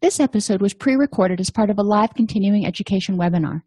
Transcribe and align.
This 0.00 0.20
episode 0.20 0.62
was 0.62 0.74
pre 0.74 0.94
recorded 0.94 1.40
as 1.40 1.50
part 1.50 1.70
of 1.70 1.78
a 1.78 1.82
live 1.82 2.14
continuing 2.14 2.64
education 2.64 3.18
webinar. 3.18 3.62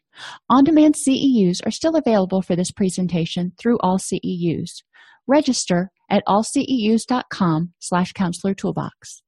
On 0.49 0.63
demand 0.63 0.95
CEUs 0.95 1.59
are 1.65 1.71
still 1.71 1.97
available 1.97 2.41
for 2.41 2.55
this 2.55 2.71
presentation 2.71 3.51
through 3.59 3.77
all 3.79 3.97
CEUs. 3.97 4.81
Register 5.27 5.91
at 6.09 6.23
allceus.com 6.25 7.73
slash 7.79 8.13
counselor 8.13 8.53
toolbox. 8.53 9.21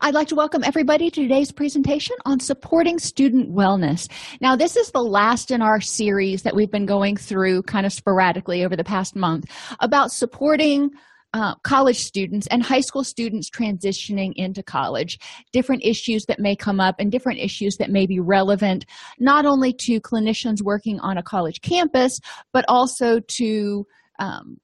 I'd 0.00 0.14
like 0.14 0.28
to 0.28 0.34
welcome 0.34 0.64
everybody 0.64 1.10
to 1.10 1.22
today's 1.22 1.52
presentation 1.52 2.16
on 2.24 2.40
supporting 2.40 2.98
student 2.98 3.54
wellness. 3.54 4.10
Now, 4.40 4.56
this 4.56 4.76
is 4.76 4.90
the 4.90 5.02
last 5.02 5.50
in 5.50 5.60
our 5.60 5.80
series 5.80 6.42
that 6.42 6.56
we've 6.56 6.70
been 6.70 6.86
going 6.86 7.18
through 7.18 7.64
kind 7.64 7.84
of 7.84 7.92
sporadically 7.92 8.64
over 8.64 8.76
the 8.76 8.84
past 8.84 9.14
month 9.14 9.44
about 9.78 10.10
supporting 10.10 10.90
uh, 11.32 11.54
college 11.62 11.98
students 11.98 12.46
and 12.48 12.62
high 12.62 12.80
school 12.80 13.04
students 13.04 13.48
transitioning 13.48 14.32
into 14.36 14.62
college, 14.62 15.18
different 15.52 15.84
issues 15.84 16.24
that 16.26 16.40
may 16.40 16.56
come 16.56 16.80
up 16.80 16.96
and 16.98 17.12
different 17.12 17.38
issues 17.38 17.76
that 17.76 17.90
may 17.90 18.06
be 18.06 18.18
relevant 18.18 18.84
not 19.18 19.46
only 19.46 19.72
to 19.72 20.00
clinicians 20.00 20.62
working 20.62 20.98
on 21.00 21.16
a 21.16 21.22
college 21.22 21.60
campus, 21.60 22.18
but 22.52 22.64
also 22.68 23.20
to 23.20 23.86
um, 24.18 24.58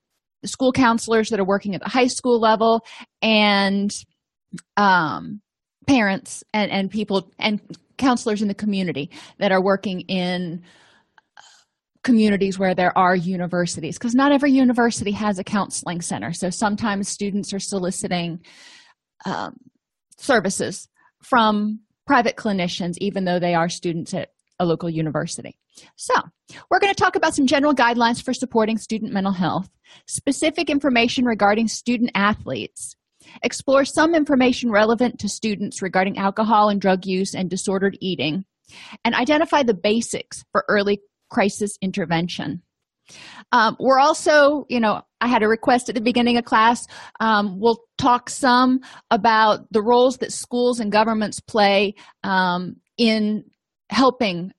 school 0.45 0.73
counselors 0.73 1.31
that 1.31 1.41
are 1.41 1.45
working 1.45 1.75
at 1.75 1.83
the 1.83 1.89
high 1.89 2.07
school 2.07 2.41
level 2.41 2.85
and 3.23 3.93
um, 4.77 5.41
parents 5.87 6.43
and, 6.53 6.71
and 6.71 6.91
people 6.91 7.31
and 7.39 7.61
counselors 7.97 8.43
in 8.43 8.49
the 8.49 8.55
community 8.55 9.11
that 9.39 9.53
are 9.53 9.63
working 9.63 10.01
in 10.03 10.63
communities 12.07 12.57
where 12.57 12.75
there 12.75 12.97
are 12.97 13.17
universities 13.17 13.99
because 13.99 14.15
not 14.15 14.31
every 14.31 14.53
university 14.53 15.11
has 15.11 15.41
a 15.41 15.45
counseling 15.45 16.01
center. 16.01 16.33
So 16.33 16.51
sometimes 16.51 17.09
students 17.09 17.53
are 17.53 17.59
soliciting 17.59 18.41
um, 19.27 19.57
services 20.17 20.89
from 21.25 21.81
private 22.07 22.37
clinicians 22.37 22.95
even 22.99 23.25
though 23.25 23.41
they 23.41 23.55
are 23.55 23.69
students 23.69 24.15
at 24.15 24.29
a 24.61 24.65
local 24.65 24.89
university. 24.89 25.59
So 25.97 26.15
we're 26.71 26.79
going 26.79 26.95
to 26.95 27.03
talk 27.03 27.17
about 27.17 27.35
some 27.35 27.49
general 27.49 27.75
guidelines 27.75 28.23
for 28.23 28.33
supporting 28.33 28.79
student 28.79 29.13
mental 29.13 29.33
health 29.33 29.69
specific 30.07 30.71
information 30.71 31.25
regarding 31.25 31.67
student 31.67 32.13
athletes 32.15 32.95
explore 33.43 33.85
some 33.85 34.15
information 34.15 34.71
relevant 34.71 35.19
to 35.19 35.29
students 35.29 35.83
regarding 35.83 36.19
alcohol 36.19 36.69
and 36.69 36.81
drug 36.81 37.05
use 37.05 37.35
and 37.35 37.51
disordered 37.51 37.99
eating 38.01 38.45
and 39.05 39.15
identify 39.15 39.65
the 39.65 39.75
basics 39.75 40.45
for 40.53 40.65
early 40.69 41.01
crisis 41.31 41.77
intervention. 41.81 42.63
Um, 43.53 43.77
we're 43.79 44.01
also 44.01 44.65
you 44.69 44.81
know 44.81 45.03
i 45.21 45.29
had 45.29 45.45
a 45.45 45.49
request 45.49 45.89
at 45.89 45.95
the 45.95 46.01
beginning 46.01 46.37
of 46.37 46.45
class. 46.45 46.87
Um, 47.21 47.59
we'll 47.61 47.79
talk 47.99 48.29
some 48.29 48.81
about 49.11 49.73
the 49.73 49.83
roles 49.83 50.19
that 50.19 50.33
schools 50.33 50.81
and 50.81 50.91
governments 50.91 51.41
play 51.41 51.95
um, 52.25 52.77
in 52.99 53.45
helping 53.91 54.53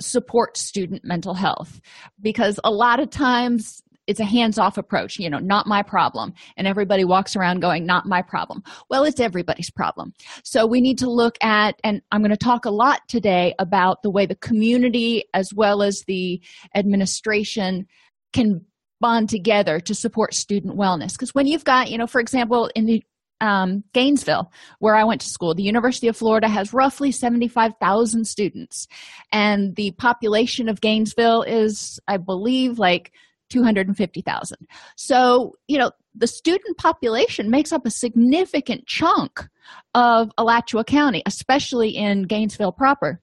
support 0.00 0.56
student 0.56 1.02
mental 1.04 1.34
health. 1.34 1.80
Because 2.20 2.58
a 2.64 2.70
lot 2.70 3.00
of 3.00 3.10
times 3.10 3.82
it's 4.06 4.20
a 4.20 4.24
hands-off 4.24 4.78
approach 4.78 5.18
you 5.18 5.28
know 5.30 5.38
not 5.38 5.66
my 5.66 5.82
problem. 5.82 6.34
And 6.56 6.66
everybody 6.66 7.04
walks 7.04 7.36
around 7.36 7.60
going 7.60 7.86
not 7.86 8.06
my 8.06 8.22
problem. 8.22 8.62
Well 8.88 9.04
it's 9.04 9.20
everybody's 9.20 9.70
problem. 9.70 10.12
So 10.42 10.66
we 10.66 10.80
need 10.80 10.98
to 10.98 11.10
look 11.10 11.36
at 11.42 11.78
and 11.84 12.02
i'm 12.10 12.20
going 12.20 12.30
to 12.30 12.36
talk 12.36 12.64
a 12.64 12.70
lot 12.70 13.00
today 13.08 13.54
about 13.58 14.02
the 14.02 14.10
way 14.10 14.26
the 14.26 14.34
community 14.36 15.24
as 15.34 15.52
well 15.54 15.82
as 15.82 16.02
the 16.06 16.40
administration 16.74 17.86
can 18.32 18.64
bond 19.00 19.28
together 19.28 19.80
to 19.80 19.94
support 19.94 20.34
student 20.34 20.76
wellness. 20.76 21.12
Because 21.12 21.34
when 21.34 21.46
you've 21.46 21.64
got 21.64 21.90
you 21.90 21.98
know 21.98 22.06
for 22.06 22.20
example 22.20 22.70
in 22.74 22.86
the 22.86 23.02
um, 23.40 23.84
Gainesville, 23.92 24.50
where 24.78 24.94
I 24.94 25.04
went 25.04 25.20
to 25.20 25.28
school. 25.28 25.54
The 25.54 25.62
University 25.62 26.08
of 26.08 26.16
Florida 26.16 26.48
has 26.48 26.72
roughly 26.72 27.12
75,000 27.12 28.26
students, 28.26 28.86
and 29.32 29.76
the 29.76 29.90
population 29.92 30.68
of 30.68 30.80
Gainesville 30.80 31.42
is, 31.42 32.00
I 32.08 32.16
believe, 32.16 32.78
like 32.78 33.12
250,000. 33.50 34.58
So, 34.96 35.54
you 35.68 35.78
know, 35.78 35.90
the 36.14 36.26
student 36.26 36.78
population 36.78 37.50
makes 37.50 37.72
up 37.72 37.86
a 37.86 37.90
significant 37.90 38.86
chunk 38.86 39.48
of 39.94 40.30
Alachua 40.38 40.84
County, 40.84 41.22
especially 41.26 41.90
in 41.90 42.22
Gainesville 42.22 42.72
proper. 42.72 43.20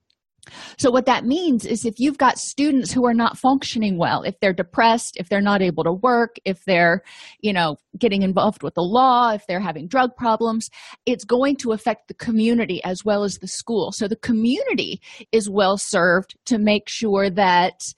So, 0.78 0.90
what 0.90 1.06
that 1.06 1.26
means 1.26 1.66
is 1.66 1.86
if 1.86 2.00
you've 2.00 2.18
got 2.18 2.40
students 2.40 2.92
who 2.92 3.06
are 3.06 3.14
not 3.14 3.38
functioning 3.38 3.98
well, 3.98 4.24
if 4.24 4.40
they're 4.40 4.54
depressed, 4.54 5.18
if 5.18 5.30
they're 5.30 5.40
not 5.40 5.62
able 5.62 5.84
to 5.84 5.94
work, 5.94 6.38
if 6.46 6.66
they're, 6.66 7.04
you 7.42 7.54
know, 7.54 7.78
getting 7.98 8.24
involved 8.24 8.64
with 8.64 8.74
the 8.74 8.82
law, 8.82 9.32
if 9.32 9.46
they're 9.48 9.60
having 9.60 9.88
drug 9.88 10.16
problems, 10.16 10.70
it's 11.06 11.24
going 11.24 11.58
to 11.58 11.74
affect 11.74 12.08
the 12.08 12.14
community 12.16 12.84
as 12.84 13.06
well 13.06 13.24
as 13.24 13.38
the 13.38 13.48
school. 13.48 13.92
So, 13.92 14.08
the 14.08 14.16
community 14.16 15.00
is 15.32 15.50
well 15.50 15.78
served 15.78 16.36
to 16.46 16.58
make 16.58 16.90
sure 16.90 17.30
that 17.30 17.94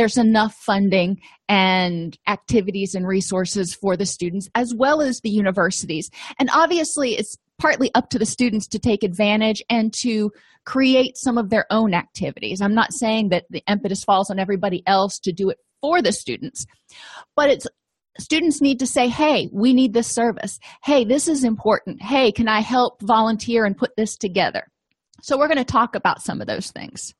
there's 0.00 0.16
enough 0.16 0.54
funding 0.54 1.20
and 1.46 2.18
activities 2.26 2.94
and 2.94 3.06
resources 3.06 3.74
for 3.74 3.98
the 3.98 4.06
students 4.06 4.48
as 4.54 4.72
well 4.74 5.02
as 5.02 5.20
the 5.20 5.28
universities. 5.28 6.10
And 6.38 6.48
obviously 6.54 7.18
it's 7.18 7.36
partly 7.58 7.90
up 7.94 8.08
to 8.08 8.18
the 8.18 8.24
students 8.24 8.66
to 8.68 8.78
take 8.78 9.04
advantage 9.04 9.62
and 9.68 9.92
to 10.00 10.30
create 10.64 11.18
some 11.18 11.36
of 11.36 11.50
their 11.50 11.66
own 11.68 11.92
activities. 11.92 12.62
I'm 12.62 12.74
not 12.74 12.94
saying 12.94 13.28
that 13.28 13.44
the 13.50 13.62
impetus 13.68 14.02
falls 14.02 14.30
on 14.30 14.38
everybody 14.38 14.82
else 14.86 15.18
to 15.18 15.32
do 15.32 15.50
it 15.50 15.58
for 15.82 16.00
the 16.00 16.12
students 16.12 16.64
but 17.36 17.50
it's 17.50 17.66
students 18.18 18.62
need 18.62 18.78
to 18.78 18.86
say 18.86 19.06
hey 19.06 19.50
we 19.52 19.74
need 19.74 19.92
this 19.92 20.08
service. 20.08 20.58
Hey 20.82 21.04
this 21.04 21.28
is 21.28 21.44
important. 21.44 22.00
Hey 22.00 22.32
can 22.32 22.48
i 22.48 22.60
help 22.60 23.02
volunteer 23.02 23.66
and 23.66 23.76
put 23.76 23.90
this 23.98 24.16
together? 24.16 24.66
So 25.20 25.36
we're 25.36 25.48
going 25.48 25.58
to 25.58 25.64
talk 25.64 25.94
about 25.94 26.22
some 26.22 26.40
of 26.40 26.46
those 26.46 26.70
things 26.70 27.12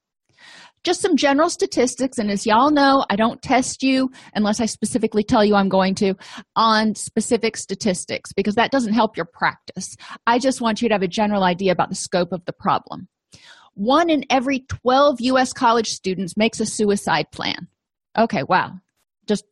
just 0.85 1.01
some 1.01 1.17
general 1.17 1.51
statistics 1.51 2.19
and 2.19 2.31
as 2.31 2.47
y'all 2.47 2.71
know 2.71 3.05
i 3.11 3.17
don't 3.17 3.43
test 3.43 3.83
you 3.83 4.11
unless 4.35 4.61
i 4.61 4.67
specifically 4.67 5.23
tell 5.23 5.45
you 5.45 5.55
i'm 5.55 5.69
going 5.69 5.95
to 5.95 6.15
on 6.57 6.95
specific 6.95 7.57
statistics 7.57 8.33
because 8.33 8.55
that 8.55 8.71
doesn't 8.71 8.93
help 8.93 9.17
your 9.17 9.27
practice. 9.27 9.97
I 10.27 10.39
just 10.39 10.61
want 10.61 10.83
you 10.83 10.89
to 10.89 10.95
have 10.95 11.03
a 11.03 11.09
general 11.09 11.45
idea 11.45 11.73
about 11.73 11.89
the 11.89 11.95
scope 11.95 12.33
of 12.33 12.45
the 12.45 12.53
problem. 12.53 13.09
One 13.75 14.11
in 14.11 14.25
every 14.31 14.61
12 14.85 15.21
us 15.21 15.53
college 15.53 15.91
students 15.91 16.37
makes 16.37 16.61
a 16.61 16.67
suicide 16.67 17.31
plan. 17.33 17.69
Okay 18.19 18.43
wow. 18.43 18.73
Just 19.27 19.45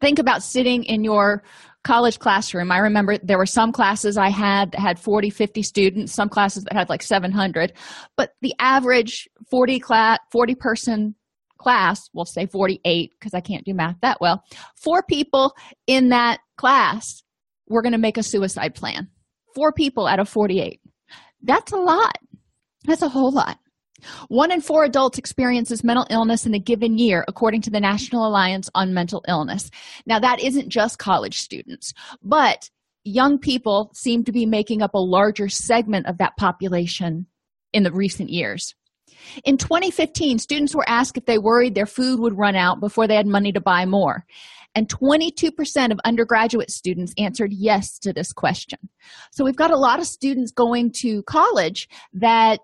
think 0.00 0.18
about 0.18 0.42
sitting 0.42 0.84
in 0.84 1.04
your 1.04 1.42
college 1.84 2.18
classroom. 2.18 2.70
I 2.70 2.78
remember 2.78 3.18
there 3.18 3.38
were 3.38 3.46
some 3.46 3.72
classes 3.72 4.16
i 4.16 4.28
had 4.28 4.72
that 4.72 4.80
had 4.80 4.98
40 4.98 5.30
50 5.30 5.62
students 5.62 6.12
some 6.12 6.28
classes 6.28 6.64
that 6.64 6.74
had 6.74 6.88
like 6.88 7.02
700 7.02 7.72
but 8.16 8.30
the 8.40 8.54
average 8.58 9.28
40 9.50 9.80
class 9.80 10.18
40 10.30 10.54
person 10.54 11.14
class 11.58 12.08
we'll 12.12 12.24
say 12.24 12.46
48 12.46 13.10
because 13.18 13.34
i 13.34 13.40
can't 13.40 13.64
do 13.64 13.74
math 13.74 13.96
that 14.02 14.20
well 14.20 14.42
four 14.76 15.02
people 15.02 15.54
in 15.86 16.08
that 16.10 16.40
class 16.56 17.22
were 17.68 17.82
going 17.82 17.92
to 17.92 17.98
make 17.98 18.18
a 18.18 18.22
suicide 18.22 18.74
plan. 18.74 19.08
Four 19.54 19.72
people 19.72 20.06
out 20.06 20.20
of 20.20 20.28
48 20.28 20.80
that's 21.42 21.72
a 21.72 21.76
lot. 21.76 22.16
That's 22.84 23.02
a 23.02 23.08
whole 23.08 23.32
lot 23.32 23.58
One 24.28 24.50
in 24.50 24.60
four 24.60 24.84
adults 24.84 25.18
experiences 25.18 25.84
mental 25.84 26.06
illness 26.10 26.46
in 26.46 26.54
a 26.54 26.58
given 26.58 26.98
year, 26.98 27.24
according 27.28 27.62
to 27.62 27.70
the 27.70 27.80
National 27.80 28.26
Alliance 28.26 28.68
on 28.74 28.94
Mental 28.94 29.24
Illness. 29.28 29.70
Now, 30.06 30.18
that 30.18 30.40
isn't 30.40 30.68
just 30.68 30.98
college 30.98 31.40
students, 31.40 31.92
but 32.22 32.70
young 33.04 33.38
people 33.38 33.90
seem 33.94 34.24
to 34.24 34.32
be 34.32 34.46
making 34.46 34.82
up 34.82 34.94
a 34.94 34.98
larger 34.98 35.48
segment 35.48 36.06
of 36.06 36.18
that 36.18 36.36
population 36.36 37.26
in 37.72 37.82
the 37.82 37.92
recent 37.92 38.30
years. 38.30 38.74
In 39.44 39.56
2015, 39.56 40.38
students 40.38 40.74
were 40.74 40.88
asked 40.88 41.16
if 41.16 41.26
they 41.26 41.38
worried 41.38 41.74
their 41.74 41.86
food 41.86 42.20
would 42.20 42.36
run 42.36 42.56
out 42.56 42.80
before 42.80 43.06
they 43.06 43.16
had 43.16 43.26
money 43.26 43.52
to 43.52 43.60
buy 43.60 43.86
more. 43.86 44.24
And 44.74 44.88
22% 44.88 45.92
of 45.92 46.00
undergraduate 46.04 46.70
students 46.70 47.12
answered 47.18 47.52
yes 47.52 47.98
to 48.00 48.12
this 48.12 48.32
question. 48.32 48.78
So 49.30 49.44
we've 49.44 49.56
got 49.56 49.70
a 49.70 49.76
lot 49.76 50.00
of 50.00 50.06
students 50.06 50.50
going 50.50 50.92
to 51.00 51.22
college 51.24 51.88
that 52.14 52.60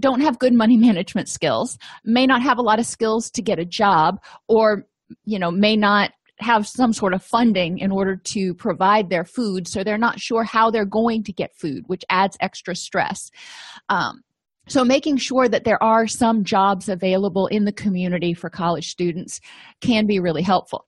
don't 0.00 0.20
have 0.20 0.38
good 0.38 0.54
money 0.54 0.76
management 0.88 1.28
skills, 1.28 1.78
may 2.04 2.26
not 2.26 2.42
have 2.42 2.58
a 2.58 2.62
lot 2.62 2.78
of 2.78 2.86
skills 2.86 3.30
to 3.32 3.42
get 3.42 3.58
a 3.58 3.64
job, 3.64 4.20
or 4.48 4.86
you 5.24 5.38
know, 5.38 5.50
may 5.50 5.76
not 5.76 6.12
have 6.38 6.66
some 6.66 6.92
sort 6.92 7.14
of 7.14 7.22
funding 7.22 7.78
in 7.78 7.90
order 7.90 8.16
to 8.16 8.54
provide 8.54 9.10
their 9.10 9.24
food 9.24 9.68
so 9.68 9.84
they're 9.84 9.98
not 9.98 10.18
sure 10.18 10.42
how 10.42 10.70
they're 10.70 10.86
going 10.86 11.22
to 11.22 11.32
get 11.32 11.54
food 11.54 11.84
which 11.86 12.04
adds 12.08 12.36
extra 12.40 12.74
stress. 12.74 13.30
Um, 13.88 14.22
so 14.68 14.84
making 14.84 15.16
sure 15.16 15.48
that 15.48 15.64
there 15.64 15.82
are 15.82 16.06
some 16.06 16.44
jobs 16.44 16.88
available 16.88 17.46
in 17.48 17.64
the 17.64 17.72
community 17.72 18.34
for 18.34 18.48
college 18.48 18.88
students 18.88 19.40
can 19.80 20.06
be 20.06 20.20
really 20.20 20.42
helpful 20.42 20.86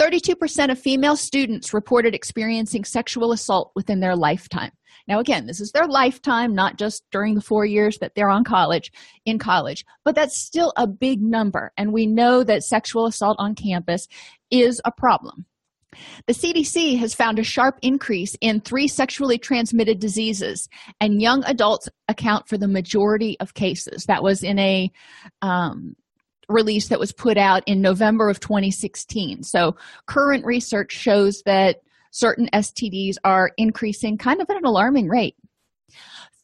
32% 0.00 0.70
of 0.70 0.78
female 0.78 1.16
students 1.16 1.72
reported 1.72 2.14
experiencing 2.14 2.84
sexual 2.84 3.32
assault 3.32 3.72
within 3.74 4.00
their 4.00 4.16
lifetime 4.16 4.72
now 5.06 5.20
again 5.20 5.46
this 5.46 5.60
is 5.60 5.70
their 5.72 5.86
lifetime 5.86 6.54
not 6.54 6.76
just 6.76 7.04
during 7.12 7.34
the 7.34 7.40
four 7.40 7.64
years 7.64 7.98
that 7.98 8.12
they're 8.14 8.28
on 8.28 8.44
college 8.44 8.90
in 9.24 9.38
college 9.38 9.84
but 10.04 10.14
that's 10.14 10.36
still 10.36 10.72
a 10.76 10.86
big 10.86 11.20
number 11.20 11.72
and 11.76 11.92
we 11.92 12.06
know 12.06 12.42
that 12.42 12.64
sexual 12.64 13.06
assault 13.06 13.36
on 13.38 13.54
campus 13.54 14.08
is 14.50 14.80
a 14.84 14.90
problem 14.90 15.46
the 16.26 16.32
CDC 16.32 16.98
has 16.98 17.14
found 17.14 17.38
a 17.38 17.44
sharp 17.44 17.78
increase 17.82 18.36
in 18.40 18.60
three 18.60 18.88
sexually 18.88 19.38
transmitted 19.38 19.98
diseases, 19.98 20.68
and 21.00 21.20
young 21.20 21.44
adults 21.44 21.88
account 22.08 22.48
for 22.48 22.56
the 22.56 22.68
majority 22.68 23.36
of 23.40 23.54
cases. 23.54 24.06
That 24.06 24.22
was 24.22 24.42
in 24.42 24.58
a 24.58 24.90
um, 25.42 25.94
release 26.48 26.88
that 26.88 27.00
was 27.00 27.12
put 27.12 27.38
out 27.38 27.62
in 27.66 27.80
November 27.80 28.28
of 28.28 28.40
2016. 28.40 29.42
So, 29.42 29.76
current 30.06 30.44
research 30.44 30.92
shows 30.92 31.42
that 31.46 31.82
certain 32.10 32.48
STDs 32.52 33.16
are 33.24 33.52
increasing 33.56 34.18
kind 34.18 34.40
of 34.40 34.50
at 34.50 34.56
an 34.56 34.64
alarming 34.64 35.08
rate. 35.08 35.36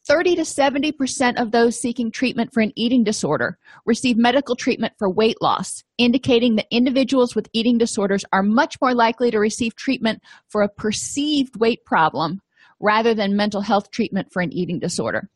30 0.08 0.36
to 0.36 0.42
70% 0.42 1.40
of 1.40 1.50
those 1.50 1.78
seeking 1.78 2.10
treatment 2.10 2.50
for 2.54 2.62
an 2.62 2.72
eating 2.76 3.04
disorder 3.04 3.58
receive 3.84 4.16
medical 4.16 4.56
treatment 4.56 4.94
for 4.98 5.10
weight 5.10 5.36
loss, 5.42 5.84
indicating 5.98 6.56
that 6.56 6.66
individuals 6.70 7.34
with 7.34 7.50
eating 7.52 7.76
disorders 7.76 8.24
are 8.32 8.42
much 8.42 8.80
more 8.80 8.94
likely 8.94 9.30
to 9.30 9.38
receive 9.38 9.76
treatment 9.76 10.22
for 10.48 10.62
a 10.62 10.68
perceived 10.68 11.60
weight 11.60 11.84
problem 11.84 12.40
rather 12.80 13.12
than 13.12 13.36
mental 13.36 13.60
health 13.60 13.90
treatment 13.90 14.32
for 14.32 14.40
an 14.40 14.50
eating 14.50 14.78
disorder. 14.78 15.28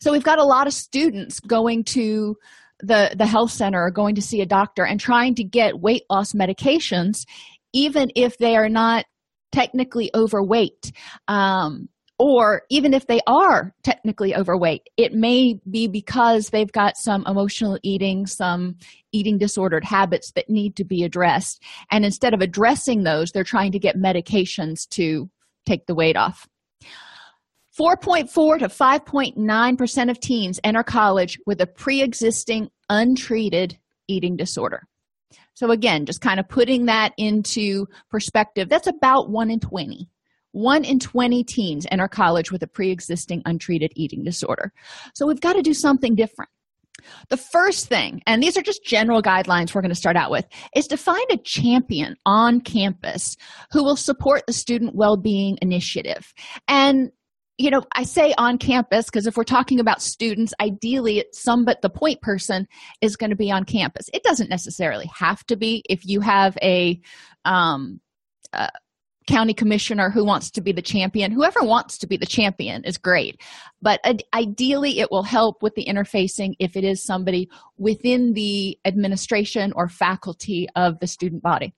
So 0.00 0.12
we've 0.12 0.22
got 0.22 0.38
a 0.38 0.44
lot 0.44 0.68
of 0.68 0.72
students 0.72 1.40
going 1.40 1.82
to 1.84 2.36
the, 2.80 3.14
the 3.16 3.26
health 3.26 3.50
center 3.50 3.82
or 3.82 3.90
going 3.90 4.14
to 4.14 4.22
see 4.22 4.40
a 4.40 4.46
doctor 4.46 4.84
and 4.84 5.00
trying 5.00 5.34
to 5.36 5.44
get 5.44 5.80
weight 5.80 6.04
loss 6.10 6.32
medications, 6.32 7.26
even 7.72 8.10
if 8.14 8.38
they 8.38 8.56
are 8.56 8.68
not 8.68 9.04
technically 9.52 10.10
overweight. 10.14 10.92
Um, 11.26 11.88
or 12.18 12.62
even 12.68 12.94
if 12.94 13.06
they 13.06 13.20
are 13.28 13.72
technically 13.84 14.34
overweight, 14.34 14.82
it 14.96 15.12
may 15.12 15.60
be 15.70 15.86
because 15.86 16.50
they've 16.50 16.72
got 16.72 16.96
some 16.96 17.24
emotional 17.28 17.78
eating, 17.84 18.26
some 18.26 18.74
eating 19.12 19.38
disordered 19.38 19.84
habits 19.84 20.32
that 20.32 20.50
need 20.50 20.74
to 20.76 20.84
be 20.84 21.04
addressed. 21.04 21.62
And 21.92 22.04
instead 22.04 22.34
of 22.34 22.40
addressing 22.40 23.04
those, 23.04 23.30
they're 23.30 23.44
trying 23.44 23.70
to 23.72 23.78
get 23.78 23.96
medications 23.96 24.88
to 24.90 25.30
take 25.64 25.86
the 25.86 25.94
weight 25.94 26.16
off. 26.16 26.48
4.4 27.78 28.58
to 28.58 28.68
5.9% 28.68 30.10
of 30.10 30.20
teens 30.20 30.58
enter 30.64 30.82
college 30.82 31.38
with 31.46 31.60
a 31.60 31.66
pre 31.66 32.02
existing 32.02 32.70
untreated 32.88 33.78
eating 34.08 34.36
disorder. 34.36 34.82
So, 35.54 35.70
again, 35.70 36.06
just 36.06 36.20
kind 36.20 36.40
of 36.40 36.48
putting 36.48 36.86
that 36.86 37.12
into 37.18 37.86
perspective, 38.10 38.68
that's 38.68 38.86
about 38.86 39.30
1 39.30 39.50
in 39.50 39.60
20 39.60 40.08
one 40.52 40.82
in 40.82 40.98
20 40.98 41.44
teens 41.44 41.86
enter 41.90 42.08
college 42.08 42.50
with 42.50 42.62
a 42.62 42.66
pre 42.66 42.90
existing 42.90 43.42
untreated 43.44 43.92
eating 43.94 44.24
disorder. 44.24 44.72
So 45.14 45.26
we've 45.26 45.40
got 45.40 45.54
to 45.54 45.62
do 45.62 45.74
something 45.74 46.14
different. 46.14 46.50
The 47.28 47.36
first 47.36 47.86
thing, 47.86 48.22
and 48.26 48.42
these 48.42 48.56
are 48.56 48.62
just 48.62 48.84
general 48.84 49.22
guidelines 49.22 49.74
we're 49.74 49.82
going 49.82 49.90
to 49.90 49.94
start 49.94 50.16
out 50.16 50.30
with, 50.30 50.46
is 50.74 50.86
to 50.88 50.96
find 50.96 51.24
a 51.30 51.36
champion 51.36 52.16
on 52.26 52.60
campus 52.60 53.36
who 53.70 53.84
will 53.84 53.96
support 53.96 54.42
the 54.46 54.52
student 54.52 54.96
well 54.96 55.16
being 55.16 55.58
initiative. 55.62 56.32
And 56.66 57.10
you 57.58 57.70
know, 57.70 57.82
I 57.92 58.04
say 58.04 58.32
on 58.38 58.56
campus 58.56 59.06
because 59.06 59.26
if 59.26 59.36
we're 59.36 59.44
talking 59.44 59.80
about 59.80 60.00
students, 60.00 60.54
ideally, 60.60 61.24
some 61.32 61.64
but 61.64 61.82
the 61.82 61.90
point 61.90 62.20
person 62.22 62.68
is 63.00 63.16
going 63.16 63.30
to 63.30 63.36
be 63.36 63.50
on 63.50 63.64
campus. 63.64 64.08
It 64.14 64.22
doesn't 64.22 64.48
necessarily 64.48 65.10
have 65.14 65.44
to 65.46 65.56
be. 65.56 65.82
If 65.88 66.06
you 66.06 66.20
have 66.20 66.56
a 66.62 67.00
um, 67.44 68.00
county 69.28 69.52
commissioner 69.52 70.08
who 70.08 70.24
wants 70.24 70.50
to 70.50 70.62
be 70.62 70.72
the 70.72 70.80
champion 70.80 71.30
whoever 71.30 71.62
wants 71.62 71.98
to 71.98 72.06
be 72.06 72.16
the 72.16 72.24
champion 72.24 72.82
is 72.84 72.96
great. 72.96 73.38
But 73.82 74.00
ideally 74.34 75.00
it 75.00 75.10
will 75.10 75.22
help 75.22 75.62
with 75.62 75.74
the 75.74 75.84
interfacing 75.84 76.54
if 76.58 76.76
it 76.76 76.82
is 76.82 77.04
somebody 77.04 77.50
within 77.76 78.32
the 78.32 78.78
administration 78.86 79.72
or 79.76 79.88
faculty 79.88 80.66
of 80.74 80.98
the 81.00 81.06
student 81.06 81.42
body 81.42 81.74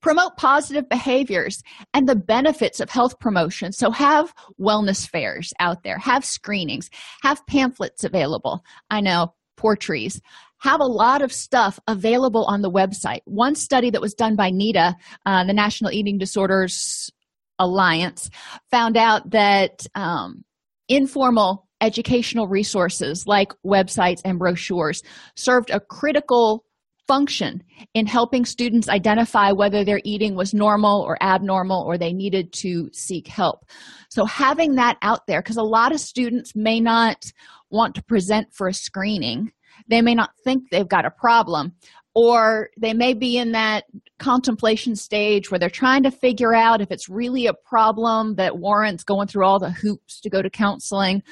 promote 0.00 0.36
positive 0.36 0.88
behaviors 0.88 1.62
and 1.92 2.08
the 2.08 2.16
benefits 2.16 2.80
of 2.80 2.90
health 2.90 3.18
promotion. 3.18 3.72
So 3.72 3.90
have 3.90 4.32
wellness 4.60 5.08
fairs 5.08 5.52
out 5.60 5.82
there. 5.82 5.98
Have 5.98 6.24
screenings. 6.24 6.90
Have 7.22 7.44
pamphlets 7.46 8.04
available. 8.04 8.64
I 8.90 9.00
know 9.00 9.34
poor 9.56 9.76
trees. 9.76 10.20
Have 10.58 10.80
a 10.80 10.86
lot 10.86 11.22
of 11.22 11.32
stuff 11.32 11.78
available 11.86 12.44
on 12.46 12.62
the 12.62 12.70
website. 12.70 13.20
One 13.24 13.54
study 13.54 13.90
that 13.90 14.00
was 14.00 14.14
done 14.14 14.34
by 14.36 14.50
NEDA, 14.50 14.94
uh, 15.26 15.44
the 15.44 15.52
National 15.52 15.90
Eating 15.92 16.18
Disorders 16.18 17.10
Alliance, 17.58 18.30
found 18.70 18.96
out 18.96 19.30
that 19.30 19.86
um, 19.94 20.44
informal 20.88 21.68
educational 21.80 22.48
resources 22.48 23.26
like 23.26 23.52
websites 23.64 24.20
and 24.24 24.38
brochures 24.38 25.02
served 25.36 25.70
a 25.70 25.80
critical 25.80 26.64
function 27.06 27.62
in 27.94 28.06
helping 28.06 28.44
students 28.44 28.88
identify 28.88 29.52
whether 29.52 29.84
their 29.84 30.00
eating 30.04 30.34
was 30.34 30.54
normal 30.54 31.02
or 31.02 31.22
abnormal 31.22 31.82
or 31.82 31.98
they 31.98 32.12
needed 32.12 32.52
to 32.52 32.88
seek 32.92 33.28
help. 33.28 33.64
So, 34.10 34.24
having 34.24 34.76
that 34.76 34.96
out 35.02 35.26
there, 35.26 35.42
because 35.42 35.56
a 35.56 35.62
lot 35.62 35.92
of 35.92 36.00
students 36.00 36.54
may 36.54 36.80
not 36.80 37.24
want 37.70 37.94
to 37.96 38.02
present 38.02 38.48
for 38.52 38.68
a 38.68 38.74
screening 38.74 39.52
they 39.88 40.02
may 40.02 40.14
not 40.14 40.30
think 40.42 40.70
they've 40.70 40.88
got 40.88 41.04
a 41.04 41.10
problem 41.10 41.72
or 42.14 42.70
they 42.78 42.94
may 42.94 43.12
be 43.12 43.36
in 43.38 43.52
that 43.52 43.84
contemplation 44.18 44.94
stage 44.94 45.50
where 45.50 45.58
they're 45.58 45.68
trying 45.68 46.04
to 46.04 46.10
figure 46.10 46.54
out 46.54 46.80
if 46.80 46.90
it's 46.90 47.08
really 47.08 47.46
a 47.46 47.54
problem 47.54 48.36
that 48.36 48.58
warrants 48.58 49.02
going 49.02 49.26
through 49.26 49.44
all 49.44 49.58
the 49.58 49.70
hoops 49.70 50.20
to 50.20 50.30
go 50.30 50.40
to 50.40 50.48
counseling 50.48 51.22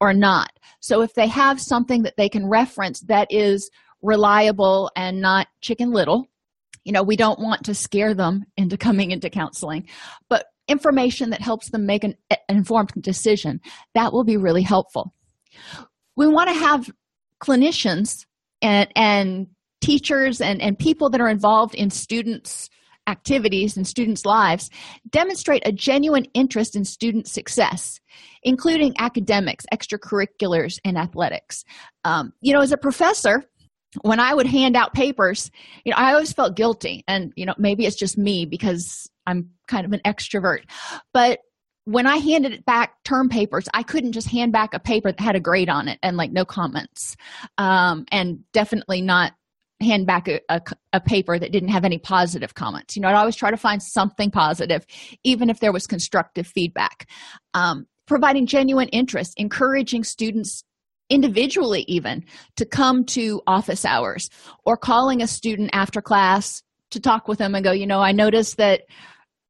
or 0.00 0.12
not. 0.12 0.50
So, 0.80 1.00
if 1.00 1.14
they 1.14 1.28
have 1.28 1.60
something 1.60 2.02
that 2.02 2.16
they 2.16 2.28
can 2.28 2.48
reference 2.48 3.00
that 3.02 3.28
is 3.30 3.70
reliable 4.06 4.90
and 4.96 5.20
not 5.20 5.48
chicken 5.60 5.90
little, 5.90 6.26
you 6.84 6.92
know, 6.92 7.02
we 7.02 7.16
don't 7.16 7.40
want 7.40 7.64
to 7.64 7.74
scare 7.74 8.14
them 8.14 8.44
into 8.56 8.76
coming 8.76 9.10
into 9.10 9.28
counseling, 9.28 9.88
but 10.28 10.46
information 10.68 11.30
that 11.30 11.40
helps 11.40 11.70
them 11.70 11.84
make 11.84 12.04
an 12.04 12.14
informed 12.48 12.92
decision 13.00 13.60
that 13.94 14.12
will 14.12 14.24
be 14.24 14.36
really 14.36 14.62
helpful. 14.62 15.12
We 16.16 16.28
want 16.28 16.48
to 16.48 16.54
have 16.54 16.88
clinicians 17.42 18.24
and, 18.62 18.88
and 18.94 19.48
teachers 19.80 20.40
and, 20.40 20.62
and 20.62 20.78
people 20.78 21.10
that 21.10 21.20
are 21.20 21.28
involved 21.28 21.74
in 21.74 21.90
students' 21.90 22.70
activities 23.08 23.76
and 23.76 23.86
students' 23.86 24.24
lives 24.24 24.70
demonstrate 25.10 25.62
a 25.64 25.72
genuine 25.72 26.26
interest 26.34 26.74
in 26.74 26.84
student 26.84 27.28
success, 27.28 28.00
including 28.42 28.94
academics, 28.98 29.64
extracurriculars, 29.72 30.78
and 30.84 30.96
athletics. 30.96 31.64
Um, 32.04 32.32
you 32.40 32.52
know, 32.52 32.60
as 32.60 32.72
a 32.72 32.76
professor, 32.76 33.44
when 34.02 34.20
I 34.20 34.34
would 34.34 34.46
hand 34.46 34.76
out 34.76 34.94
papers, 34.94 35.50
you 35.84 35.90
know, 35.90 35.96
I 35.96 36.12
always 36.12 36.32
felt 36.32 36.56
guilty. 36.56 37.04
And, 37.08 37.32
you 37.36 37.46
know, 37.46 37.54
maybe 37.58 37.86
it's 37.86 37.96
just 37.96 38.18
me 38.18 38.44
because 38.44 39.10
I'm 39.26 39.50
kind 39.68 39.86
of 39.86 39.92
an 39.92 40.00
extrovert. 40.04 40.64
But 41.12 41.40
when 41.84 42.06
I 42.06 42.16
handed 42.16 42.52
it 42.52 42.66
back 42.66 43.02
term 43.04 43.28
papers, 43.28 43.68
I 43.72 43.82
couldn't 43.82 44.12
just 44.12 44.28
hand 44.28 44.52
back 44.52 44.74
a 44.74 44.80
paper 44.80 45.12
that 45.12 45.20
had 45.20 45.36
a 45.36 45.40
grade 45.40 45.68
on 45.68 45.88
it 45.88 45.98
and 46.02 46.16
like 46.16 46.32
no 46.32 46.44
comments, 46.44 47.16
um, 47.58 48.04
and 48.10 48.40
definitely 48.52 49.00
not 49.00 49.34
hand 49.80 50.06
back 50.06 50.26
a, 50.26 50.40
a, 50.48 50.60
a, 50.94 51.00
paper 51.00 51.38
that 51.38 51.52
didn't 51.52 51.68
have 51.68 51.84
any 51.84 51.98
positive 51.98 52.54
comments. 52.54 52.96
You 52.96 53.02
know, 53.02 53.08
I'd 53.08 53.14
always 53.14 53.36
try 53.36 53.50
to 53.50 53.58
find 53.58 53.82
something 53.82 54.30
positive, 54.30 54.86
even 55.22 55.50
if 55.50 55.60
there 55.60 55.72
was 55.72 55.86
constructive 55.86 56.46
feedback. 56.46 57.08
Um, 57.52 57.86
providing 58.06 58.46
genuine 58.46 58.88
interest, 58.88 59.34
encouraging 59.36 60.02
students 60.02 60.64
individually 61.08 61.84
even 61.88 62.24
to 62.56 62.64
come 62.64 63.04
to 63.04 63.40
office 63.46 63.84
hours 63.84 64.28
or 64.64 64.76
calling 64.76 65.22
a 65.22 65.26
student 65.26 65.70
after 65.72 66.00
class 66.02 66.62
to 66.90 67.00
talk 67.00 67.28
with 67.28 67.38
them 67.38 67.54
and 67.54 67.64
go 67.64 67.72
you 67.72 67.86
know 67.86 68.00
i 68.00 68.12
noticed 68.12 68.56
that 68.56 68.82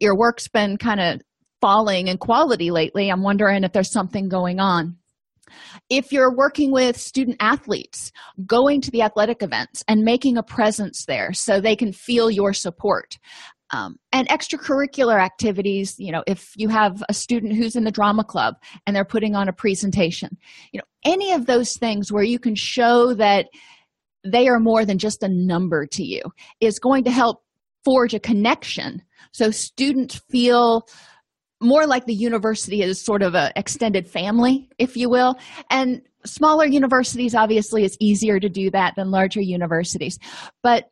your 0.00 0.16
work's 0.16 0.48
been 0.48 0.76
kind 0.76 1.00
of 1.00 1.20
falling 1.60 2.08
in 2.08 2.18
quality 2.18 2.70
lately. 2.70 3.08
I'm 3.10 3.22
wondering 3.22 3.64
if 3.64 3.72
there's 3.72 3.90
something 3.90 4.28
going 4.28 4.60
on. 4.60 4.96
If 5.88 6.10
you're 6.10 6.34
working 6.34 6.72
with 6.72 6.96
student 6.96 7.36
athletes 7.40 8.10
going 8.46 8.80
to 8.82 8.90
the 8.90 9.02
athletic 9.02 9.42
events 9.42 9.84
and 9.86 10.02
making 10.02 10.36
a 10.36 10.42
presence 10.42 11.04
there 11.06 11.32
so 11.32 11.60
they 11.60 11.76
can 11.76 11.92
feel 11.92 12.30
your 12.30 12.52
support 12.52 13.16
um, 13.70 13.96
and 14.12 14.28
extracurricular 14.28 15.20
activities 15.20 15.94
you 15.98 16.12
know 16.12 16.22
if 16.26 16.52
you 16.56 16.68
have 16.68 17.02
a 17.08 17.14
student 17.14 17.54
who's 17.54 17.76
in 17.76 17.84
the 17.84 17.90
drama 17.90 18.24
club 18.24 18.54
and 18.86 18.94
they're 18.94 19.04
putting 19.04 19.34
on 19.34 19.48
a 19.48 19.52
presentation 19.52 20.36
you 20.72 20.78
know 20.78 20.84
any 21.04 21.32
of 21.32 21.46
those 21.46 21.76
things 21.76 22.12
where 22.12 22.24
you 22.24 22.38
can 22.38 22.54
show 22.54 23.14
that 23.14 23.46
they 24.26 24.48
are 24.48 24.58
more 24.58 24.84
than 24.84 24.98
just 24.98 25.22
a 25.22 25.28
number 25.28 25.86
to 25.86 26.04
you 26.04 26.20
is 26.60 26.78
going 26.78 27.04
to 27.04 27.10
help 27.10 27.42
forge 27.84 28.14
a 28.14 28.20
connection. 28.20 29.02
So 29.32 29.50
students 29.50 30.20
feel 30.30 30.86
more 31.60 31.86
like 31.86 32.04
the 32.04 32.14
university 32.14 32.82
is 32.82 33.00
sort 33.00 33.22
of 33.22 33.34
a 33.34 33.52
extended 33.56 34.06
family 34.06 34.68
if 34.78 34.94
you 34.94 35.08
will 35.08 35.36
and 35.70 36.02
smaller 36.26 36.66
universities 36.66 37.34
obviously 37.34 37.82
it's 37.82 37.96
easier 37.98 38.38
to 38.38 38.50
do 38.50 38.70
that 38.70 38.92
than 38.96 39.10
larger 39.10 39.40
universities. 39.40 40.18
But 40.62 40.84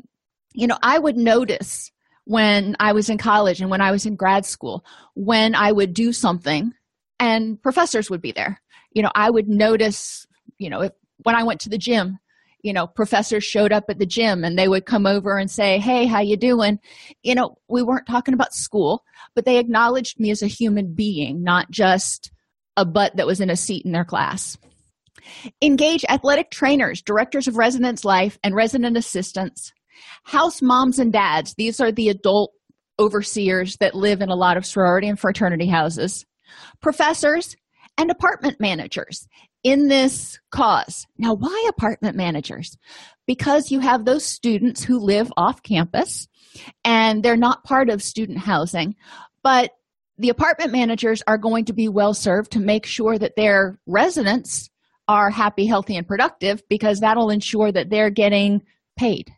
you 0.54 0.66
know 0.66 0.78
i 0.82 0.98
would 0.98 1.16
notice 1.16 1.90
when 2.24 2.74
i 2.80 2.92
was 2.92 3.08
in 3.08 3.18
college 3.18 3.60
and 3.60 3.70
when 3.70 3.80
i 3.80 3.90
was 3.90 4.06
in 4.06 4.16
grad 4.16 4.44
school 4.44 4.84
when 5.14 5.54
i 5.54 5.70
would 5.70 5.92
do 5.92 6.12
something 6.12 6.72
and 7.20 7.62
professors 7.62 8.10
would 8.10 8.20
be 8.20 8.32
there. 8.32 8.60
You 8.92 9.02
know 9.02 9.10
i 9.14 9.30
would 9.30 9.48
notice 9.48 10.26
you 10.58 10.70
know 10.70 10.82
if 10.82 10.92
when 11.22 11.34
i 11.34 11.42
went 11.42 11.60
to 11.60 11.68
the 11.68 11.78
gym 11.78 12.18
you 12.62 12.72
know 12.72 12.86
professors 12.86 13.44
showed 13.44 13.72
up 13.72 13.84
at 13.88 13.98
the 13.98 14.06
gym 14.06 14.44
and 14.44 14.58
they 14.58 14.68
would 14.68 14.86
come 14.86 15.06
over 15.06 15.36
and 15.36 15.50
say 15.50 15.78
hey 15.78 16.06
how 16.06 16.20
you 16.20 16.36
doing? 16.36 16.78
You 17.22 17.34
know 17.34 17.58
we 17.68 17.82
weren't 17.82 18.06
talking 18.06 18.34
about 18.34 18.54
school 18.54 19.04
but 19.34 19.44
they 19.44 19.58
acknowledged 19.58 20.18
me 20.18 20.30
as 20.30 20.42
a 20.42 20.48
human 20.48 20.94
being 20.94 21.42
not 21.42 21.70
just 21.70 22.30
a 22.76 22.84
butt 22.84 23.16
that 23.16 23.26
was 23.26 23.40
in 23.40 23.50
a 23.50 23.56
seat 23.56 23.84
in 23.84 23.92
their 23.92 24.04
class. 24.04 24.56
Engage 25.62 26.04
athletic 26.08 26.50
trainers 26.50 27.02
directors 27.02 27.48
of 27.48 27.56
residence 27.56 28.04
life 28.04 28.38
and 28.42 28.54
resident 28.54 28.96
assistants 28.96 29.72
house 30.24 30.60
moms 30.62 30.98
and 30.98 31.12
dads 31.12 31.54
these 31.56 31.80
are 31.80 31.92
the 31.92 32.08
adult 32.08 32.52
overseers 33.00 33.76
that 33.78 33.94
live 33.94 34.20
in 34.20 34.28
a 34.28 34.36
lot 34.36 34.56
of 34.56 34.64
sorority 34.64 35.08
and 35.08 35.18
fraternity 35.18 35.66
houses 35.66 36.24
professors 36.80 37.56
and 37.96 38.10
apartment 38.10 38.60
managers 38.60 39.26
in 39.62 39.88
this 39.88 40.38
cause. 40.50 41.06
Now, 41.18 41.34
why 41.34 41.66
apartment 41.68 42.16
managers? 42.16 42.76
Because 43.26 43.70
you 43.70 43.80
have 43.80 44.04
those 44.04 44.24
students 44.24 44.84
who 44.84 44.98
live 44.98 45.32
off 45.36 45.62
campus 45.62 46.28
and 46.84 47.22
they're 47.22 47.36
not 47.36 47.64
part 47.64 47.88
of 47.88 48.02
student 48.02 48.38
housing, 48.38 48.94
but 49.42 49.70
the 50.18 50.28
apartment 50.28 50.70
managers 50.70 51.22
are 51.26 51.38
going 51.38 51.64
to 51.64 51.72
be 51.72 51.88
well 51.88 52.14
served 52.14 52.52
to 52.52 52.60
make 52.60 52.86
sure 52.86 53.18
that 53.18 53.36
their 53.36 53.80
residents 53.86 54.68
are 55.08 55.30
happy, 55.30 55.66
healthy, 55.66 55.96
and 55.96 56.06
productive 56.06 56.62
because 56.68 57.00
that'll 57.00 57.30
ensure 57.30 57.72
that 57.72 57.90
they're 57.90 58.10
getting 58.10 58.62
paid. 58.96 59.30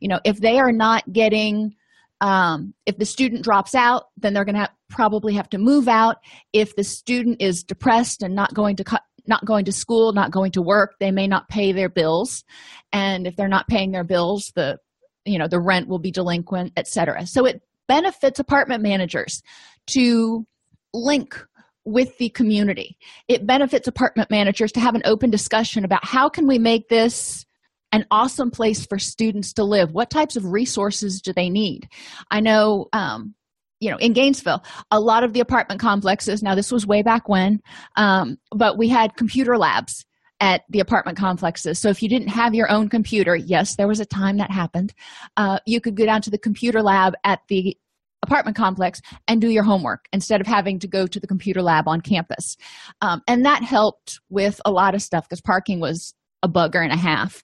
You 0.00 0.08
know, 0.08 0.20
if 0.24 0.40
they 0.40 0.58
are 0.58 0.72
not 0.72 1.10
getting 1.12 1.74
um, 2.22 2.74
if 2.84 2.98
the 2.98 3.06
student 3.06 3.42
drops 3.42 3.74
out 3.74 4.04
then 4.18 4.34
they're 4.34 4.44
going 4.44 4.56
to 4.56 4.68
probably 4.90 5.34
have 5.34 5.48
to 5.50 5.58
move 5.58 5.88
out. 5.88 6.16
If 6.52 6.76
the 6.76 6.84
student 6.84 7.40
is 7.40 7.64
depressed 7.64 8.22
and 8.22 8.34
not 8.34 8.52
going 8.52 8.76
to 8.76 9.00
not 9.26 9.44
going 9.44 9.64
to 9.66 9.72
school 9.72 10.12
not 10.12 10.30
going 10.30 10.52
to 10.52 10.62
work 10.62 10.94
they 11.00 11.10
may 11.10 11.26
not 11.26 11.48
pay 11.48 11.72
their 11.72 11.88
bills. 11.88 12.44
And 12.92 13.26
if 13.26 13.36
they're 13.36 13.48
not 13.48 13.68
paying 13.68 13.92
their 13.92 14.04
bills 14.04 14.52
the 14.54 14.78
you 15.24 15.38
know 15.38 15.48
the 15.48 15.60
rent 15.60 15.88
will 15.88 15.98
be 15.98 16.10
delinquent 16.10 16.72
etc 16.76 17.26
so 17.26 17.44
it 17.44 17.62
benefits 17.88 18.38
apartment 18.38 18.82
managers 18.82 19.42
to 19.88 20.46
link 20.94 21.36
with 21.84 22.16
the 22.18 22.28
community. 22.30 22.96
It 23.28 23.46
benefits 23.46 23.88
apartment 23.88 24.30
managers 24.30 24.72
to 24.72 24.80
have 24.80 24.94
an 24.94 25.02
open 25.04 25.30
discussion 25.30 25.84
about 25.84 26.04
how 26.04 26.28
can 26.28 26.46
we 26.46 26.58
make 26.58 26.88
this 26.88 27.44
an 27.92 28.06
awesome 28.10 28.50
place 28.50 28.86
for 28.86 28.98
students 28.98 29.52
to 29.54 29.64
live. 29.64 29.92
What 29.92 30.10
types 30.10 30.36
of 30.36 30.44
resources 30.44 31.20
do 31.20 31.32
they 31.32 31.50
need? 31.50 31.88
I 32.30 32.40
know 32.40 32.88
um, 32.92 33.34
you 33.80 33.90
know 33.90 33.96
in 33.96 34.12
gainesville 34.12 34.62
a 34.90 35.00
lot 35.00 35.24
of 35.24 35.32
the 35.32 35.40
apartment 35.40 35.80
complexes 35.80 36.42
now 36.42 36.54
this 36.54 36.70
was 36.70 36.86
way 36.86 37.02
back 37.02 37.28
when 37.28 37.60
um, 37.96 38.38
but 38.54 38.78
we 38.78 38.88
had 38.88 39.16
computer 39.16 39.58
labs 39.58 40.04
at 40.42 40.62
the 40.70 40.80
apartment 40.80 41.18
complexes. 41.18 41.78
So 41.78 41.90
if 41.90 42.02
you 42.02 42.08
didn't 42.08 42.28
have 42.28 42.54
your 42.54 42.70
own 42.70 42.88
computer 42.88 43.34
yes 43.34 43.76
there 43.76 43.88
was 43.88 44.00
a 44.00 44.06
time 44.06 44.36
that 44.36 44.50
happened 44.50 44.92
uh, 45.36 45.58
you 45.66 45.80
could 45.80 45.96
go 45.96 46.04
down 46.04 46.22
to 46.22 46.30
the 46.30 46.38
computer 46.38 46.82
lab 46.82 47.14
at 47.24 47.40
the 47.48 47.76
apartment 48.22 48.56
complex 48.56 49.00
and 49.28 49.40
do 49.40 49.48
your 49.48 49.62
homework 49.62 50.06
instead 50.12 50.40
of 50.40 50.46
having 50.46 50.78
to 50.78 50.86
go 50.86 51.06
to 51.06 51.18
the 51.18 51.26
computer 51.26 51.62
lab 51.62 51.88
on 51.88 52.02
campus. 52.02 52.56
Um, 53.00 53.22
and 53.26 53.46
that 53.46 53.62
helped 53.62 54.20
with 54.28 54.60
a 54.66 54.70
lot 54.70 54.94
of 54.94 55.00
stuff 55.00 55.26
because 55.26 55.40
parking 55.40 55.80
was 55.80 56.14
a 56.42 56.48
bugger 56.48 56.82
and 56.82 56.92
a 56.92 56.96
half 56.96 57.42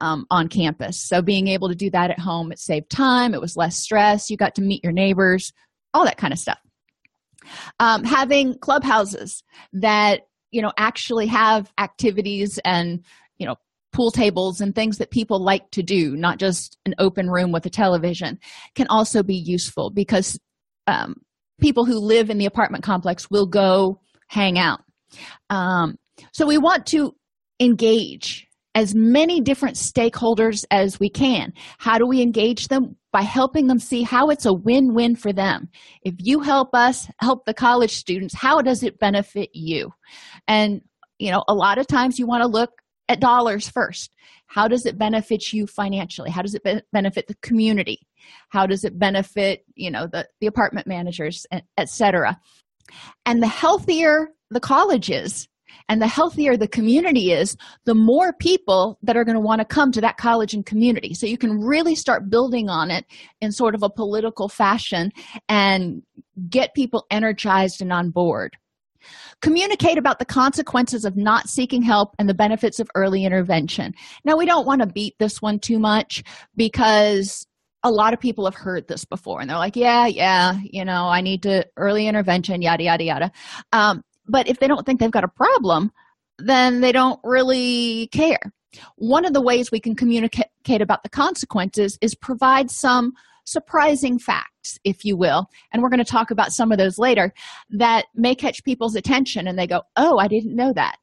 um, 0.00 0.26
on 0.30 0.48
campus. 0.48 1.00
So 1.00 1.22
being 1.22 1.48
able 1.48 1.68
to 1.68 1.74
do 1.74 1.90
that 1.90 2.10
at 2.10 2.18
home 2.18 2.52
it 2.52 2.58
saved 2.58 2.90
time 2.90 3.34
it 3.34 3.40
was 3.40 3.56
less 3.56 3.76
stress 3.76 4.30
you 4.30 4.36
got 4.36 4.54
to 4.56 4.62
meet 4.62 4.84
your 4.84 4.92
neighbors 4.92 5.52
all 5.94 6.04
that 6.04 6.18
kind 6.18 6.32
of 6.32 6.38
stuff. 6.38 6.58
Um, 7.80 8.04
having 8.04 8.58
clubhouses 8.58 9.42
that 9.72 10.22
you 10.50 10.62
know 10.62 10.72
actually 10.76 11.26
have 11.26 11.72
activities 11.78 12.58
and 12.64 13.04
you 13.38 13.46
know 13.46 13.56
pool 13.92 14.10
tables 14.10 14.60
and 14.60 14.74
things 14.74 14.98
that 14.98 15.10
people 15.10 15.40
like 15.40 15.70
to 15.70 15.82
do 15.82 16.14
not 16.14 16.38
just 16.38 16.76
an 16.84 16.94
open 16.98 17.30
room 17.30 17.52
with 17.52 17.64
a 17.64 17.70
television 17.70 18.38
can 18.74 18.86
also 18.88 19.22
be 19.22 19.34
useful 19.34 19.90
because 19.90 20.38
um, 20.86 21.16
people 21.60 21.84
who 21.84 21.98
live 21.98 22.30
in 22.30 22.38
the 22.38 22.46
apartment 22.46 22.84
complex 22.84 23.30
will 23.30 23.46
go 23.46 24.00
hang 24.28 24.58
out. 24.58 24.80
Um, 25.50 25.98
so 26.32 26.46
we 26.46 26.58
want 26.58 26.86
to 26.86 27.14
engage 27.60 28.46
as 28.74 28.94
many 28.94 29.40
different 29.40 29.76
stakeholders 29.76 30.64
as 30.70 31.00
we 31.00 31.10
can. 31.10 31.52
How 31.78 31.98
do 31.98 32.06
we 32.06 32.22
engage 32.22 32.68
them? 32.68 32.96
By 33.10 33.22
helping 33.22 33.66
them 33.66 33.78
see 33.78 34.02
how 34.02 34.28
it's 34.28 34.44
a 34.44 34.52
win 34.52 34.94
win 34.94 35.16
for 35.16 35.32
them. 35.32 35.70
If 36.02 36.14
you 36.18 36.40
help 36.40 36.74
us 36.74 37.08
help 37.20 37.46
the 37.46 37.54
college 37.54 37.92
students, 37.92 38.34
how 38.34 38.60
does 38.60 38.82
it 38.82 38.98
benefit 38.98 39.48
you? 39.54 39.92
And, 40.46 40.82
you 41.18 41.32
know, 41.32 41.42
a 41.48 41.54
lot 41.54 41.78
of 41.78 41.86
times 41.86 42.18
you 42.18 42.26
want 42.26 42.42
to 42.42 42.48
look 42.48 42.70
at 43.08 43.18
dollars 43.18 43.68
first. 43.68 44.12
How 44.46 44.68
does 44.68 44.84
it 44.84 44.98
benefit 44.98 45.52
you 45.52 45.66
financially? 45.66 46.30
How 46.30 46.42
does 46.42 46.54
it 46.54 46.62
be- 46.62 46.82
benefit 46.92 47.26
the 47.26 47.34
community? 47.36 48.06
How 48.50 48.66
does 48.66 48.84
it 48.84 48.98
benefit, 48.98 49.64
you 49.74 49.90
know, 49.90 50.06
the, 50.06 50.28
the 50.40 50.46
apartment 50.46 50.86
managers, 50.86 51.46
et 51.50 51.88
cetera? 51.88 52.38
And 53.24 53.42
the 53.42 53.48
healthier 53.48 54.28
the 54.50 54.60
college 54.60 55.10
is, 55.10 55.48
and 55.88 56.00
the 56.02 56.06
healthier 56.06 56.56
the 56.56 56.68
community 56.68 57.32
is 57.32 57.56
the 57.84 57.94
more 57.94 58.32
people 58.32 58.98
that 59.02 59.16
are 59.16 59.24
going 59.24 59.34
to 59.34 59.40
want 59.40 59.60
to 59.60 59.64
come 59.64 59.92
to 59.92 60.00
that 60.00 60.16
college 60.16 60.54
and 60.54 60.66
community. 60.66 61.14
So 61.14 61.26
you 61.26 61.38
can 61.38 61.60
really 61.60 61.94
start 61.94 62.30
building 62.30 62.68
on 62.68 62.90
it 62.90 63.04
in 63.40 63.52
sort 63.52 63.74
of 63.74 63.82
a 63.82 63.90
political 63.90 64.48
fashion 64.48 65.12
and 65.48 66.02
get 66.48 66.74
people 66.74 67.06
energized 67.10 67.80
and 67.80 67.92
on 67.92 68.10
board. 68.10 68.56
Communicate 69.40 69.98
about 69.98 70.18
the 70.18 70.24
consequences 70.24 71.04
of 71.04 71.16
not 71.16 71.48
seeking 71.48 71.82
help 71.82 72.14
and 72.18 72.28
the 72.28 72.34
benefits 72.34 72.80
of 72.80 72.90
early 72.94 73.24
intervention. 73.24 73.94
Now 74.24 74.36
we 74.36 74.46
don't 74.46 74.66
want 74.66 74.80
to 74.80 74.86
beat 74.86 75.14
this 75.18 75.40
one 75.40 75.60
too 75.60 75.78
much 75.78 76.24
because 76.56 77.46
a 77.84 77.90
lot 77.90 78.12
of 78.12 78.20
people 78.20 78.44
have 78.44 78.56
heard 78.56 78.88
this 78.88 79.04
before 79.04 79.40
and 79.40 79.48
they're 79.48 79.56
like 79.56 79.76
yeah 79.76 80.04
yeah 80.06 80.58
you 80.64 80.84
know 80.84 81.04
i 81.04 81.20
need 81.20 81.44
to 81.44 81.64
early 81.76 82.08
intervention 82.08 82.60
yada 82.60 82.82
yada 82.82 83.04
yada. 83.04 83.32
Um, 83.72 84.02
but 84.28 84.48
if 84.48 84.58
they 84.58 84.68
don't 84.68 84.84
think 84.84 85.00
they've 85.00 85.10
got 85.10 85.24
a 85.24 85.28
problem 85.28 85.90
then 86.38 86.80
they 86.80 86.92
don't 86.92 87.20
really 87.24 88.08
care. 88.08 88.40
One 88.96 89.24
of 89.24 89.32
the 89.32 89.40
ways 89.40 89.70
we 89.70 89.80
can 89.80 89.96
communicate 89.96 90.46
about 90.68 91.02
the 91.02 91.08
consequences 91.08 91.98
is 92.00 92.14
provide 92.14 92.70
some 92.70 93.12
surprising 93.44 94.18
facts 94.18 94.78
if 94.84 95.04
you 95.04 95.16
will. 95.16 95.48
And 95.72 95.82
we're 95.82 95.88
going 95.88 96.04
to 96.04 96.04
talk 96.04 96.30
about 96.30 96.52
some 96.52 96.70
of 96.70 96.76
those 96.78 96.98
later 96.98 97.32
that 97.70 98.04
may 98.14 98.34
catch 98.34 98.62
people's 98.62 98.94
attention 98.94 99.48
and 99.48 99.58
they 99.58 99.66
go 99.66 99.82
oh 99.96 100.18
i 100.18 100.28
didn't 100.28 100.54
know 100.54 100.72
that. 100.74 100.96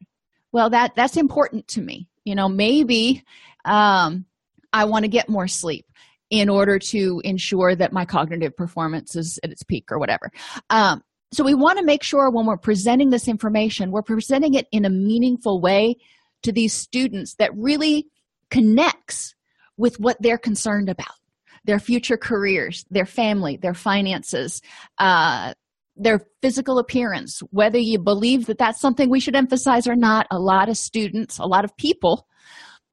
Well 0.51 0.69
that 0.69 0.95
that's 0.95 1.17
important 1.17 1.67
to 1.69 1.81
me. 1.81 2.07
You 2.23 2.35
know 2.35 2.47
maybe 2.47 3.23
um, 3.65 4.25
i 4.73 4.85
want 4.85 5.03
to 5.03 5.09
get 5.09 5.29
more 5.29 5.47
sleep 5.47 5.85
in 6.29 6.49
order 6.49 6.77
to 6.77 7.21
ensure 7.23 7.75
that 7.75 7.93
my 7.93 8.05
cognitive 8.05 8.55
performance 8.55 9.15
is 9.15 9.39
at 9.43 9.51
its 9.51 9.63
peak 9.63 9.85
or 9.91 9.99
whatever. 9.99 10.31
Um, 10.69 11.03
so 11.35 11.43
we 11.43 11.53
want 11.53 11.77
to 11.77 11.85
make 11.85 12.03
sure 12.03 12.29
when 12.29 12.45
we're 12.45 12.57
presenting 12.57 13.09
this 13.09 13.27
information 13.27 13.91
we're 13.91 14.01
presenting 14.01 14.53
it 14.53 14.67
in 14.71 14.85
a 14.85 14.89
meaningful 14.89 15.61
way 15.61 15.95
to 16.43 16.51
these 16.51 16.73
students 16.73 17.35
that 17.35 17.51
really 17.55 18.07
connects 18.49 19.35
with 19.77 19.99
what 19.99 20.17
they're 20.21 20.37
concerned 20.37 20.89
about. 20.89 21.15
Their 21.65 21.79
future 21.79 22.17
careers 22.17 22.85
their 22.91 23.07
family 23.07 23.57
their 23.57 23.73
finances 23.73 24.61
uh, 24.99 25.55
their 25.95 26.21
physical 26.41 26.77
appearance 26.77 27.39
whether 27.49 27.79
you 27.79 27.97
believe 27.97 28.45
that 28.45 28.59
that's 28.59 28.79
something 28.79 29.09
we 29.09 29.19
should 29.19 29.35
emphasize 29.35 29.87
or 29.87 29.95
not 29.95 30.27
a 30.29 30.37
lot 30.37 30.69
of 30.69 30.77
students 30.77 31.39
a 31.39 31.45
lot 31.45 31.65
of 31.65 31.75
people 31.75 32.27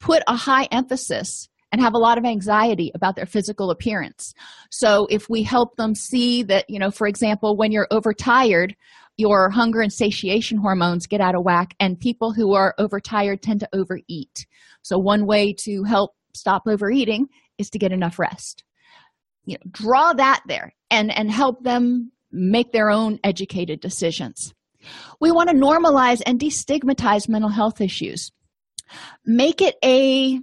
put 0.01 0.23
a 0.27 0.35
high 0.35 0.65
emphasis 0.73 1.51
and 1.73 1.81
have 1.81 1.95
a 1.95 1.99
lot 1.99 2.19
of 2.19 2.25
anxiety 2.25 2.93
about 2.95 3.17
their 3.17 3.27
physical 3.27 3.71
appearance. 3.71 4.35
So 4.71 5.07
if 5.11 5.29
we 5.29 5.43
help 5.43 5.77
them 5.77 5.95
see 5.95 6.43
that 6.45 6.69
you 6.69 6.79
know 6.79 6.91
for 6.91 7.07
example 7.07 7.57
when 7.57 7.73
you're 7.73 7.89
overtired 7.91 8.77
your 9.17 9.51
hunger 9.51 9.81
and 9.81 9.93
satiation 9.93 10.59
hormones 10.59 11.07
get 11.07 11.21
out 11.21 11.35
of 11.35 11.45
whack 11.45 11.75
and 11.81 12.01
people 12.01 12.33
who 12.33 12.55
are 12.55 12.75
overtired 12.79 13.43
tend 13.43 13.61
to 13.61 13.69
overeat. 13.73 14.47
So 14.83 14.99
one 14.99 15.27
way 15.27 15.55
to 15.65 15.85
help 15.85 16.13
stop 16.35 16.63
overeating 16.67 17.29
is 17.59 17.69
to 17.71 17.79
get 17.79 17.93
enough 17.93 18.19
rest. 18.19 18.65
You 19.45 19.55
know 19.55 19.71
draw 19.71 20.13
that 20.13 20.43
there 20.47 20.75
and 20.91 21.11
and 21.11 21.31
help 21.31 21.65
them 21.65 22.13
make 22.31 22.73
their 22.73 22.91
own 22.91 23.19
educated 23.25 23.81
decisions. 23.81 24.55
We 25.21 25.31
want 25.31 25.49
to 25.51 25.55
normalize 25.55 26.23
and 26.25 26.41
destigmatize 26.41 27.29
mental 27.29 27.51
health 27.51 27.81
issues. 27.81 28.33
Make 29.25 29.63
it 29.63 29.77
a 29.85 30.41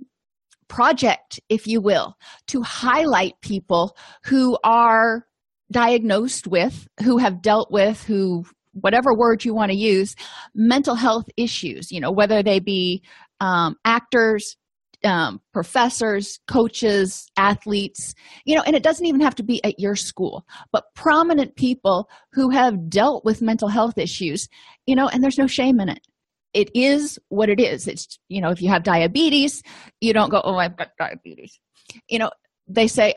project 0.69 1.39
if 1.49 1.67
you 1.67 1.81
will 1.81 2.15
to 2.47 2.61
highlight 2.61 3.33
people 3.41 3.97
who 4.23 4.57
are 4.63 5.25
diagnosed 5.71 6.47
with 6.47 6.87
who 7.03 7.17
have 7.17 7.41
dealt 7.41 7.71
with 7.71 8.03
who 8.03 8.45
whatever 8.73 9.13
word 9.13 9.43
you 9.43 9.53
want 9.53 9.71
to 9.71 9.77
use 9.77 10.15
mental 10.55 10.95
health 10.95 11.25
issues 11.35 11.91
you 11.91 11.99
know 11.99 12.11
whether 12.11 12.41
they 12.41 12.59
be 12.59 13.03
um, 13.41 13.75
actors 13.83 14.55
um, 15.03 15.39
professors 15.53 16.39
coaches 16.47 17.29
athletes 17.37 18.13
you 18.45 18.55
know 18.55 18.63
and 18.65 18.75
it 18.75 18.83
doesn't 18.83 19.05
even 19.05 19.21
have 19.21 19.35
to 19.35 19.43
be 19.43 19.63
at 19.63 19.79
your 19.79 19.95
school 19.95 20.45
but 20.71 20.85
prominent 20.93 21.55
people 21.55 22.09
who 22.31 22.49
have 22.49 22.89
dealt 22.89 23.23
with 23.25 23.41
mental 23.41 23.69
health 23.69 23.97
issues 23.97 24.47
you 24.85 24.95
know 24.95 25.07
and 25.07 25.23
there's 25.23 25.37
no 25.37 25.47
shame 25.47 25.79
in 25.79 25.89
it 25.89 26.05
it 26.53 26.69
is 26.75 27.19
what 27.29 27.49
it 27.49 27.59
is. 27.59 27.87
It's 27.87 28.19
you 28.27 28.41
know 28.41 28.49
if 28.49 28.61
you 28.61 28.69
have 28.69 28.83
diabetes 28.83 29.63
you 30.01 30.13
don't 30.13 30.29
go 30.29 30.41
oh 30.43 30.55
i've 30.55 30.77
got 30.77 30.89
diabetes. 30.97 31.59
You 32.07 32.19
know 32.19 32.31
they 32.67 32.87
say 32.87 33.13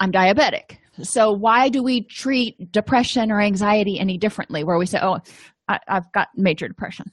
i'm 0.00 0.12
diabetic. 0.12 0.78
So 1.02 1.32
why 1.32 1.68
do 1.68 1.82
we 1.82 2.02
treat 2.02 2.70
depression 2.70 3.32
or 3.32 3.40
anxiety 3.40 3.98
any 3.98 4.18
differently? 4.18 4.64
Where 4.64 4.78
we 4.78 4.86
say 4.86 4.98
oh 5.02 5.20
I, 5.68 5.78
have 5.88 6.10
got 6.12 6.28
major 6.36 6.68
depression. 6.68 7.10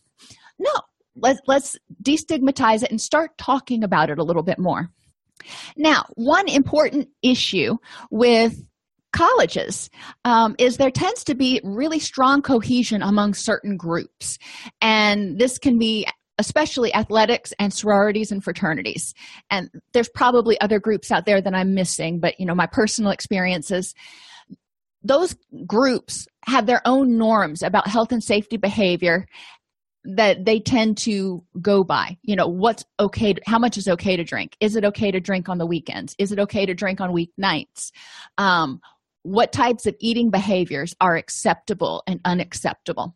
No. 0.58 0.72
Let's 1.16 1.42
let's 1.48 1.76
destigmatize 2.02 2.84
it 2.84 2.92
and 2.92 3.02
start 3.02 3.38
talking 3.38 3.84
about 3.84 4.10
it 4.10 4.20
a 4.20 4.24
little 4.24 4.44
bit 4.44 4.58
more. 4.58 4.90
Now 5.76 6.06
one 6.16 6.48
important 6.48 7.10
issue 7.22 7.78
with 8.10 8.69
colleges 9.12 9.90
um, 10.26 10.56
is 10.60 10.78
there 10.78 10.92
tends 10.92 11.24
to 11.24 11.36
be 11.36 11.62
really 11.64 12.00
strong 12.00 12.42
cohesion 12.42 13.02
among 13.02 13.34
certain 13.34 13.78
groups. 13.78 14.38
And 14.82 15.40
this 15.40 15.58
can 15.58 15.78
be 15.78 16.08
especially 16.38 16.94
athletics 16.94 17.52
and 17.60 17.74
sororities 17.74 18.32
and 18.32 18.44
fraternities. 18.44 19.14
And 19.52 19.70
there's 19.92 20.10
probably 20.10 20.60
other 20.62 20.80
groups 20.80 21.12
out 21.12 21.26
there 21.26 21.42
that 21.42 21.54
i'm 21.54 21.74
missing 21.74 22.20
but 22.20 22.40
you 22.40 22.46
know 22.46 22.56
my 22.56 22.66
personal 22.66 23.12
experiences 23.12 23.94
those 25.04 25.36
groups 25.66 26.28
have 26.46 26.66
their 26.66 26.82
own 26.86 27.18
norms 27.18 27.64
about 27.64 27.88
health 27.88 28.12
and 28.12 28.24
safety 28.24 28.58
behavior 28.58 29.28
that 30.04 30.46
they 30.46 30.60
tend 30.60 30.98
to 30.98 31.44
go 31.62 31.84
by. 31.84 32.18
You 32.24 32.36
know 32.36 32.48
what's 32.48 32.84
okay 33.00 33.34
to, 33.34 33.42
how 33.46 33.60
much 33.60 33.78
is 33.78 33.88
okay 33.88 34.16
to 34.16 34.24
drink? 34.24 34.56
Is 34.60 34.76
it 34.76 34.86
okay 34.86 35.12
to 35.12 35.20
drink 35.20 35.50
on 35.50 35.58
the 35.58 35.66
weekends? 35.66 36.16
Is 36.18 36.32
it 36.32 36.40
okay 36.40 36.66
to 36.66 36.74
drink 36.74 37.02
on 37.02 37.12
weeknights? 37.12 37.92
Um, 38.38 38.82
what 39.24 39.52
types 39.52 39.86
of 39.86 39.96
eating 40.00 40.30
behaviors 40.30 40.96
are 41.02 41.16
acceptable 41.16 42.04
and 42.08 42.20
unacceptable. 42.26 43.16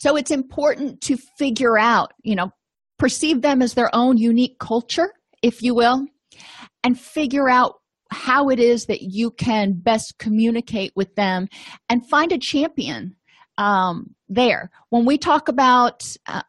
So 0.00 0.16
it's 0.16 0.30
important 0.30 1.00
to 1.02 1.16
figure 1.38 1.78
out 1.78 2.12
you 2.22 2.34
know 2.34 2.50
perceive 2.98 3.42
them 3.42 3.62
as 3.62 3.74
their 3.74 3.94
own 3.94 4.16
unique 4.18 4.58
culture 4.58 5.12
if 5.42 5.62
you 5.62 5.74
will 5.74 6.06
and 6.84 6.98
figure 6.98 7.48
out 7.48 7.76
how 8.10 8.48
it 8.48 8.58
is 8.58 8.86
that 8.86 9.02
you 9.02 9.30
can 9.30 9.72
best 9.72 10.18
communicate 10.18 10.92
with 10.96 11.14
them 11.14 11.48
and 11.88 12.08
find 12.08 12.32
a 12.32 12.38
champion 12.38 13.14
um, 13.56 14.14
there. 14.28 14.70
When 14.88 15.04
we 15.04 15.16
talk 15.16 15.48
about 15.48 16.16
uh, 16.26 16.42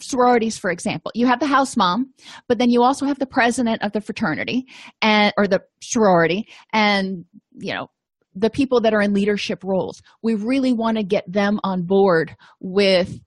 sororities 0.00 0.58
for 0.58 0.70
example 0.70 1.12
you 1.14 1.24
have 1.26 1.38
the 1.38 1.46
house 1.46 1.76
mom 1.76 2.12
but 2.48 2.58
then 2.58 2.68
you 2.68 2.82
also 2.82 3.06
have 3.06 3.18
the 3.18 3.26
president 3.26 3.80
of 3.82 3.92
the 3.92 4.00
fraternity 4.00 4.66
and 5.02 5.32
or 5.36 5.46
the 5.46 5.62
sorority 5.80 6.48
and 6.72 7.24
you 7.52 7.72
know 7.72 7.88
the 8.34 8.50
people 8.50 8.80
that 8.80 8.94
are 8.94 9.00
in 9.00 9.14
leadership 9.14 9.62
roles. 9.64 10.02
We 10.22 10.34
really 10.34 10.72
want 10.72 10.96
to 10.96 11.02
get 11.02 11.30
them 11.30 11.60
on 11.62 11.82
board 11.82 12.34
with 12.60 13.18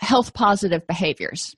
health 0.00 0.34
positive 0.34 0.86
behaviors. 0.86 1.54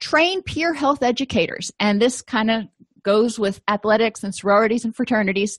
Train 0.00 0.42
peer 0.42 0.74
health 0.74 1.02
educators 1.02 1.72
and 1.80 2.00
this 2.00 2.22
kind 2.22 2.50
of 2.50 2.64
goes 3.02 3.38
with 3.38 3.60
athletics 3.68 4.24
and 4.24 4.34
sororities 4.34 4.84
and 4.84 4.94
fraternities. 4.94 5.58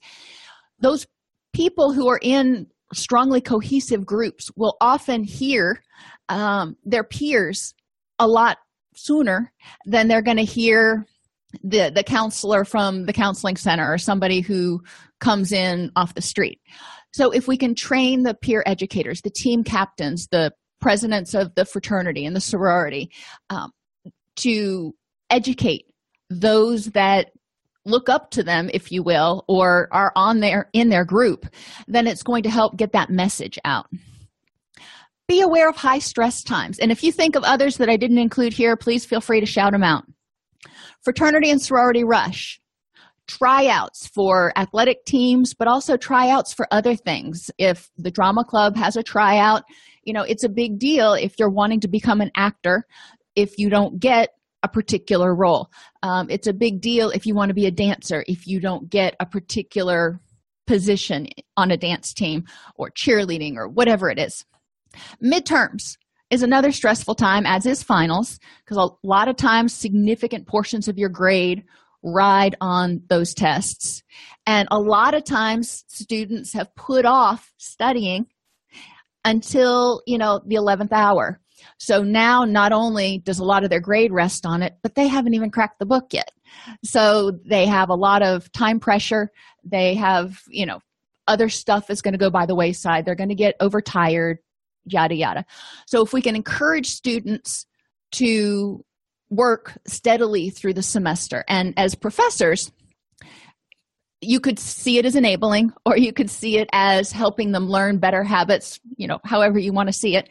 Those 0.79 1.07
people 1.53 1.93
who 1.93 2.07
are 2.07 2.19
in 2.21 2.67
strongly 2.93 3.41
cohesive 3.41 4.05
groups 4.05 4.49
will 4.55 4.77
often 4.79 5.23
hear 5.23 5.81
um, 6.29 6.75
their 6.83 7.03
peers 7.03 7.73
a 8.19 8.27
lot 8.27 8.57
sooner 8.95 9.51
than 9.85 10.07
they're 10.07 10.21
going 10.21 10.37
to 10.37 10.43
hear 10.43 11.05
the 11.63 11.91
the 11.93 12.03
counselor 12.03 12.65
from 12.65 13.05
the 13.05 13.13
counseling 13.13 13.55
center 13.55 13.91
or 13.91 13.97
somebody 13.97 14.41
who 14.41 14.81
comes 15.19 15.51
in 15.51 15.91
off 15.95 16.13
the 16.13 16.21
street. 16.21 16.59
So 17.13 17.31
if 17.31 17.47
we 17.47 17.57
can 17.57 17.73
train 17.73 18.23
the 18.23 18.33
peer 18.33 18.63
educators 18.65 19.21
the 19.21 19.29
team 19.29 19.63
captains 19.63 20.27
the 20.27 20.51
presidents 20.79 21.33
of 21.33 21.55
the 21.55 21.65
fraternity 21.65 22.25
and 22.25 22.35
the 22.35 22.41
sorority 22.41 23.09
um, 23.49 23.71
to 24.37 24.93
educate 25.29 25.85
those 26.29 26.87
that 26.87 27.31
look 27.85 28.09
up 28.09 28.31
to 28.31 28.43
them 28.43 28.69
if 28.73 28.91
you 28.91 29.01
will 29.01 29.45
or 29.47 29.87
are 29.91 30.11
on 30.15 30.41
their 30.41 30.69
in 30.73 30.89
their 30.89 31.05
group 31.05 31.45
then 31.87 32.05
it's 32.05 32.23
going 32.23 32.43
to 32.43 32.49
help 32.49 32.75
get 32.75 32.91
that 32.91 33.09
message 33.09 33.57
out. 33.63 33.87
Be 35.27 35.41
aware 35.41 35.67
of 35.69 35.75
high 35.75 35.99
stress 35.99 36.41
times. 36.41 36.79
And 36.79 36.89
if 36.89 37.03
you 37.03 37.11
think 37.11 37.35
of 37.35 37.43
others 37.43 37.77
that 37.77 37.89
i 37.89 37.95
didn't 37.95 38.17
include 38.17 38.51
here 38.51 38.75
please 38.75 39.05
feel 39.05 39.21
free 39.21 39.39
to 39.39 39.45
shout 39.45 39.71
them 39.71 39.83
out 39.83 40.03
fraternity 41.07 41.49
and 41.49 41.61
sorority 41.61 42.03
rush 42.03 42.59
tryouts 43.29 44.05
for 44.07 44.51
athletic 44.57 45.05
teams 45.05 45.53
but 45.53 45.65
also 45.65 45.95
tryouts 45.95 46.53
for 46.53 46.67
other 46.69 46.97
things 46.97 47.49
if 47.57 47.89
the 47.97 48.11
drama 48.11 48.43
club 48.43 48.75
has 48.75 48.97
a 48.97 49.03
tryout 49.03 49.63
you 50.03 50.11
know 50.11 50.23
it's 50.23 50.43
a 50.43 50.49
big 50.49 50.77
deal 50.77 51.13
if 51.13 51.39
you're 51.39 51.49
wanting 51.49 51.79
to 51.79 51.87
become 51.87 52.19
an 52.19 52.29
actor 52.35 52.85
if 53.37 53.57
you 53.57 53.69
don't 53.69 54.01
get 54.01 54.31
a 54.63 54.67
particular 54.67 55.33
role. 55.33 55.69
Um, 56.01 56.27
it's 56.29 56.47
a 56.47 56.53
big 56.53 56.81
deal 56.81 57.11
if 57.11 57.25
you 57.27 57.35
want 57.35 57.49
to 57.51 57.53
be 57.53 57.67
a 57.67 57.71
dancer, 57.71 58.25
if 58.27 58.47
you 58.47 58.59
don't 58.59 58.89
get 58.89 59.15
a 59.19 59.25
particular 59.25 60.19
position 60.65 61.27
on 61.55 61.69
a 61.69 61.77
dance 61.77 62.13
team 62.13 62.43
or 62.75 62.89
cheerleading 62.89 63.55
or 63.55 63.69
whatever 63.69 64.09
it 64.09 64.19
is. 64.19 64.43
Midterms 65.23 65.95
is 66.29 66.43
another 66.43 66.71
stressful 66.71 67.15
time, 67.15 67.45
as 67.45 67.65
is 67.65 67.83
finals, 67.83 68.39
because 68.63 68.77
a 68.77 69.07
lot 69.07 69.27
of 69.27 69.35
times 69.35 69.73
significant 69.73 70.47
portions 70.47 70.87
of 70.87 70.97
your 70.97 71.09
grade 71.09 71.63
ride 72.03 72.55
on 72.61 73.01
those 73.09 73.33
tests. 73.33 74.03
And 74.45 74.67
a 74.71 74.79
lot 74.79 75.13
of 75.13 75.23
times 75.23 75.83
students 75.87 76.53
have 76.53 76.75
put 76.75 77.05
off 77.05 77.53
studying 77.57 78.27
until, 79.25 80.01
you 80.05 80.17
know, 80.17 80.41
the 80.45 80.55
11th 80.55 80.91
hour 80.91 81.39
so 81.77 82.03
now 82.03 82.43
not 82.43 82.71
only 82.71 83.19
does 83.19 83.39
a 83.39 83.43
lot 83.43 83.63
of 83.63 83.69
their 83.69 83.79
grade 83.79 84.11
rest 84.11 84.45
on 84.45 84.61
it, 84.63 84.77
but 84.81 84.95
they 84.95 85.07
haven't 85.07 85.33
even 85.33 85.51
cracked 85.51 85.79
the 85.79 85.85
book 85.85 86.07
yet. 86.11 86.31
So 86.83 87.31
they 87.45 87.65
have 87.65 87.89
a 87.89 87.95
lot 87.95 88.23
of 88.23 88.51
time 88.51 88.79
pressure. 88.79 89.31
They 89.63 89.95
have, 89.95 90.39
you 90.47 90.65
know, 90.65 90.79
other 91.27 91.49
stuff 91.49 91.89
is 91.89 92.01
going 92.01 92.13
to 92.13 92.17
go 92.17 92.29
by 92.29 92.45
the 92.45 92.55
wayside. 92.55 93.05
They're 93.05 93.15
going 93.15 93.29
to 93.29 93.35
get 93.35 93.55
overtired, 93.59 94.39
yada, 94.87 95.15
yada. 95.15 95.45
So 95.85 96.03
if 96.03 96.13
we 96.13 96.21
can 96.21 96.35
encourage 96.35 96.87
students 96.87 97.65
to 98.13 98.83
work 99.29 99.77
steadily 99.87 100.49
through 100.49 100.73
the 100.73 100.83
semester, 100.83 101.43
and 101.47 101.73
as 101.77 101.95
professors, 101.95 102.71
you 104.21 104.39
could 104.39 104.57
see 104.57 104.97
it 104.97 105.05
as 105.05 105.15
enabling 105.15 105.71
or 105.85 105.95
you 105.97 106.11
could 106.11 106.29
see 106.29 106.57
it 106.57 106.67
as 106.73 107.11
helping 107.11 107.51
them 107.51 107.67
learn 107.69 107.99
better 107.99 108.23
habits 108.23 108.79
you 108.95 109.07
know 109.07 109.19
however 109.23 109.59
you 109.59 109.71
want 109.71 109.87
to 109.87 109.93
see 109.93 110.15
it 110.15 110.27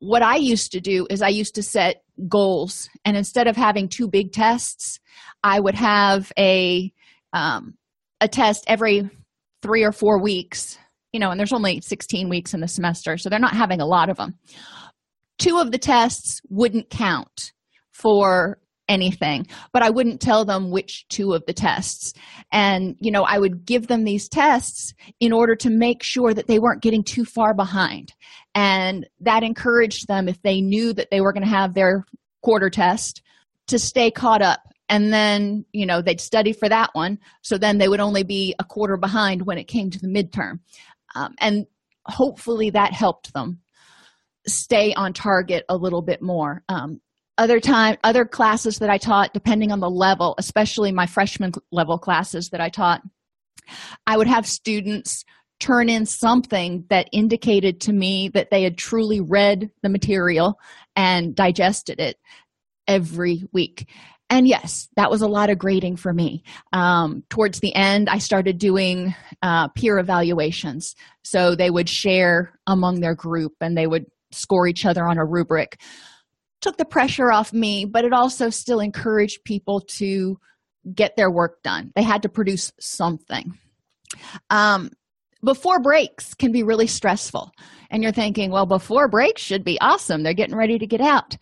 what 0.00 0.22
I 0.22 0.36
used 0.36 0.72
to 0.72 0.80
do 0.80 1.06
is 1.10 1.22
I 1.22 1.28
used 1.28 1.54
to 1.54 1.62
set 1.62 2.02
goals, 2.28 2.88
and 3.04 3.16
instead 3.16 3.46
of 3.46 3.56
having 3.56 3.88
two 3.88 4.08
big 4.08 4.32
tests, 4.32 4.98
I 5.44 5.60
would 5.60 5.74
have 5.74 6.32
a 6.38 6.92
um, 7.32 7.74
a 8.20 8.26
test 8.26 8.64
every 8.66 9.08
three 9.62 9.84
or 9.84 9.92
four 9.92 10.20
weeks. 10.20 10.78
You 11.12 11.20
know, 11.20 11.30
and 11.30 11.38
there's 11.38 11.52
only 11.52 11.80
16 11.80 12.28
weeks 12.28 12.54
in 12.54 12.60
the 12.60 12.68
semester, 12.68 13.18
so 13.18 13.28
they're 13.28 13.38
not 13.38 13.54
having 13.54 13.80
a 13.80 13.86
lot 13.86 14.10
of 14.10 14.16
them. 14.16 14.38
Two 15.38 15.58
of 15.58 15.72
the 15.72 15.78
tests 15.78 16.40
wouldn't 16.48 16.90
count 16.90 17.52
for 17.92 18.58
anything 18.90 19.46
but 19.72 19.82
i 19.82 19.88
wouldn't 19.88 20.20
tell 20.20 20.44
them 20.44 20.70
which 20.70 21.06
two 21.08 21.32
of 21.32 21.44
the 21.46 21.52
tests. 21.52 22.12
And 22.52 22.96
you 23.00 23.12
know 23.12 23.22
i 23.22 23.38
would 23.38 23.64
give 23.64 23.86
them 23.86 24.04
these 24.04 24.28
tests 24.28 24.92
in 25.20 25.32
order 25.32 25.54
to 25.56 25.70
make 25.70 26.02
sure 26.02 26.34
that 26.34 26.48
they 26.48 26.58
weren't 26.58 26.82
getting 26.82 27.04
too 27.04 27.24
far 27.24 27.54
behind. 27.54 28.12
And 28.54 29.08
that 29.20 29.44
encouraged 29.44 30.08
them 30.08 30.28
if 30.28 30.42
they 30.42 30.60
knew 30.60 30.92
that 30.94 31.08
they 31.10 31.20
were 31.20 31.32
going 31.32 31.44
to 31.44 31.48
have 31.48 31.72
their 31.72 32.04
quarter 32.42 32.68
test 32.68 33.22
to 33.68 33.78
stay 33.78 34.10
caught 34.10 34.42
up. 34.42 34.60
And 34.88 35.12
then 35.12 35.64
you 35.72 35.86
know 35.86 36.02
they'd 36.02 36.20
study 36.20 36.52
for 36.52 36.68
that 36.68 36.90
one 36.92 37.18
so 37.42 37.56
then 37.56 37.78
they 37.78 37.88
would 37.88 38.00
only 38.00 38.24
be 38.24 38.56
a 38.58 38.64
quarter 38.64 38.96
behind 38.96 39.46
when 39.46 39.56
it 39.56 39.68
came 39.68 39.90
to 39.90 40.00
the 40.00 40.08
midterm 40.08 40.58
um, 41.14 41.34
and 41.38 41.66
hopefully 42.06 42.70
that 42.70 42.92
helped 42.92 43.32
them 43.32 43.60
stay 44.46 44.94
on 44.94 45.12
target 45.12 45.64
a 45.68 45.76
little 45.76 46.02
bit 46.02 46.22
more. 46.22 46.62
Um, 46.68 47.00
other 47.38 47.58
time 47.58 47.96
other 48.04 48.26
classes 48.26 48.80
that 48.80 48.90
i 48.90 48.98
taught 48.98 49.32
depending 49.32 49.72
on 49.72 49.80
the 49.80 49.88
level 49.88 50.34
especially 50.36 50.92
my 50.92 51.06
freshman 51.06 51.50
level 51.72 51.96
classes 51.96 52.50
that 52.50 52.60
i 52.60 52.68
taught 52.68 53.00
i 54.06 54.14
would 54.14 54.26
have 54.26 54.46
students 54.46 55.24
turn 55.58 55.88
in 55.88 56.04
something 56.04 56.84
that 56.90 57.08
indicated 57.12 57.80
to 57.80 57.92
me 57.94 58.28
that 58.28 58.50
they 58.50 58.62
had 58.62 58.76
truly 58.76 59.20
read 59.20 59.70
the 59.82 59.88
material 59.88 60.58
and 60.96 61.34
digested 61.34 61.98
it 61.98 62.18
every 62.86 63.46
week 63.52 63.88
and 64.30 64.48
yes 64.48 64.88
that 64.96 65.10
was 65.10 65.20
a 65.20 65.28
lot 65.28 65.50
of 65.50 65.58
grading 65.58 65.96
for 65.96 66.12
me. 66.12 66.42
Um, 66.72 67.24
towards 67.28 67.60
the 67.60 67.74
end 67.74 68.08
i 68.08 68.18
started 68.18 68.58
doing 68.58 69.14
uh, 69.42 69.68
peer 69.68 69.98
evaluations. 69.98 70.94
So 71.22 71.54
they 71.54 71.70
would 71.70 71.88
share 71.88 72.58
among 72.66 73.00
their 73.00 73.14
group 73.14 73.54
and 73.60 73.76
they 73.76 73.86
would 73.86 74.06
score 74.32 74.66
each 74.66 74.86
other 74.86 75.04
on 75.04 75.18
a 75.18 75.24
rubric. 75.24 75.80
Took 76.60 76.76
the 76.76 76.84
pressure 76.84 77.30
off 77.30 77.52
me 77.52 77.84
but 77.84 78.04
it 78.04 78.12
also 78.12 78.48
still 78.50 78.80
encouraged 78.80 79.44
people 79.44 79.80
to 79.98 80.38
get 80.94 81.16
their 81.16 81.30
work 81.30 81.62
done. 81.62 81.92
They 81.94 82.02
had 82.02 82.22
to 82.22 82.28
produce 82.28 82.72
something. 82.80 83.58
Um, 84.48 84.90
before 85.42 85.80
breaks 85.80 86.34
can 86.34 86.52
be 86.52 86.62
really 86.62 86.86
stressful. 86.86 87.52
And 87.90 88.02
you're 88.02 88.12
thinking 88.12 88.50
well 88.50 88.66
before 88.66 89.08
breaks 89.08 89.42
should 89.42 89.64
be 89.64 89.80
awesome. 89.80 90.22
They're 90.22 90.34
getting 90.34 90.56
ready 90.56 90.78
to 90.78 90.86
get 90.86 91.00
out 91.00 91.36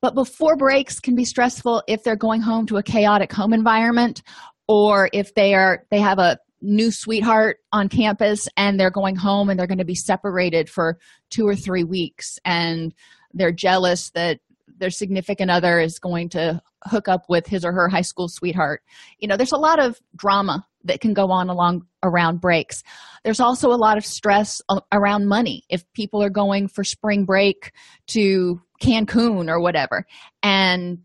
but 0.00 0.14
before 0.14 0.56
breaks 0.56 1.00
can 1.00 1.14
be 1.14 1.24
stressful 1.24 1.82
if 1.86 2.02
they're 2.02 2.16
going 2.16 2.40
home 2.40 2.66
to 2.66 2.76
a 2.76 2.82
chaotic 2.82 3.32
home 3.32 3.52
environment 3.52 4.22
or 4.68 5.08
if 5.12 5.34
they 5.34 5.54
are 5.54 5.84
they 5.90 6.00
have 6.00 6.18
a 6.18 6.38
new 6.62 6.90
sweetheart 6.90 7.58
on 7.72 7.88
campus 7.88 8.48
and 8.56 8.78
they're 8.78 8.90
going 8.90 9.16
home 9.16 9.48
and 9.48 9.58
they're 9.58 9.66
going 9.66 9.78
to 9.78 9.84
be 9.84 9.94
separated 9.94 10.68
for 10.68 10.98
two 11.30 11.46
or 11.46 11.56
three 11.56 11.84
weeks 11.84 12.38
and 12.44 12.94
they're 13.32 13.52
jealous 13.52 14.10
that 14.10 14.40
their 14.78 14.90
significant 14.90 15.50
other 15.50 15.78
is 15.78 15.98
going 15.98 16.28
to 16.28 16.60
hook 16.84 17.08
up 17.08 17.24
with 17.28 17.46
his 17.46 17.64
or 17.64 17.72
her 17.72 17.88
high 17.88 18.00
school 18.00 18.28
sweetheart. 18.28 18.82
You 19.18 19.28
know 19.28 19.36
there's 19.36 19.52
a 19.52 19.58
lot 19.58 19.78
of 19.78 20.00
drama 20.16 20.66
that 20.84 21.00
can 21.00 21.12
go 21.12 21.30
on 21.30 21.50
along 21.50 21.86
around 22.02 22.40
breaks. 22.40 22.82
There's 23.22 23.40
also 23.40 23.70
a 23.70 23.76
lot 23.76 23.98
of 23.98 24.06
stress 24.06 24.62
around 24.92 25.28
money. 25.28 25.64
If 25.68 25.90
people 25.92 26.22
are 26.22 26.30
going 26.30 26.68
for 26.68 26.84
spring 26.84 27.24
break 27.24 27.72
to 28.08 28.62
cancun 28.80 29.48
or 29.48 29.60
whatever 29.60 30.06
and 30.42 30.98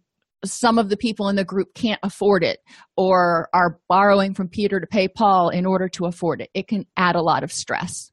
some 0.44 0.78
of 0.78 0.90
the 0.90 0.98
people 0.98 1.28
in 1.28 1.36
the 1.36 1.46
group 1.46 1.74
can't 1.74 2.00
afford 2.04 2.44
it 2.44 2.60
or 2.98 3.50
are 3.54 3.80
borrowing 3.90 4.34
from 4.34 4.48
peter 4.48 4.80
to 4.80 4.88
pay 4.88 5.08
paul 5.08 5.50
in 5.50 5.66
order 5.66 5.90
to 5.90 6.06
afford 6.06 6.42
it 6.42 6.50
it 6.54 6.68
can 6.68 6.86
add 6.98 7.16
a 7.16 7.22
lot 7.22 7.44
of 7.44 7.52
stress 7.52 8.12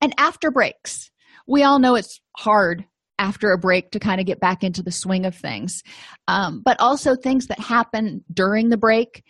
and 0.00 0.12
after 0.18 0.50
breaks 0.50 1.10
we 1.46 1.62
all 1.62 1.78
know 1.78 1.94
it's 1.94 2.20
hard 2.36 2.84
after 3.18 3.52
a 3.52 3.58
break 3.58 3.90
to 3.92 3.98
kind 3.98 4.20
of 4.20 4.26
get 4.26 4.40
back 4.40 4.64
into 4.64 4.82
the 4.82 4.90
swing 4.90 5.24
of 5.24 5.34
things. 5.34 5.82
Um, 6.26 6.62
but 6.64 6.78
also, 6.80 7.14
things 7.14 7.46
that 7.46 7.58
happen 7.58 8.24
during 8.32 8.68
the 8.68 8.76
break 8.76 9.22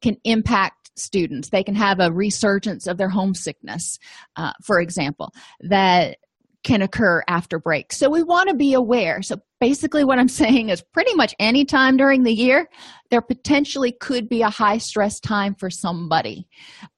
can 0.00 0.16
impact 0.24 0.90
students. 0.96 1.50
They 1.50 1.64
can 1.64 1.74
have 1.74 2.00
a 2.00 2.12
resurgence 2.12 2.86
of 2.86 2.98
their 2.98 3.08
homesickness, 3.08 3.98
uh, 4.36 4.52
for 4.64 4.80
example, 4.80 5.32
that 5.60 6.18
can 6.64 6.82
occur 6.82 7.22
after 7.28 7.58
break. 7.58 7.92
So, 7.92 8.08
we 8.08 8.22
want 8.22 8.48
to 8.48 8.54
be 8.54 8.74
aware. 8.74 9.22
So, 9.22 9.36
basically, 9.60 10.04
what 10.04 10.18
I'm 10.18 10.28
saying 10.42 10.68
is 10.68 10.82
pretty 10.92 11.14
much 11.14 11.34
any 11.38 11.64
time 11.64 11.96
during 11.96 12.22
the 12.22 12.32
year, 12.32 12.68
there 13.10 13.22
potentially 13.22 13.92
could 13.92 14.28
be 14.28 14.42
a 14.42 14.50
high 14.50 14.78
stress 14.78 15.20
time 15.20 15.54
for 15.54 15.70
somebody. 15.70 16.46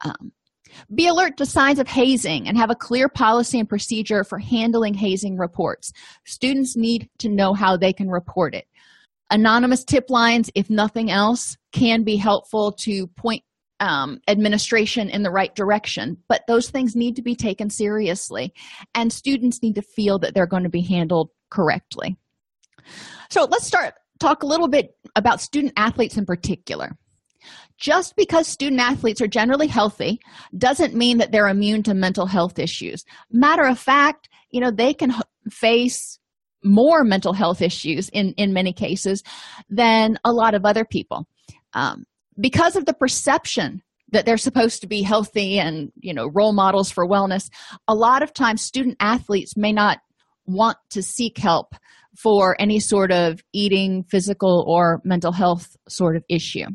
Um, 0.05 0.33
be 0.95 1.07
alert 1.07 1.37
to 1.37 1.47
signs 1.47 1.79
of 1.79 1.89
hazing 1.89 2.49
and 2.49 2.57
have 2.57 2.71
a 2.71 2.75
clear 2.75 3.09
policy 3.09 3.59
and 3.59 3.69
procedure 3.69 4.25
for 4.25 4.39
handling 4.39 4.95
hazing 4.95 5.37
reports. 5.37 5.93
Students 6.25 6.77
need 6.77 7.09
to 7.19 7.29
know 7.29 7.55
how 7.55 7.77
they 7.77 7.93
can 7.93 8.09
report 8.09 8.55
it. 8.55 8.67
Anonymous 9.31 9.85
tip 9.85 10.11
lines, 10.11 10.51
if 10.55 10.69
nothing 10.69 11.11
else, 11.11 11.57
can 11.73 12.03
be 12.03 12.17
helpful 12.17 12.73
to 12.73 13.07
point 13.09 13.43
um, 13.81 14.21
administration 14.29 15.11
in 15.11 15.23
the 15.23 15.31
right 15.31 15.55
direction, 15.55 16.17
but 16.29 16.43
those 16.47 16.71
things 16.71 16.95
need 16.95 17.17
to 17.17 17.23
be 17.23 17.35
taken 17.35 17.71
seriously, 17.71 18.53
and 18.95 19.13
students 19.13 19.63
need 19.63 19.75
to 19.75 19.83
feel 19.83 20.19
that 20.21 20.35
they're 20.35 20.47
going 20.47 20.63
to 20.63 20.69
be 20.69 20.83
handled 20.83 21.31
correctly. 21.51 22.17
So 23.31 23.45
let's 23.45 23.67
start 23.67 23.95
talk 24.21 24.43
a 24.43 24.47
little 24.47 24.69
bit 24.69 24.97
about 25.17 25.41
student 25.41 25.73
athletes 25.77 26.17
in 26.17 26.25
particular. 26.25 26.97
Just 27.77 28.15
because 28.17 28.47
student 28.47 28.81
athletes 28.81 29.21
are 29.21 29.27
generally 29.27 29.67
healthy 29.67 30.21
doesn't 30.57 30.95
mean 30.95 31.19
that 31.19 31.33
they're 31.33 31.49
immune 31.49 31.83
to 31.83 31.95
mental 31.95 32.27
health 32.27 32.59
issues. 32.59 33.05
Matter 33.31 33.65
of 33.65 33.79
fact, 33.79 34.29
you 34.51 34.61
know, 34.61 34.71
they 34.71 34.95
can 34.95 35.13
face 35.51 36.19
more 36.63 37.05
mental 37.05 37.33
health 37.33 37.61
issues 37.61 38.09
in, 38.11 38.33
in 38.37 38.53
many 38.53 38.73
cases 38.73 39.23
than 39.69 40.19
a 40.25 40.33
lot 40.33 40.55
of 40.55 40.65
other 40.65 40.85
people. 40.85 41.27
Um, 41.75 42.05
because 42.39 42.77
of 42.77 42.87
the 42.87 42.95
perception 42.95 43.83
that 44.11 44.27
they're 44.27 44.37
supposed 44.37 44.81
to 44.83 44.87
be 44.87 45.03
healthy 45.03 45.59
and 45.59 45.91
you 46.01 46.15
know 46.15 46.29
role 46.33 46.53
models 46.53 46.91
for 46.91 47.07
wellness 47.07 47.51
a 47.89 47.95
lot 47.95 48.23
of 48.23 48.33
times 48.33 48.63
student 48.63 48.97
athletes 49.01 49.57
may 49.57 49.73
not 49.73 49.99
want 50.47 50.77
to 50.91 51.03
seek 51.03 51.39
help 51.39 51.75
for 52.17 52.57
any 52.61 52.81
sort 52.81 53.13
of 53.13 53.43
eating 53.53 54.05
physical 54.05 54.65
or 54.67 55.01
mental 55.05 55.33
health 55.33 55.77
sort 55.89 56.17
of 56.17 56.25
issue. 56.29 56.67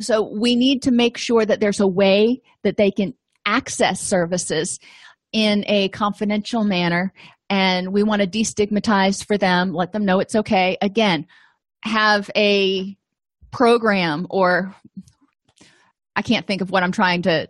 So 0.00 0.30
we 0.38 0.56
need 0.56 0.82
to 0.82 0.90
make 0.90 1.18
sure 1.18 1.44
that 1.44 1.60
there's 1.60 1.80
a 1.80 1.88
way 1.88 2.40
that 2.62 2.76
they 2.76 2.90
can 2.90 3.14
access 3.44 4.00
services 4.00 4.78
in 5.32 5.64
a 5.66 5.88
confidential 5.90 6.64
manner 6.64 7.12
and 7.50 7.92
we 7.92 8.02
want 8.02 8.22
to 8.22 8.28
destigmatize 8.28 9.24
for 9.24 9.36
them 9.36 9.72
let 9.72 9.92
them 9.92 10.04
know 10.04 10.20
it's 10.20 10.34
okay. 10.34 10.76
Again 10.80 11.26
have 11.82 12.30
a 12.36 12.96
program 13.50 14.26
or 14.30 14.74
i 16.16 16.22
can't 16.22 16.46
think 16.46 16.60
of 16.60 16.70
what 16.70 16.82
i'm 16.82 16.92
trying 16.92 17.22
to 17.22 17.46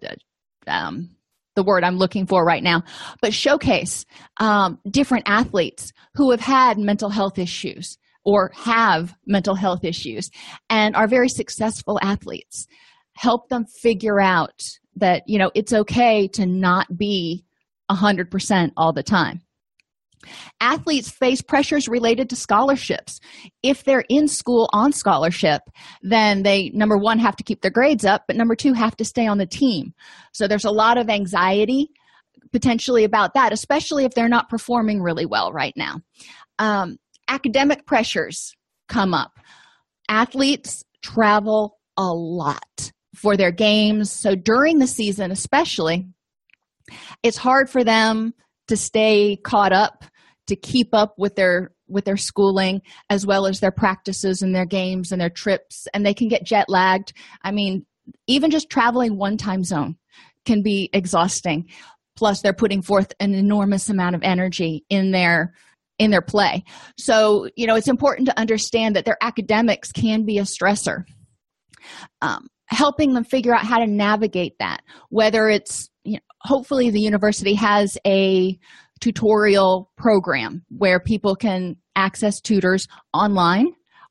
um, 0.66 1.10
the 1.56 1.62
word 1.62 1.84
i'm 1.84 1.96
looking 1.96 2.26
for 2.26 2.44
right 2.44 2.62
now 2.62 2.82
but 3.20 3.34
showcase 3.34 4.04
um, 4.38 4.78
different 4.88 5.28
athletes 5.28 5.92
who 6.14 6.30
have 6.30 6.40
had 6.40 6.78
mental 6.78 7.10
health 7.10 7.38
issues 7.38 7.98
or 8.28 8.52
have 8.54 9.14
mental 9.26 9.54
health 9.54 9.84
issues 9.84 10.30
and 10.68 10.94
are 10.94 11.08
very 11.08 11.30
successful 11.30 11.98
athletes. 12.02 12.66
Help 13.14 13.48
them 13.48 13.64
figure 13.64 14.20
out 14.20 14.62
that 14.96 15.22
you 15.26 15.38
know 15.38 15.50
it's 15.54 15.72
okay 15.72 16.28
to 16.28 16.44
not 16.44 16.86
be 16.94 17.44
100% 17.90 18.72
all 18.76 18.92
the 18.92 19.02
time 19.02 19.40
athletes 20.60 21.10
face 21.10 21.40
pressures 21.40 21.88
related 21.88 22.28
to 22.28 22.36
scholarships 22.36 23.20
if 23.62 23.84
they're 23.84 24.04
in 24.08 24.28
school 24.28 24.68
on 24.72 24.92
scholarship 24.92 25.62
then 26.02 26.42
they 26.42 26.70
number 26.70 26.96
one 26.96 27.18
have 27.18 27.36
to 27.36 27.44
keep 27.44 27.60
their 27.60 27.70
grades 27.70 28.04
up 28.04 28.24
but 28.26 28.36
number 28.36 28.54
two 28.54 28.72
have 28.72 28.96
to 28.96 29.04
stay 29.04 29.26
on 29.26 29.38
the 29.38 29.46
team 29.46 29.92
so 30.32 30.48
there's 30.48 30.64
a 30.64 30.70
lot 30.70 30.98
of 30.98 31.08
anxiety 31.08 31.88
potentially 32.52 33.04
about 33.04 33.34
that 33.34 33.52
especially 33.52 34.04
if 34.04 34.14
they're 34.14 34.28
not 34.28 34.48
performing 34.48 35.00
really 35.00 35.26
well 35.26 35.52
right 35.52 35.74
now 35.76 36.00
um, 36.58 36.98
academic 37.28 37.86
pressures 37.86 38.54
come 38.88 39.14
up. 39.14 39.38
Athletes 40.08 40.84
travel 41.02 41.78
a 41.96 42.12
lot 42.12 42.92
for 43.14 43.36
their 43.36 43.52
games. 43.52 44.10
So 44.10 44.34
during 44.34 44.78
the 44.78 44.86
season, 44.86 45.30
especially, 45.30 46.08
it's 47.22 47.36
hard 47.36 47.68
for 47.68 47.84
them 47.84 48.34
to 48.68 48.76
stay 48.76 49.36
caught 49.36 49.72
up, 49.72 50.04
to 50.46 50.56
keep 50.56 50.94
up 50.94 51.14
with 51.18 51.36
their 51.36 51.72
with 51.88 52.04
their 52.04 52.16
schooling 52.16 52.82
as 53.08 53.26
well 53.26 53.46
as 53.46 53.60
their 53.60 53.70
practices 53.70 54.42
and 54.42 54.54
their 54.54 54.66
games 54.66 55.10
and 55.10 55.20
their 55.20 55.30
trips 55.30 55.88
and 55.94 56.04
they 56.04 56.14
can 56.14 56.28
get 56.28 56.44
jet 56.44 56.66
lagged. 56.68 57.14
I 57.42 57.50
mean, 57.50 57.86
even 58.26 58.50
just 58.50 58.70
traveling 58.70 59.16
one 59.16 59.36
time 59.36 59.64
zone 59.64 59.96
can 60.44 60.62
be 60.62 60.90
exhausting. 60.92 61.68
Plus, 62.16 62.42
they're 62.42 62.52
putting 62.52 62.82
forth 62.82 63.12
an 63.20 63.34
enormous 63.34 63.88
amount 63.88 64.16
of 64.16 64.22
energy 64.22 64.84
in 64.88 65.12
their 65.12 65.54
in 65.98 66.10
their 66.10 66.22
play. 66.22 66.64
So, 66.96 67.48
you 67.56 67.66
know, 67.66 67.74
it's 67.74 67.88
important 67.88 68.28
to 68.28 68.38
understand 68.38 68.96
that 68.96 69.04
their 69.04 69.18
academics 69.20 69.92
can 69.92 70.24
be 70.24 70.38
a 70.38 70.42
stressor. 70.42 71.04
Um, 72.20 72.48
helping 72.66 73.14
them 73.14 73.24
figure 73.24 73.54
out 73.54 73.64
how 73.64 73.78
to 73.78 73.86
navigate 73.86 74.58
that, 74.58 74.82
whether 75.08 75.48
it's 75.48 75.87
hopefully 76.48 76.88
the 76.88 77.00
university 77.00 77.54
has 77.54 77.98
a 78.06 78.58
tutorial 79.00 79.92
program 79.98 80.64
where 80.70 80.98
people 80.98 81.36
can 81.36 81.76
access 81.94 82.40
tutors 82.40 82.88
online 83.12 83.66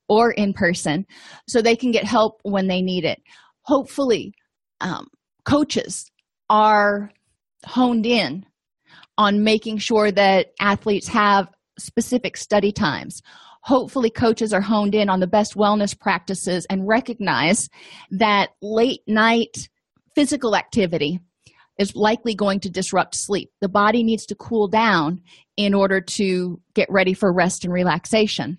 or 0.07 0.31
in 0.31 0.53
person 0.53 1.03
so 1.47 1.61
they 1.61 1.75
can 1.75 1.89
get 1.89 2.05
help 2.05 2.39
when 2.43 2.67
they 2.67 2.79
need 2.79 3.03
it. 3.03 3.19
Hopefully, 3.63 4.33
um, 4.81 5.07
coaches 5.45 6.11
are 6.47 7.09
honed 7.65 8.05
in 8.05 8.45
on 9.17 9.43
making 9.43 9.79
sure 9.79 10.11
that 10.11 10.51
athletes 10.61 11.07
have 11.07 11.49
specific 11.79 12.37
study 12.37 12.71
times. 12.71 13.23
Hopefully, 13.63 14.11
coaches 14.11 14.53
are 14.53 14.61
honed 14.61 14.93
in 14.93 15.09
on 15.09 15.19
the 15.19 15.27
best 15.27 15.55
wellness 15.55 15.99
practices 15.99 16.67
and 16.69 16.87
recognize 16.87 17.67
that 18.11 18.51
late 18.61 19.01
night 19.07 19.69
physical 20.13 20.55
activity 20.55 21.19
is 21.77 21.95
likely 21.95 22.33
going 22.33 22.59
to 22.61 22.69
disrupt 22.69 23.15
sleep. 23.15 23.51
The 23.61 23.69
body 23.69 24.03
needs 24.03 24.25
to 24.27 24.35
cool 24.35 24.67
down 24.67 25.21
in 25.55 25.73
order 25.73 26.01
to 26.01 26.59
get 26.73 26.89
ready 26.89 27.13
for 27.13 27.31
rest 27.31 27.63
and 27.63 27.73
relaxation. 27.73 28.57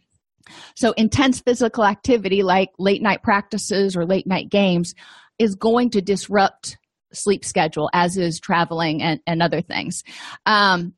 So, 0.76 0.92
intense 0.92 1.40
physical 1.40 1.84
activity 1.84 2.42
like 2.42 2.70
late 2.78 3.02
night 3.02 3.22
practices 3.22 3.96
or 3.96 4.06
late 4.06 4.26
night 4.26 4.48
games 4.48 4.94
is 5.38 5.54
going 5.54 5.90
to 5.90 6.00
disrupt 6.00 6.78
sleep 7.12 7.44
schedule, 7.44 7.90
as 7.92 8.16
is 8.16 8.40
traveling 8.40 9.02
and, 9.02 9.20
and 9.26 9.42
other 9.42 9.60
things. 9.60 10.04
Um, 10.46 10.94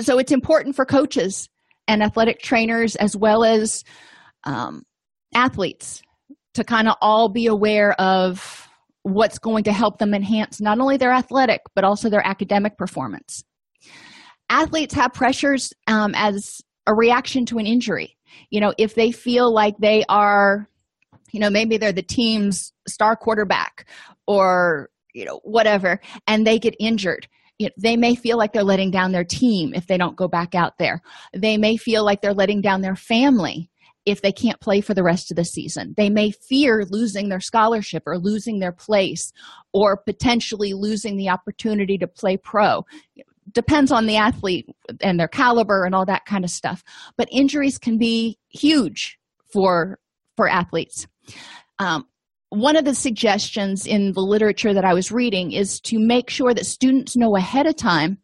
so, 0.00 0.18
it's 0.18 0.32
important 0.32 0.74
for 0.74 0.84
coaches 0.84 1.48
and 1.86 2.02
athletic 2.02 2.40
trainers 2.40 2.96
as 2.96 3.16
well 3.16 3.44
as 3.44 3.84
um, 4.44 4.84
athletes 5.34 6.02
to 6.54 6.64
kind 6.64 6.88
of 6.88 6.96
all 7.00 7.28
be 7.28 7.46
aware 7.46 7.92
of 8.00 8.68
what's 9.02 9.38
going 9.38 9.64
to 9.64 9.72
help 9.72 9.98
them 9.98 10.14
enhance 10.14 10.60
not 10.60 10.78
only 10.78 10.96
their 10.96 11.12
athletic 11.12 11.60
but 11.74 11.84
also 11.84 12.08
their 12.08 12.26
academic 12.26 12.76
performance. 12.76 13.44
Athletes 14.48 14.94
have 14.94 15.12
pressures 15.12 15.72
um, 15.86 16.14
as 16.14 16.60
a 16.86 16.94
reaction 16.94 17.46
to 17.46 17.58
an 17.58 17.66
injury. 17.66 18.16
You 18.50 18.60
know 18.60 18.74
if 18.78 18.94
they 18.94 19.12
feel 19.12 19.52
like 19.52 19.76
they 19.78 20.04
are 20.08 20.68
you 21.32 21.40
know 21.40 21.50
maybe 21.50 21.76
they're 21.76 21.92
the 21.92 22.02
team's 22.02 22.72
star 22.86 23.16
quarterback 23.16 23.86
or 24.26 24.90
you 25.14 25.24
know 25.24 25.40
whatever 25.44 26.00
and 26.26 26.46
they 26.46 26.58
get 26.58 26.74
injured 26.78 27.28
you 27.58 27.66
know, 27.66 27.72
they 27.76 27.96
may 27.96 28.14
feel 28.14 28.38
like 28.38 28.52
they're 28.52 28.64
letting 28.64 28.90
down 28.90 29.12
their 29.12 29.24
team 29.24 29.72
if 29.74 29.86
they 29.86 29.96
don't 29.96 30.16
go 30.16 30.26
back 30.26 30.54
out 30.54 30.78
there. 30.78 31.00
They 31.32 31.58
may 31.58 31.76
feel 31.76 32.04
like 32.04 32.20
they're 32.20 32.34
letting 32.34 32.60
down 32.60 32.80
their 32.80 32.96
family 32.96 33.70
if 34.04 34.22
they 34.22 34.32
can't 34.32 34.60
play 34.60 34.80
for 34.80 34.94
the 34.94 35.02
rest 35.02 35.30
of 35.30 35.36
the 35.36 35.44
season. 35.44 35.94
They 35.96 36.10
may 36.10 36.30
fear 36.30 36.84
losing 36.88 37.28
their 37.28 37.40
scholarship 37.40 38.02
or 38.06 38.18
losing 38.18 38.58
their 38.58 38.72
place 38.72 39.32
or 39.72 39.96
potentially 39.96 40.72
losing 40.74 41.16
the 41.16 41.28
opportunity 41.28 41.98
to 41.98 42.06
play 42.06 42.36
pro. 42.36 42.84
Depends 43.52 43.92
on 43.92 44.06
the 44.06 44.16
athlete 44.16 44.66
and 45.00 45.18
their 45.18 45.28
caliber 45.28 45.84
and 45.84 45.94
all 45.94 46.06
that 46.06 46.24
kind 46.24 46.44
of 46.44 46.50
stuff. 46.50 46.82
But 47.16 47.28
injuries 47.30 47.78
can 47.78 47.98
be 47.98 48.38
huge 48.48 49.18
for 49.52 49.98
for 50.36 50.48
athletes. 50.48 51.06
Um, 51.78 52.06
one 52.48 52.76
of 52.76 52.84
the 52.84 52.94
suggestions 52.94 53.86
in 53.86 54.12
the 54.12 54.20
literature 54.20 54.74
that 54.74 54.84
i 54.84 54.92
was 54.92 55.10
reading 55.10 55.52
is 55.52 55.80
to 55.80 55.98
make 55.98 56.28
sure 56.28 56.52
that 56.52 56.66
students 56.66 57.16
know 57.16 57.34
ahead 57.34 57.66
of 57.66 57.74
time 57.76 58.18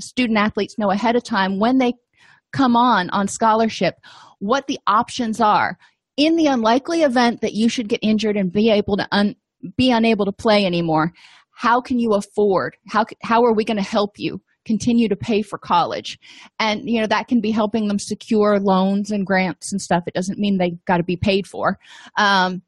student 0.00 0.36
athletes 0.36 0.76
know 0.76 0.90
ahead 0.90 1.14
of 1.14 1.22
time 1.22 1.60
when 1.60 1.78
they 1.78 1.92
come 2.52 2.74
on 2.74 3.08
on 3.10 3.28
scholarship 3.28 3.94
what 4.44 4.66
the 4.66 4.78
options 4.86 5.40
are. 5.40 5.78
In 6.16 6.36
the 6.36 6.46
unlikely 6.46 7.02
event 7.02 7.40
that 7.40 7.54
you 7.54 7.68
should 7.68 7.88
get 7.88 8.00
injured 8.02 8.36
and 8.36 8.52
be 8.52 8.70
able 8.70 8.96
to 8.96 9.08
un, 9.10 9.34
be 9.76 9.90
unable 9.90 10.24
to 10.26 10.32
play 10.32 10.64
anymore 10.64 11.12
how 11.56 11.80
can 11.80 12.00
you 12.00 12.12
afford 12.14 12.76
how 12.88 13.04
how 13.22 13.44
are 13.44 13.54
we 13.54 13.64
going 13.64 13.76
to 13.76 13.82
help 13.82 14.18
you 14.18 14.42
continue 14.64 15.08
to 15.08 15.16
pay 15.16 15.42
for 15.42 15.58
college? 15.58 16.18
And 16.58 16.88
you 16.88 17.00
know 17.00 17.06
that 17.06 17.28
can 17.28 17.40
be 17.40 17.50
helping 17.50 17.88
them 17.88 17.98
secure 17.98 18.58
loans 18.58 19.10
and 19.10 19.26
grants 19.26 19.72
and 19.72 19.80
stuff. 19.80 20.04
It 20.06 20.14
doesn't 20.14 20.38
mean 20.38 20.58
they've 20.58 20.84
got 20.84 20.98
to 20.98 21.04
be 21.04 21.16
paid 21.16 21.46
for. 21.46 21.78
Um, 22.18 22.62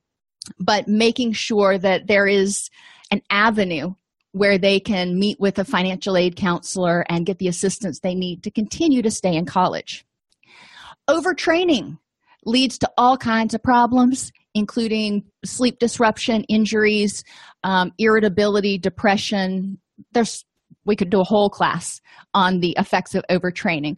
but 0.59 0.87
making 0.87 1.33
sure 1.33 1.77
that 1.79 2.07
there 2.07 2.27
is 2.27 2.71
an 3.11 3.23
avenue 3.31 3.95
where 4.33 4.59
they 4.59 4.79
can 4.79 5.19
meet 5.19 5.41
with 5.41 5.59
a 5.59 5.65
financial 5.65 6.17
aid 6.17 6.37
counselor 6.37 7.05
and 7.09 7.27
get 7.27 7.39
the 7.39 7.49
assistance 7.49 8.01
they 8.01 8.15
need 8.15 8.43
to 8.45 8.51
continue 8.51 9.03
to 9.03 9.11
stay 9.11 9.35
in 9.35 9.47
college 9.47 10.06
overtraining 11.09 11.99
leads 12.45 12.79
to 12.79 12.91
all 12.97 13.17
kinds 13.17 13.55
of 13.55 13.63
problems 13.63 14.33
including 14.55 15.23
sleep 15.45 15.79
disruption 15.79 16.43
injuries 16.45 17.23
um, 17.67 17.93
irritability 17.99 18.79
depression. 18.79 19.79
There's 20.13 20.45
we 20.85 20.97
could 20.97 21.11
do 21.11 21.21
a 21.21 21.25
whole 21.25 21.51
class 21.51 22.01
on 22.33 22.61
the 22.61 22.75
effects 22.79 23.15
of 23.15 23.25
overtraining. 23.29 23.97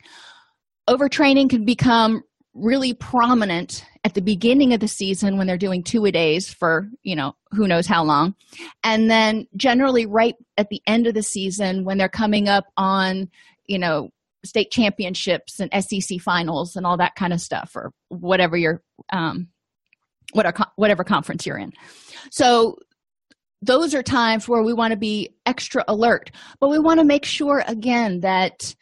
Overtraining 0.88 1.50
can 1.50 1.66
become 1.66 2.22
really 2.54 2.94
prominent 2.94 3.84
at 4.04 4.14
the 4.14 4.22
beginning 4.22 4.72
of 4.72 4.80
the 4.80 4.88
season 4.88 5.36
when 5.36 5.46
they're 5.46 5.58
doing 5.58 5.84
two 5.84 6.06
a 6.06 6.10
days 6.10 6.52
for 6.52 6.88
you 7.02 7.14
know 7.14 7.34
who 7.52 7.68
knows 7.68 7.86
how 7.86 8.02
long. 8.02 8.34
And 8.82 9.10
then 9.10 9.46
generally 9.56 10.06
right 10.06 10.34
at 10.56 10.68
the 10.70 10.80
end 10.86 11.06
of 11.06 11.14
the 11.14 11.22
season 11.22 11.84
when 11.84 11.98
they're 11.98 12.08
coming 12.08 12.48
up 12.48 12.64
on 12.76 13.28
you 13.66 13.78
know 13.78 14.08
state 14.44 14.70
championships 14.70 15.60
and 15.60 15.70
sec 15.84 16.20
finals 16.20 16.76
and 16.76 16.86
all 16.86 16.96
that 16.96 17.14
kind 17.16 17.32
of 17.32 17.40
stuff 17.40 17.72
or 17.74 17.92
whatever 18.08 18.56
your 18.56 18.82
um 19.12 19.48
whatever 20.32 20.64
whatever 20.76 21.04
conference 21.04 21.46
you're 21.46 21.58
in. 21.58 21.72
So 22.30 22.76
those 23.62 23.94
are 23.94 24.02
times 24.02 24.48
where 24.48 24.62
we 24.62 24.72
want 24.72 24.92
to 24.92 24.96
be 24.96 25.30
extra 25.46 25.84
alert 25.88 26.30
but 26.60 26.70
we 26.70 26.78
want 26.78 27.00
to 27.00 27.04
make 27.04 27.24
sure 27.24 27.64
again 27.66 28.20
that 28.20 28.74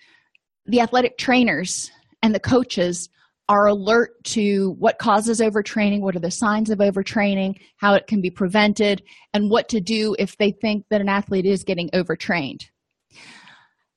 the 0.66 0.80
athletic 0.80 1.16
trainers 1.16 1.90
and 2.22 2.34
the 2.34 2.40
coaches 2.40 3.08
are 3.48 3.66
alert 3.66 4.22
to 4.24 4.74
what 4.78 4.98
causes 4.98 5.40
overtraining 5.40 6.00
what 6.00 6.14
are 6.14 6.20
the 6.20 6.30
signs 6.30 6.68
of 6.68 6.80
overtraining 6.80 7.58
how 7.76 7.94
it 7.94 8.06
can 8.06 8.20
be 8.20 8.30
prevented 8.30 9.02
and 9.32 9.50
what 9.50 9.68
to 9.68 9.80
do 9.80 10.14
if 10.18 10.36
they 10.36 10.50
think 10.50 10.84
that 10.90 11.00
an 11.00 11.08
athlete 11.08 11.46
is 11.46 11.64
getting 11.64 11.88
overtrained 11.94 12.66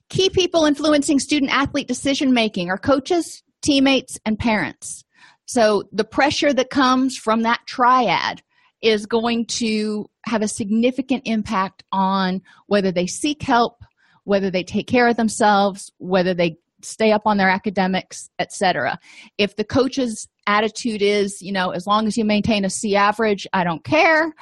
key 0.10 0.30
people 0.30 0.66
influencing 0.66 1.20
student 1.20 1.52
athlete 1.52 1.88
decision 1.88 2.34
making 2.34 2.70
are 2.70 2.78
coaches 2.78 3.44
teammates 3.62 4.20
and 4.26 4.38
parents. 4.38 5.04
So 5.46 5.84
the 5.92 6.04
pressure 6.04 6.54
that 6.54 6.70
comes 6.70 7.18
from 7.18 7.42
that 7.42 7.62
triad 7.66 8.42
is 8.82 9.06
going 9.06 9.46
to 9.46 10.10
have 10.26 10.42
a 10.42 10.48
significant 10.48 11.24
impact 11.26 11.84
on 11.92 12.42
whether 12.68 12.92
they 12.92 13.08
seek 13.08 13.42
help 13.42 13.84
whether 14.26 14.52
they 14.52 14.64
take 14.64 14.88
care 14.88 15.08
of 15.08 15.18
themselves 15.18 15.92
whether 15.98 16.34
they 16.34 16.58
stay 16.82 17.12
up 17.12 17.24
on 17.26 17.38
their 17.38 17.50
academics 17.50 18.30
etc 18.40 18.98
if 19.38 19.56
the 19.56 19.64
coach's 19.64 20.28
attitude 20.48 21.02
is 21.02 21.42
you 21.42 21.52
know 21.52 21.72
as 21.72 21.86
long 21.86 22.08
as 22.08 22.18
you 22.18 22.24
maintain 22.24 22.64
a 22.64 22.70
c 22.70 22.96
average 22.96 23.46
i 23.54 23.64
don't 23.64 23.84
care 23.84 24.34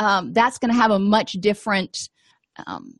um, 0.00 0.32
that's 0.32 0.58
going 0.58 0.72
to 0.72 0.80
have 0.80 0.90
a 0.90 0.98
much 0.98 1.32
different 1.34 2.08
um, 2.66 2.94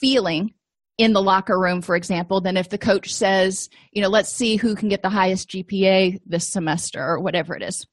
feeling 0.00 0.52
in 0.98 1.12
the 1.12 1.22
locker 1.22 1.58
room 1.58 1.82
for 1.82 1.96
example 1.96 2.40
than 2.40 2.56
if 2.56 2.68
the 2.68 2.78
coach 2.78 3.12
says 3.12 3.68
you 3.92 4.00
know 4.00 4.08
let's 4.08 4.32
see 4.32 4.56
who 4.56 4.74
can 4.74 4.88
get 4.88 5.02
the 5.02 5.08
highest 5.08 5.48
gpa 5.48 6.18
this 6.26 6.46
semester 6.46 7.02
or 7.02 7.20
whatever 7.20 7.56
it 7.56 7.62
is 7.62 7.84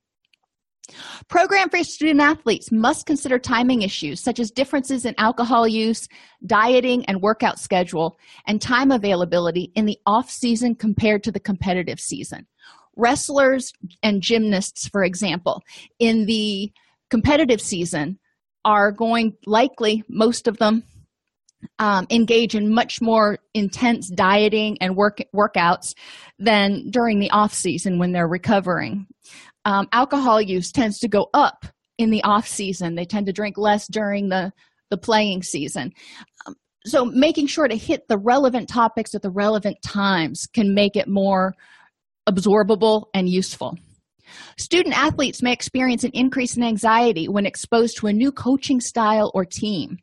Program 1.27 1.69
for 1.69 1.83
student 1.83 2.19
athletes 2.19 2.71
must 2.71 3.05
consider 3.05 3.39
timing 3.39 3.81
issues 3.81 4.19
such 4.19 4.39
as 4.39 4.51
differences 4.51 5.05
in 5.05 5.15
alcohol 5.17 5.67
use, 5.67 6.07
dieting 6.45 7.05
and 7.05 7.21
workout 7.21 7.59
schedule, 7.59 8.17
and 8.45 8.61
time 8.61 8.91
availability 8.91 9.71
in 9.75 9.85
the 9.85 9.97
off 10.05 10.29
season 10.29 10.75
compared 10.75 11.23
to 11.23 11.31
the 11.31 11.39
competitive 11.39 11.99
season. 11.99 12.47
Wrestlers 12.95 13.71
and 14.03 14.21
gymnasts, 14.21 14.87
for 14.87 15.03
example, 15.03 15.63
in 15.99 16.25
the 16.25 16.71
competitive 17.09 17.61
season 17.61 18.19
are 18.65 18.91
going 18.91 19.35
likely, 19.45 20.03
most 20.07 20.47
of 20.47 20.57
them, 20.57 20.83
um, 21.79 22.07
engage 22.09 22.55
in 22.55 22.73
much 22.73 23.01
more 23.01 23.39
intense 23.53 24.09
dieting 24.09 24.77
and 24.81 24.95
work 24.95 25.19
workouts 25.35 25.93
than 26.39 26.89
during 26.89 27.19
the 27.19 27.31
off 27.31 27.53
season 27.53 27.99
when 27.99 28.11
they're 28.11 28.27
recovering. 28.27 29.07
Um, 29.65 29.87
alcohol 29.91 30.41
use 30.41 30.71
tends 30.71 30.99
to 30.99 31.07
go 31.07 31.29
up 31.33 31.65
in 31.97 32.09
the 32.09 32.23
off 32.23 32.47
season. 32.47 32.95
They 32.95 33.05
tend 33.05 33.27
to 33.27 33.33
drink 33.33 33.57
less 33.57 33.87
during 33.87 34.29
the 34.29 34.51
the 34.89 34.97
playing 34.97 35.43
season. 35.43 35.93
Um, 36.45 36.55
so 36.85 37.05
making 37.05 37.47
sure 37.47 37.67
to 37.67 37.75
hit 37.75 38.07
the 38.07 38.17
relevant 38.17 38.67
topics 38.67 39.15
at 39.15 39.21
the 39.21 39.29
relevant 39.29 39.77
times 39.81 40.47
can 40.53 40.73
make 40.73 40.95
it 40.95 41.07
more 41.07 41.53
absorbable 42.27 43.05
and 43.13 43.29
useful. 43.29 43.77
Student 44.57 44.97
athletes 44.97 45.41
may 45.41 45.51
experience 45.53 46.03
an 46.03 46.11
increase 46.13 46.55
in 46.55 46.63
anxiety 46.63 47.27
when 47.27 47.45
exposed 47.45 47.97
to 47.97 48.07
a 48.07 48.13
new 48.13 48.31
coaching 48.31 48.79
style 48.79 49.31
or 49.33 49.45
team 49.45 49.97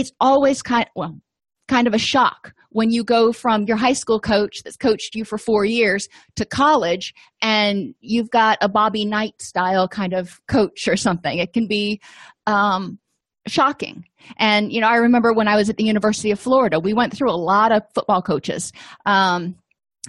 it's 0.00 0.12
always 0.18 0.62
kind 0.62 0.88
well 0.96 1.20
kind 1.68 1.86
of 1.86 1.94
a 1.94 1.98
shock 1.98 2.52
when 2.70 2.90
you 2.90 3.04
go 3.04 3.32
from 3.32 3.64
your 3.64 3.76
high 3.76 3.92
school 3.92 4.18
coach 4.18 4.62
that's 4.64 4.76
coached 4.76 5.14
you 5.14 5.24
for 5.24 5.38
four 5.38 5.64
years 5.64 6.08
to 6.34 6.44
college 6.44 7.14
and 7.42 7.94
you've 8.00 8.30
got 8.30 8.58
a 8.60 8.68
Bobby 8.68 9.04
Knight 9.04 9.40
style 9.40 9.86
kind 9.86 10.12
of 10.12 10.40
coach 10.48 10.88
or 10.88 10.96
something. 10.96 11.38
It 11.38 11.52
can 11.52 11.68
be 11.68 12.00
um, 12.46 12.98
shocking. 13.46 14.04
And, 14.36 14.72
you 14.72 14.80
know, 14.80 14.88
I 14.88 14.96
remember 14.96 15.32
when 15.32 15.46
I 15.46 15.56
was 15.56 15.68
at 15.70 15.76
the 15.76 15.84
University 15.84 16.32
of 16.32 16.40
Florida, 16.40 16.80
we 16.80 16.92
went 16.92 17.16
through 17.16 17.30
a 17.30 17.38
lot 17.38 17.70
of 17.70 17.82
football 17.94 18.22
coaches 18.22 18.72
um, 19.06 19.54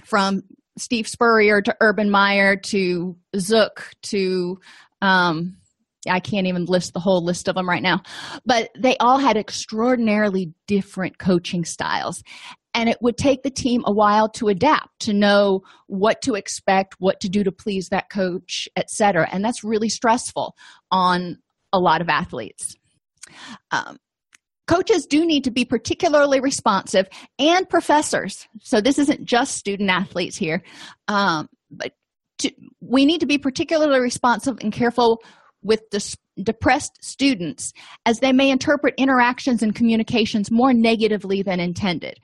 from 0.04 0.42
Steve 0.78 1.06
Spurrier 1.06 1.62
to 1.62 1.76
Urban 1.80 2.10
Meyer 2.10 2.56
to 2.56 3.16
Zook 3.36 3.90
to 4.02 4.58
um, 5.00 5.56
I 6.08 6.20
can't 6.20 6.46
even 6.46 6.64
list 6.64 6.92
the 6.92 7.00
whole 7.00 7.24
list 7.24 7.48
of 7.48 7.54
them 7.54 7.68
right 7.68 7.82
now, 7.82 8.02
but 8.44 8.70
they 8.76 8.96
all 8.98 9.18
had 9.18 9.36
extraordinarily 9.36 10.52
different 10.66 11.18
coaching 11.18 11.64
styles. 11.64 12.22
And 12.74 12.88
it 12.88 12.98
would 13.02 13.18
take 13.18 13.42
the 13.42 13.50
team 13.50 13.82
a 13.86 13.92
while 13.92 14.30
to 14.30 14.48
adapt, 14.48 15.00
to 15.00 15.12
know 15.12 15.60
what 15.88 16.22
to 16.22 16.34
expect, 16.34 16.94
what 16.98 17.20
to 17.20 17.28
do 17.28 17.44
to 17.44 17.52
please 17.52 17.90
that 17.90 18.08
coach, 18.08 18.66
etc. 18.76 19.28
And 19.30 19.44
that's 19.44 19.62
really 19.62 19.90
stressful 19.90 20.56
on 20.90 21.38
a 21.72 21.78
lot 21.78 22.00
of 22.00 22.08
athletes. 22.08 22.74
Um, 23.70 23.98
coaches 24.66 25.06
do 25.06 25.26
need 25.26 25.44
to 25.44 25.50
be 25.50 25.64
particularly 25.64 26.40
responsive 26.40 27.06
and 27.38 27.68
professors 27.68 28.46
so 28.60 28.80
this 28.80 28.98
isn't 28.98 29.24
just 29.24 29.56
student 29.56 29.90
athletes 29.90 30.36
here 30.36 30.62
um, 31.08 31.48
but 31.70 31.92
to, 32.38 32.50
we 32.80 33.04
need 33.04 33.20
to 33.20 33.26
be 33.26 33.38
particularly 33.38 34.00
responsive 34.00 34.56
and 34.60 34.72
careful 34.72 35.20
with 35.62 35.82
depressed 36.42 36.98
students 37.02 37.72
as 38.06 38.20
they 38.20 38.32
may 38.32 38.50
interpret 38.50 38.94
interactions 38.96 39.62
and 39.62 39.74
communications 39.74 40.50
more 40.50 40.72
negatively 40.72 41.42
than 41.42 41.60
intended. 41.60 42.18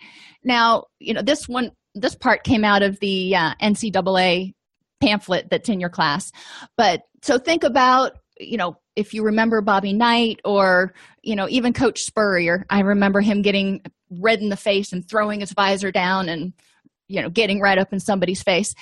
Now 0.44 0.84
you 0.98 1.14
know 1.14 1.22
this 1.22 1.48
one 1.48 1.72
this 1.94 2.14
part 2.14 2.44
came 2.44 2.64
out 2.64 2.82
of 2.82 3.00
the 3.00 3.34
uh, 3.34 3.54
ncaa 3.60 4.54
pamphlet 5.00 5.48
that's 5.50 5.68
in 5.68 5.80
your 5.80 5.90
class. 5.90 6.32
But 6.76 7.02
so 7.22 7.38
think 7.38 7.64
about 7.64 8.18
you 8.38 8.56
know 8.56 8.76
if 8.96 9.14
you 9.14 9.24
remember 9.24 9.60
bobby 9.60 9.92
knight 9.92 10.40
or 10.44 10.94
you 11.22 11.36
know 11.36 11.48
even 11.48 11.72
coach 11.72 12.02
spurrier. 12.02 12.66
I 12.70 12.80
remember 12.80 13.20
him 13.20 13.42
getting 13.42 13.82
red 14.10 14.40
in 14.40 14.48
the 14.48 14.56
face 14.56 14.92
and 14.92 15.06
throwing 15.06 15.40
his 15.40 15.52
visor 15.52 15.92
down 15.92 16.28
and 16.28 16.52
you 17.08 17.22
know 17.22 17.30
getting 17.30 17.60
right 17.60 17.78
up 17.78 17.92
in 17.92 18.00
somebody's 18.00 18.42
face 18.42 18.74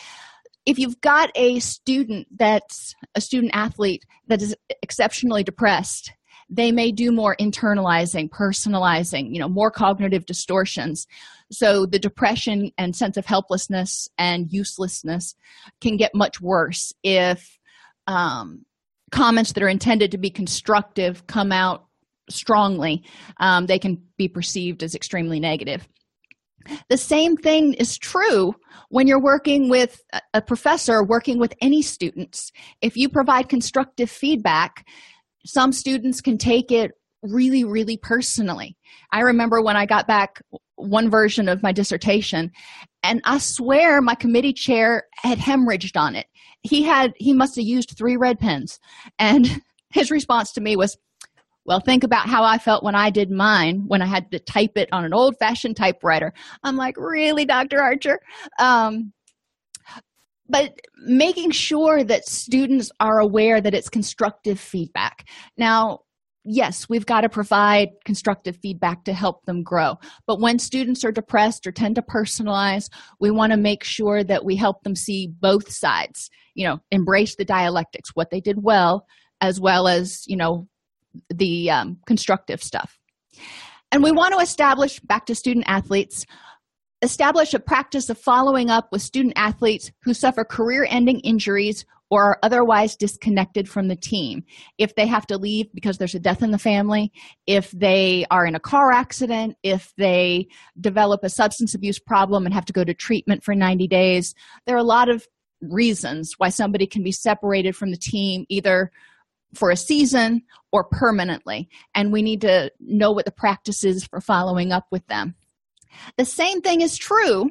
if 0.66 0.78
you've 0.78 1.00
got 1.00 1.30
a 1.34 1.58
student 1.60 2.26
that's 2.36 2.94
a 3.14 3.20
student 3.20 3.52
athlete 3.54 4.04
that 4.26 4.42
is 4.42 4.54
exceptionally 4.82 5.42
depressed 5.42 6.12
they 6.48 6.70
may 6.70 6.92
do 6.92 7.10
more 7.10 7.36
internalizing 7.40 8.28
personalizing 8.28 9.32
you 9.32 9.40
know 9.40 9.48
more 9.48 9.70
cognitive 9.70 10.26
distortions. 10.26 11.06
So 11.50 11.86
the 11.86 11.98
depression 11.98 12.72
and 12.76 12.94
sense 12.94 13.16
of 13.16 13.26
helplessness 13.26 14.08
and 14.18 14.52
uselessness 14.52 15.34
can 15.80 15.96
get 15.96 16.14
much 16.14 16.40
worse 16.40 16.92
if 17.02 17.58
um, 18.06 18.64
comments 19.12 19.52
that 19.52 19.62
are 19.62 19.68
intended 19.68 20.10
to 20.12 20.18
be 20.18 20.30
constructive 20.30 21.26
come 21.26 21.52
out 21.52 21.86
strongly. 22.28 23.04
Um, 23.38 23.66
they 23.66 23.78
can 23.78 24.02
be 24.16 24.28
perceived 24.28 24.82
as 24.82 24.94
extremely 24.94 25.38
negative 25.38 25.86
the 26.88 26.96
same 26.96 27.36
thing 27.36 27.74
is 27.74 27.98
true 27.98 28.54
when 28.88 29.06
you're 29.06 29.22
working 29.22 29.68
with 29.68 30.00
a 30.34 30.42
professor 30.42 31.02
working 31.02 31.38
with 31.38 31.54
any 31.60 31.82
students. 31.82 32.50
If 32.80 32.96
you 32.96 33.08
provide 33.08 33.48
constructive 33.48 34.10
feedback, 34.10 34.86
some 35.44 35.72
students 35.72 36.20
can 36.20 36.38
take 36.38 36.70
it 36.70 36.92
really, 37.22 37.64
really 37.64 37.96
personally. 37.96 38.76
I 39.12 39.20
remember 39.20 39.62
when 39.62 39.76
I 39.76 39.86
got 39.86 40.06
back 40.06 40.42
one 40.76 41.10
version 41.10 41.48
of 41.48 41.62
my 41.62 41.72
dissertation, 41.72 42.52
and 43.02 43.20
I 43.24 43.38
swear 43.38 44.00
my 44.00 44.14
committee 44.14 44.52
chair 44.52 45.04
had 45.16 45.38
hemorrhaged 45.38 45.98
on 45.98 46.14
it. 46.14 46.26
He 46.62 46.82
had 46.82 47.14
he 47.16 47.32
must 47.32 47.56
have 47.56 47.64
used 47.64 47.96
three 47.96 48.16
red 48.16 48.38
pens, 48.38 48.78
and 49.18 49.62
his 49.90 50.10
response 50.10 50.52
to 50.52 50.60
me 50.60 50.76
was, 50.76 50.96
well, 51.66 51.80
think 51.80 52.04
about 52.04 52.28
how 52.28 52.44
I 52.44 52.58
felt 52.58 52.84
when 52.84 52.94
I 52.94 53.10
did 53.10 53.30
mine, 53.30 53.84
when 53.86 54.00
I 54.00 54.06
had 54.06 54.30
to 54.30 54.38
type 54.38 54.76
it 54.76 54.88
on 54.92 55.04
an 55.04 55.12
old 55.12 55.36
fashioned 55.38 55.76
typewriter. 55.76 56.32
I'm 56.62 56.76
like, 56.76 56.96
really, 56.96 57.44
Dr. 57.44 57.82
Archer? 57.82 58.20
Um, 58.58 59.12
but 60.48 60.78
making 61.04 61.50
sure 61.50 62.04
that 62.04 62.26
students 62.26 62.90
are 63.00 63.18
aware 63.18 63.60
that 63.60 63.74
it's 63.74 63.88
constructive 63.88 64.60
feedback. 64.60 65.28
Now, 65.58 66.00
yes, 66.44 66.88
we've 66.88 67.04
got 67.04 67.22
to 67.22 67.28
provide 67.28 67.88
constructive 68.04 68.56
feedback 68.62 69.04
to 69.04 69.12
help 69.12 69.44
them 69.44 69.64
grow. 69.64 69.96
But 70.24 70.40
when 70.40 70.60
students 70.60 71.04
are 71.04 71.10
depressed 71.10 71.66
or 71.66 71.72
tend 71.72 71.96
to 71.96 72.02
personalize, 72.02 72.88
we 73.18 73.32
want 73.32 73.50
to 73.50 73.58
make 73.58 73.82
sure 73.82 74.22
that 74.22 74.44
we 74.44 74.54
help 74.54 74.84
them 74.84 74.94
see 74.94 75.26
both 75.40 75.68
sides, 75.70 76.30
you 76.54 76.64
know, 76.64 76.78
embrace 76.92 77.34
the 77.34 77.44
dialectics, 77.44 78.10
what 78.14 78.30
they 78.30 78.40
did 78.40 78.62
well, 78.62 79.04
as 79.40 79.60
well 79.60 79.88
as, 79.88 80.22
you 80.28 80.36
know, 80.36 80.68
the 81.30 81.70
um, 81.70 81.98
constructive 82.06 82.62
stuff. 82.62 82.98
And 83.92 84.02
we 84.02 84.12
want 84.12 84.34
to 84.34 84.40
establish, 84.40 85.00
back 85.00 85.26
to 85.26 85.34
student 85.34 85.66
athletes, 85.68 86.26
establish 87.02 87.54
a 87.54 87.60
practice 87.60 88.10
of 88.10 88.18
following 88.18 88.70
up 88.70 88.88
with 88.90 89.02
student 89.02 89.34
athletes 89.36 89.92
who 90.02 90.14
suffer 90.14 90.44
career 90.44 90.86
ending 90.88 91.20
injuries 91.20 91.84
or 92.10 92.22
are 92.22 92.38
otherwise 92.42 92.96
disconnected 92.96 93.68
from 93.68 93.88
the 93.88 93.96
team. 93.96 94.44
If 94.78 94.94
they 94.94 95.06
have 95.06 95.26
to 95.26 95.38
leave 95.38 95.72
because 95.74 95.98
there's 95.98 96.14
a 96.14 96.20
death 96.20 96.42
in 96.42 96.52
the 96.52 96.58
family, 96.58 97.12
if 97.46 97.70
they 97.72 98.26
are 98.30 98.46
in 98.46 98.54
a 98.54 98.60
car 98.60 98.92
accident, 98.92 99.56
if 99.62 99.92
they 99.96 100.48
develop 100.80 101.24
a 101.24 101.28
substance 101.28 101.74
abuse 101.74 101.98
problem 101.98 102.44
and 102.44 102.54
have 102.54 102.66
to 102.66 102.72
go 102.72 102.84
to 102.84 102.94
treatment 102.94 103.42
for 103.42 103.54
90 103.54 103.88
days, 103.88 104.34
there 104.66 104.76
are 104.76 104.78
a 104.78 104.84
lot 104.84 105.08
of 105.08 105.26
reasons 105.60 106.34
why 106.38 106.48
somebody 106.48 106.86
can 106.86 107.02
be 107.02 107.12
separated 107.12 107.74
from 107.74 107.90
the 107.90 107.96
team 107.96 108.46
either 108.48 108.92
for 109.54 109.70
a 109.70 109.76
season 109.76 110.42
or 110.72 110.84
permanently, 110.84 111.68
and 111.94 112.12
we 112.12 112.22
need 112.22 112.40
to 112.42 112.70
know 112.80 113.12
what 113.12 113.24
the 113.24 113.32
practice 113.32 113.84
is 113.84 114.04
for 114.04 114.20
following 114.20 114.72
up 114.72 114.86
with 114.90 115.06
them. 115.06 115.34
The 116.18 116.24
same 116.24 116.60
thing 116.60 116.80
is 116.80 116.96
true 116.96 117.50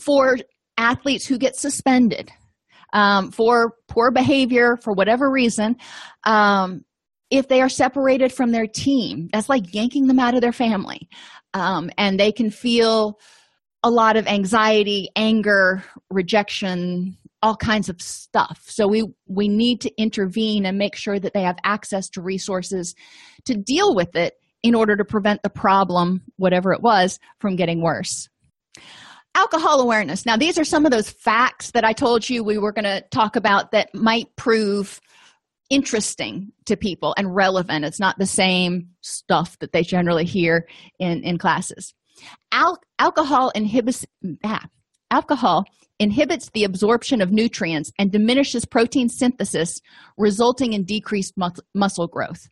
for 0.00 0.38
athletes 0.76 1.26
who 1.26 1.38
get 1.38 1.56
suspended 1.56 2.30
um, 2.92 3.30
for 3.30 3.74
poor 3.88 4.10
behavior 4.10 4.76
for 4.76 4.92
whatever 4.92 5.30
reason. 5.30 5.76
Um, 6.24 6.84
if 7.30 7.48
they 7.48 7.60
are 7.60 7.68
separated 7.68 8.32
from 8.32 8.52
their 8.52 8.66
team, 8.66 9.28
that's 9.32 9.48
like 9.48 9.74
yanking 9.74 10.06
them 10.06 10.18
out 10.18 10.34
of 10.34 10.40
their 10.40 10.52
family. 10.52 11.08
Um, 11.52 11.90
and 11.98 12.18
they 12.18 12.32
can 12.32 12.50
feel 12.50 13.18
a 13.82 13.90
lot 13.90 14.16
of 14.16 14.26
anxiety, 14.26 15.08
anger, 15.14 15.84
rejection, 16.10 17.16
all 17.42 17.56
kinds 17.56 17.88
of 17.88 18.00
stuff. 18.00 18.64
So 18.66 18.88
we 18.88 19.04
we 19.26 19.48
need 19.48 19.80
to 19.82 20.00
intervene 20.00 20.66
and 20.66 20.78
make 20.78 20.96
sure 20.96 21.18
that 21.18 21.34
they 21.34 21.42
have 21.42 21.58
access 21.64 22.08
to 22.10 22.22
resources 22.22 22.94
to 23.44 23.54
deal 23.54 23.94
with 23.94 24.16
it 24.16 24.34
in 24.62 24.74
order 24.74 24.96
to 24.96 25.04
prevent 25.04 25.42
the 25.42 25.50
problem 25.50 26.22
whatever 26.36 26.72
it 26.72 26.82
was 26.82 27.18
from 27.38 27.56
getting 27.56 27.80
worse. 27.80 28.28
Alcohol 29.34 29.80
awareness. 29.80 30.26
Now 30.26 30.36
these 30.36 30.58
are 30.58 30.64
some 30.64 30.84
of 30.84 30.90
those 30.90 31.10
facts 31.10 31.70
that 31.72 31.84
i 31.84 31.92
told 31.92 32.28
you 32.28 32.42
we 32.42 32.58
were 32.58 32.72
going 32.72 32.84
to 32.84 33.04
talk 33.10 33.36
about 33.36 33.70
that 33.70 33.94
might 33.94 34.34
prove 34.36 35.00
interesting 35.70 36.52
to 36.64 36.76
people 36.76 37.14
and 37.16 37.34
relevant. 37.34 37.84
It's 37.84 38.00
not 38.00 38.18
the 38.18 38.26
same 38.26 38.88
stuff 39.00 39.58
that 39.60 39.72
they 39.72 39.82
generally 39.82 40.24
hear 40.24 40.66
in 40.98 41.22
in 41.22 41.38
classes. 41.38 41.94
Al- 42.50 42.82
alcohol 42.98 43.50
inhibits 43.54 44.04
ah, 44.44 44.66
alcohol 45.10 45.66
inhibits 45.98 46.50
the 46.50 46.64
absorption 46.64 47.20
of 47.20 47.32
nutrients 47.32 47.92
and 47.98 48.12
diminishes 48.12 48.64
protein 48.64 49.08
synthesis, 49.08 49.80
resulting 50.16 50.72
in 50.72 50.84
decreased 50.84 51.34
muscle 51.74 52.06
growth. 52.06 52.48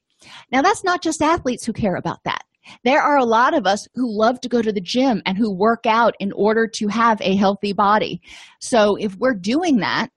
Now, 0.51 0.63
that's 0.63 0.85
not 0.85 1.03
just 1.03 1.23
athletes 1.23 1.65
who 1.65 1.73
care 1.73 1.97
about 1.97 2.25
that. 2.25 2.43
There 2.85 3.01
are 3.01 3.17
a 3.17 3.25
lot 3.25 3.55
of 3.55 3.67
us 3.67 3.87
who 3.95 4.11
love 4.11 4.41
to 4.41 4.49
go 4.49 4.61
to 4.61 4.73
the 4.73 4.81
gym 4.81 5.23
and 5.25 5.39
who 5.39 5.55
work 5.55 5.87
out 5.87 6.15
in 6.19 6.33
order 6.33 6.67
to 6.75 6.89
have 6.89 7.21
a 7.21 7.37
healthy 7.37 7.73
body. 7.73 8.21
So, 8.61 8.97
if 8.97 9.17
we're 9.17 9.35
doing 9.35 9.79
that, 9.79 10.09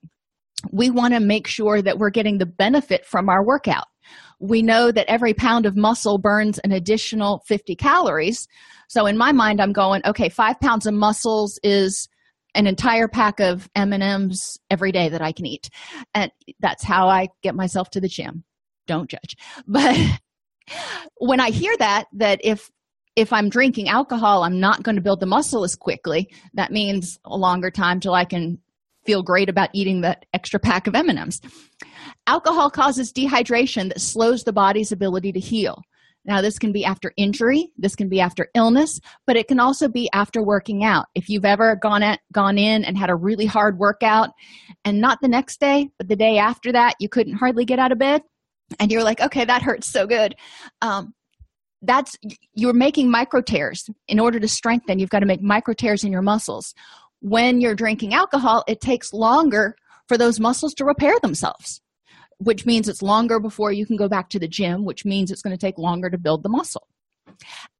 we 0.72 0.90
want 0.90 1.14
to 1.14 1.20
make 1.20 1.46
sure 1.46 1.80
that 1.80 1.98
we're 1.98 2.10
getting 2.10 2.38
the 2.38 2.46
benefit 2.46 3.06
from 3.06 3.28
our 3.28 3.44
workout. 3.44 3.86
We 4.40 4.62
know 4.62 4.90
that 4.90 5.08
every 5.08 5.32
pound 5.32 5.64
of 5.64 5.76
muscle 5.76 6.18
burns 6.18 6.58
an 6.60 6.72
additional 6.72 7.42
50 7.46 7.76
calories. 7.76 8.48
So, 8.88 9.06
in 9.06 9.16
my 9.16 9.30
mind, 9.30 9.60
I'm 9.60 9.72
going, 9.72 10.02
okay, 10.04 10.28
five 10.28 10.58
pounds 10.60 10.86
of 10.86 10.94
muscles 10.94 11.58
is 11.62 12.08
an 12.54 12.66
entire 12.66 13.08
pack 13.08 13.40
of 13.40 13.68
m&ms 13.74 14.58
every 14.70 14.92
day 14.92 15.08
that 15.08 15.22
i 15.22 15.32
can 15.32 15.46
eat. 15.46 15.68
And 16.14 16.30
that's 16.60 16.84
how 16.84 17.08
i 17.08 17.28
get 17.42 17.54
myself 17.54 17.90
to 17.90 18.00
the 18.00 18.08
gym. 18.08 18.44
Don't 18.86 19.10
judge. 19.10 19.36
But 19.66 19.96
when 21.16 21.40
i 21.40 21.50
hear 21.50 21.76
that 21.78 22.04
that 22.12 22.40
if 22.44 22.70
if 23.16 23.32
i'm 23.32 23.48
drinking 23.48 23.88
alcohol 23.88 24.42
i'm 24.42 24.60
not 24.60 24.82
going 24.82 24.96
to 24.96 25.02
build 25.02 25.20
the 25.20 25.26
muscle 25.26 25.64
as 25.64 25.74
quickly 25.74 26.32
that 26.54 26.72
means 26.72 27.18
a 27.24 27.36
longer 27.36 27.70
time 27.70 28.00
till 28.00 28.14
i 28.14 28.24
can 28.24 28.58
feel 29.04 29.22
great 29.22 29.48
about 29.48 29.70
eating 29.72 30.02
that 30.02 30.24
extra 30.32 30.60
pack 30.60 30.86
of 30.86 30.94
m&ms 30.94 31.40
alcohol 32.26 32.70
causes 32.70 33.12
dehydration 33.12 33.88
that 33.88 34.00
slows 34.00 34.44
the 34.44 34.52
body's 34.52 34.92
ability 34.92 35.32
to 35.32 35.40
heal 35.40 35.82
now, 36.24 36.42
this 36.42 36.58
can 36.58 36.70
be 36.70 36.84
after 36.84 37.12
injury, 37.16 37.72
this 37.78 37.96
can 37.96 38.08
be 38.08 38.20
after 38.20 38.48
illness, 38.54 39.00
but 39.26 39.36
it 39.36 39.48
can 39.48 39.58
also 39.58 39.88
be 39.88 40.10
after 40.12 40.42
working 40.42 40.84
out. 40.84 41.06
If 41.14 41.28
you've 41.28 41.46
ever 41.46 41.76
gone 41.76 42.02
at, 42.02 42.20
gone 42.32 42.58
in 42.58 42.84
and 42.84 42.98
had 42.98 43.10
a 43.10 43.14
really 43.14 43.46
hard 43.46 43.78
workout 43.78 44.30
and 44.84 45.00
not 45.00 45.18
the 45.22 45.28
next 45.28 45.60
day, 45.60 45.88
but 45.98 46.08
the 46.08 46.16
day 46.16 46.36
after 46.36 46.72
that, 46.72 46.94
you 47.00 47.08
couldn't 47.08 47.34
hardly 47.34 47.64
get 47.64 47.78
out 47.78 47.92
of 47.92 47.98
bed, 47.98 48.22
and 48.78 48.92
you're 48.92 49.04
like, 49.04 49.20
okay, 49.20 49.44
that 49.44 49.62
hurts 49.62 49.86
so 49.86 50.06
good. 50.06 50.36
Um, 50.82 51.14
that's 51.82 52.18
you're 52.52 52.74
making 52.74 53.10
micro 53.10 53.40
tears 53.40 53.88
in 54.06 54.20
order 54.20 54.38
to 54.38 54.46
strengthen 54.46 54.98
you've 54.98 55.08
got 55.08 55.20
to 55.20 55.26
make 55.26 55.40
micro 55.40 55.72
tears 55.72 56.04
in 56.04 56.12
your 56.12 56.20
muscles 56.20 56.74
when 57.20 57.60
you're 57.60 57.74
drinking 57.74 58.14
alcohol, 58.14 58.64
it 58.66 58.80
takes 58.80 59.12
longer 59.12 59.76
for 60.08 60.18
those 60.18 60.40
muscles 60.40 60.74
to 60.74 60.84
repair 60.84 61.14
themselves, 61.22 61.80
which 62.40 62.64
means 62.64 62.88
it's 62.88 63.02
longer 63.02 63.38
before 63.38 63.70
you 63.70 63.86
can 63.86 63.96
go 63.96 64.08
back 64.08 64.30
to 64.30 64.38
the 64.38 64.48
gym, 64.48 64.84
which 64.84 65.04
means 65.04 65.30
it's 65.30 65.42
going 65.42 65.56
to 65.56 65.60
take 65.60 65.78
longer 65.78 66.08
to 66.08 66.18
build 66.18 66.42
the 66.42 66.48
muscle. 66.48 66.88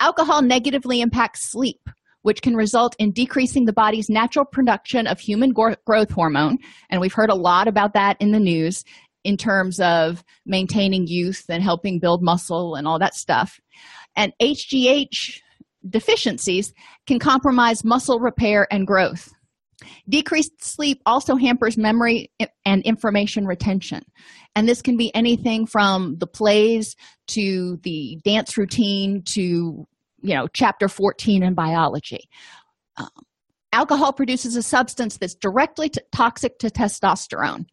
Alcohol 0.01 0.43
negatively 0.43 1.01
impacts 1.01 1.51
sleep, 1.51 1.81
which 2.23 2.43
can 2.43 2.55
result 2.55 2.95
in 2.99 3.11
decreasing 3.11 3.65
the 3.65 3.73
body's 3.73 4.11
natural 4.11 4.45
production 4.45 5.07
of 5.07 5.19
human 5.19 5.53
growth 5.53 6.11
hormone. 6.11 6.59
And 6.91 7.01
we've 7.01 7.15
heard 7.15 7.31
a 7.31 7.35
lot 7.35 7.69
about 7.69 7.95
that 7.95 8.19
in 8.21 8.33
the 8.33 8.39
news 8.39 8.85
in 9.25 9.37
terms 9.37 9.81
of 9.81 10.23
maintaining 10.45 11.07
youth 11.07 11.45
and 11.49 11.63
helping 11.63 11.99
build 11.99 12.23
muscle 12.23 12.75
and 12.75 12.87
all 12.87 12.99
that 12.99 13.15
stuff. 13.15 13.61
And 14.15 14.33
HGH 14.43 15.41
deficiencies 15.89 16.75
can 17.07 17.19
compromise 17.19 17.83
muscle 17.83 18.21
repair 18.21 18.67
and 18.71 18.87
growth. 18.87 19.33
Decreased 20.09 20.63
sleep 20.63 21.01
also 21.07 21.37
hampers 21.37 21.77
memory 21.77 22.31
and 22.65 22.83
information 22.83 23.47
retention. 23.47 24.03
And 24.55 24.69
this 24.69 24.83
can 24.83 24.97
be 24.97 25.15
anything 25.15 25.67
from 25.67 26.17
the 26.19 26.27
plays 26.27 26.97
to 27.29 27.79
the 27.83 28.19
dance 28.25 28.57
routine 28.57 29.23
to, 29.35 29.41
you 30.23 30.35
know, 30.35 30.49
chapter 30.53 30.89
14 30.89 31.43
in 31.43 31.55
biology. 31.55 32.29
Um, 32.97 33.09
alcohol 33.73 34.13
produces 34.13 34.57
a 34.57 34.63
substance 34.63 35.17
that's 35.17 35.35
directly 35.35 35.89
t- 35.89 36.01
toxic 36.13 36.59
to 36.59 36.71
testosterone. 36.71 37.67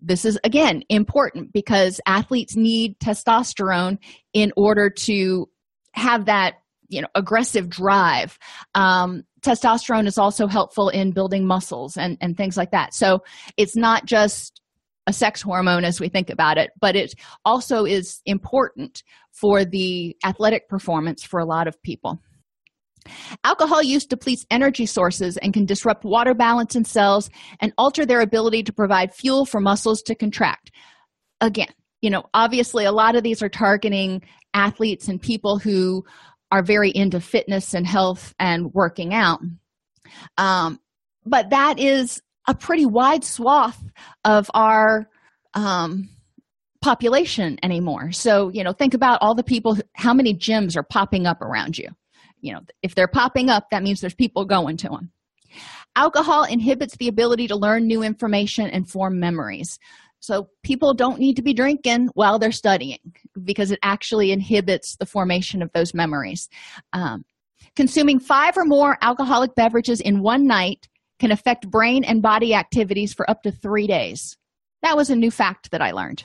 This 0.00 0.24
is, 0.24 0.38
again, 0.44 0.82
important 0.88 1.52
because 1.52 2.00
athletes 2.06 2.56
need 2.56 2.98
testosterone 3.00 3.98
in 4.32 4.52
order 4.56 4.88
to 4.88 5.48
have 5.92 6.26
that 6.26 6.54
you 6.90 7.00
know 7.00 7.08
aggressive 7.14 7.68
drive. 7.68 8.38
Um, 8.74 9.22
testosterone 9.40 10.06
is 10.06 10.18
also 10.18 10.46
helpful 10.46 10.88
in 10.88 11.12
building 11.12 11.46
muscles 11.46 11.96
and 11.96 12.18
and 12.20 12.36
things 12.36 12.56
like 12.56 12.70
that. 12.72 12.94
So 12.94 13.20
it's 13.56 13.76
not 13.76 14.04
just 14.04 14.60
a 15.06 15.12
sex 15.12 15.40
hormone 15.40 15.84
as 15.84 15.98
we 15.98 16.10
think 16.10 16.28
about 16.28 16.58
it 16.58 16.70
but 16.78 16.94
it 16.94 17.14
also 17.46 17.84
is 17.86 18.20
important 18.26 19.02
for 19.32 19.64
the 19.64 20.14
athletic 20.24 20.68
performance 20.68 21.24
for 21.24 21.40
a 21.40 21.46
lot 21.46 21.66
of 21.66 21.82
people. 21.82 22.20
Alcohol 23.44 23.82
use 23.82 24.04
depletes 24.04 24.44
energy 24.50 24.86
sources 24.86 25.36
and 25.38 25.54
can 25.54 25.64
disrupt 25.64 26.04
water 26.04 26.34
balance 26.34 26.76
in 26.76 26.84
cells 26.84 27.30
and 27.60 27.72
alter 27.78 28.04
their 28.04 28.20
ability 28.20 28.62
to 28.64 28.72
provide 28.72 29.14
fuel 29.14 29.46
for 29.46 29.60
muscles 29.60 30.02
to 30.02 30.14
contract. 30.14 30.70
Again, 31.40 31.72
you 32.02 32.10
know, 32.10 32.24
obviously 32.34 32.84
a 32.84 32.92
lot 32.92 33.16
of 33.16 33.22
these 33.22 33.42
are 33.42 33.48
targeting 33.48 34.22
athletes 34.52 35.08
and 35.08 35.20
people 35.20 35.58
who 35.58 36.04
are 36.50 36.62
very 36.62 36.90
into 36.90 37.20
fitness 37.20 37.74
and 37.74 37.86
health 37.86 38.34
and 38.38 38.72
working 38.74 39.14
out. 39.14 39.40
Um, 40.36 40.80
but 41.24 41.50
that 41.50 41.78
is 41.78 42.20
a 42.48 42.54
pretty 42.54 42.86
wide 42.86 43.24
swath 43.24 43.82
of 44.24 44.50
our 44.54 45.08
um, 45.54 46.08
population 46.80 47.58
anymore. 47.62 48.12
So, 48.12 48.50
you 48.50 48.64
know, 48.64 48.72
think 48.72 48.94
about 48.94 49.18
all 49.20 49.34
the 49.34 49.44
people, 49.44 49.76
how 49.94 50.14
many 50.14 50.34
gyms 50.34 50.76
are 50.76 50.82
popping 50.82 51.26
up 51.26 51.42
around 51.42 51.78
you. 51.78 51.88
You 52.40 52.54
know, 52.54 52.60
if 52.82 52.94
they're 52.94 53.08
popping 53.08 53.50
up, 53.50 53.66
that 53.70 53.82
means 53.82 54.00
there's 54.00 54.14
people 54.14 54.44
going 54.46 54.78
to 54.78 54.88
them. 54.88 55.12
Alcohol 55.96 56.44
inhibits 56.44 56.96
the 56.96 57.08
ability 57.08 57.48
to 57.48 57.56
learn 57.56 57.86
new 57.86 58.02
information 58.02 58.70
and 58.70 58.88
form 58.88 59.18
memories. 59.18 59.78
So 60.20 60.50
people 60.62 60.94
don't 60.94 61.18
need 61.18 61.36
to 61.36 61.42
be 61.42 61.54
drinking 61.54 62.10
while 62.14 62.38
they're 62.38 62.52
studying 62.52 62.98
because 63.42 63.70
it 63.70 63.78
actually 63.82 64.32
inhibits 64.32 64.96
the 64.96 65.06
formation 65.06 65.62
of 65.62 65.72
those 65.72 65.94
memories. 65.94 66.48
Um, 66.92 67.24
consuming 67.74 68.20
five 68.20 68.56
or 68.56 68.64
more 68.64 68.98
alcoholic 69.00 69.54
beverages 69.54 70.00
in 70.00 70.22
one 70.22 70.46
night 70.46 70.88
can 71.18 71.32
affect 71.32 71.70
brain 71.70 72.04
and 72.04 72.22
body 72.22 72.54
activities 72.54 73.14
for 73.14 73.28
up 73.30 73.42
to 73.42 73.50
three 73.50 73.86
days. 73.86 74.36
That 74.82 74.96
was 74.96 75.10
a 75.10 75.16
new 75.16 75.30
fact 75.30 75.70
that 75.70 75.82
I 75.82 75.92
learned. 75.92 76.24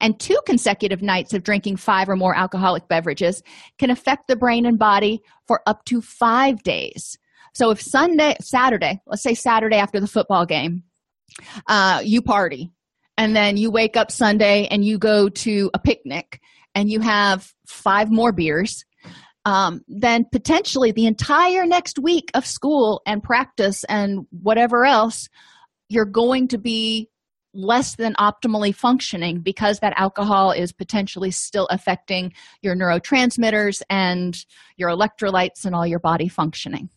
And 0.00 0.20
two 0.20 0.38
consecutive 0.46 1.02
nights 1.02 1.34
of 1.34 1.42
drinking 1.42 1.76
five 1.76 2.08
or 2.08 2.16
more 2.16 2.36
alcoholic 2.36 2.88
beverages 2.88 3.42
can 3.78 3.90
affect 3.90 4.28
the 4.28 4.36
brain 4.36 4.66
and 4.66 4.78
body 4.78 5.20
for 5.46 5.62
up 5.66 5.84
to 5.86 6.00
five 6.00 6.62
days. 6.62 7.18
So 7.54 7.70
if 7.70 7.80
Sunday, 7.80 8.36
Saturday, 8.40 9.00
let's 9.06 9.22
say 9.22 9.34
Saturday 9.34 9.76
after 9.76 9.98
the 9.98 10.06
football 10.06 10.46
game, 10.46 10.84
uh, 11.66 12.02
you 12.04 12.22
party 12.22 12.70
and 13.16 13.34
then 13.34 13.56
you 13.56 13.70
wake 13.70 13.96
up 13.96 14.10
Sunday 14.10 14.66
and 14.66 14.84
you 14.84 14.98
go 14.98 15.28
to 15.28 15.70
a 15.74 15.78
picnic 15.78 16.40
and 16.74 16.90
you 16.90 17.00
have 17.00 17.52
five 17.66 18.10
more 18.10 18.32
beers, 18.32 18.84
um, 19.44 19.82
then 19.88 20.26
potentially 20.30 20.90
the 20.90 21.06
entire 21.06 21.66
next 21.66 21.98
week 21.98 22.30
of 22.34 22.46
school 22.46 23.02
and 23.06 23.22
practice 23.22 23.84
and 23.84 24.26
whatever 24.30 24.84
else, 24.84 25.28
you're 25.88 26.04
going 26.04 26.48
to 26.48 26.58
be 26.58 27.08
less 27.52 27.94
than 27.94 28.14
optimally 28.14 28.74
functioning 28.74 29.40
because 29.40 29.78
that 29.78 29.94
alcohol 29.96 30.50
is 30.50 30.72
potentially 30.72 31.30
still 31.30 31.66
affecting 31.70 32.32
your 32.62 32.74
neurotransmitters 32.74 33.80
and 33.88 34.44
your 34.76 34.90
electrolytes 34.90 35.64
and 35.64 35.74
all 35.74 35.86
your 35.86 36.00
body 36.00 36.28
functioning. 36.28 36.88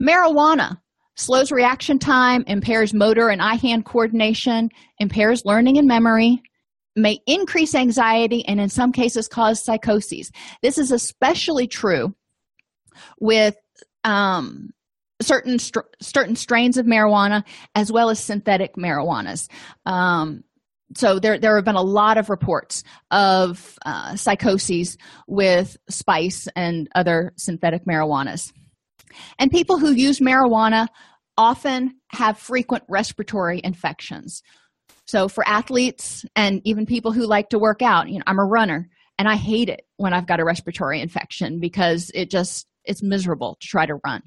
Marijuana 0.00 0.78
slows 1.16 1.50
reaction 1.50 1.98
time, 1.98 2.44
impairs 2.46 2.94
motor 2.94 3.28
and 3.28 3.42
eye 3.42 3.54
hand 3.54 3.84
coordination, 3.84 4.70
impairs 4.98 5.44
learning 5.44 5.78
and 5.78 5.88
memory, 5.88 6.42
may 6.94 7.18
increase 7.26 7.74
anxiety, 7.74 8.46
and 8.46 8.60
in 8.60 8.68
some 8.68 8.92
cases 8.92 9.28
cause 9.28 9.62
psychoses. 9.62 10.30
This 10.62 10.78
is 10.78 10.92
especially 10.92 11.66
true 11.66 12.14
with 13.20 13.56
um, 14.04 14.70
certain 15.20 15.58
str- 15.58 15.80
certain 16.00 16.36
strains 16.36 16.76
of 16.76 16.86
marijuana 16.86 17.44
as 17.74 17.90
well 17.90 18.10
as 18.10 18.22
synthetic 18.22 18.76
marijuanas. 18.76 19.48
Um, 19.84 20.44
so 20.94 21.18
there 21.18 21.38
there 21.38 21.56
have 21.56 21.64
been 21.64 21.74
a 21.74 21.82
lot 21.82 22.16
of 22.16 22.30
reports 22.30 22.84
of 23.10 23.78
uh, 23.84 24.16
psychoses 24.16 24.96
with 25.26 25.76
spice 25.88 26.48
and 26.54 26.88
other 26.94 27.32
synthetic 27.36 27.84
marijuanas. 27.84 28.52
And 29.38 29.50
people 29.50 29.78
who 29.78 29.92
use 29.92 30.20
marijuana 30.20 30.88
often 31.38 31.96
have 32.08 32.38
frequent 32.38 32.84
respiratory 32.88 33.60
infections. 33.62 34.42
So, 35.06 35.28
for 35.28 35.46
athletes 35.46 36.24
and 36.34 36.60
even 36.64 36.86
people 36.86 37.12
who 37.12 37.26
like 37.26 37.50
to 37.50 37.58
work 37.58 37.82
out, 37.82 38.08
you 38.08 38.18
know, 38.18 38.24
I'm 38.26 38.38
a 38.38 38.44
runner 38.44 38.88
and 39.18 39.28
I 39.28 39.36
hate 39.36 39.68
it 39.68 39.82
when 39.96 40.12
I've 40.12 40.26
got 40.26 40.40
a 40.40 40.44
respiratory 40.44 41.00
infection 41.00 41.60
because 41.60 42.10
it 42.14 42.30
just 42.30 42.66
it's 42.84 43.02
miserable 43.02 43.56
to 43.60 43.66
try 43.66 43.86
to 43.86 44.00
run. 44.04 44.22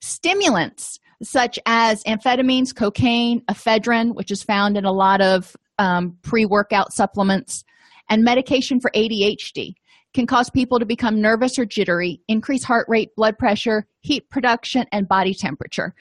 Stimulants 0.00 0.98
such 1.22 1.58
as 1.66 2.02
amphetamines, 2.04 2.74
cocaine, 2.74 3.42
ephedrine, 3.42 4.14
which 4.14 4.30
is 4.30 4.42
found 4.42 4.76
in 4.76 4.84
a 4.84 4.92
lot 4.92 5.20
of 5.20 5.56
um, 5.78 6.16
pre 6.22 6.44
workout 6.44 6.92
supplements, 6.92 7.64
and 8.08 8.24
medication 8.24 8.80
for 8.80 8.90
ADHD 8.90 9.74
can 10.14 10.26
cause 10.26 10.50
people 10.50 10.78
to 10.78 10.86
become 10.86 11.20
nervous 11.20 11.58
or 11.58 11.64
jittery, 11.64 12.20
increase 12.28 12.64
heart 12.64 12.86
rate, 12.88 13.14
blood 13.16 13.38
pressure, 13.38 13.86
heat 14.00 14.28
production, 14.30 14.84
and 14.92 15.08
body 15.08 15.34
temperature. 15.34 15.94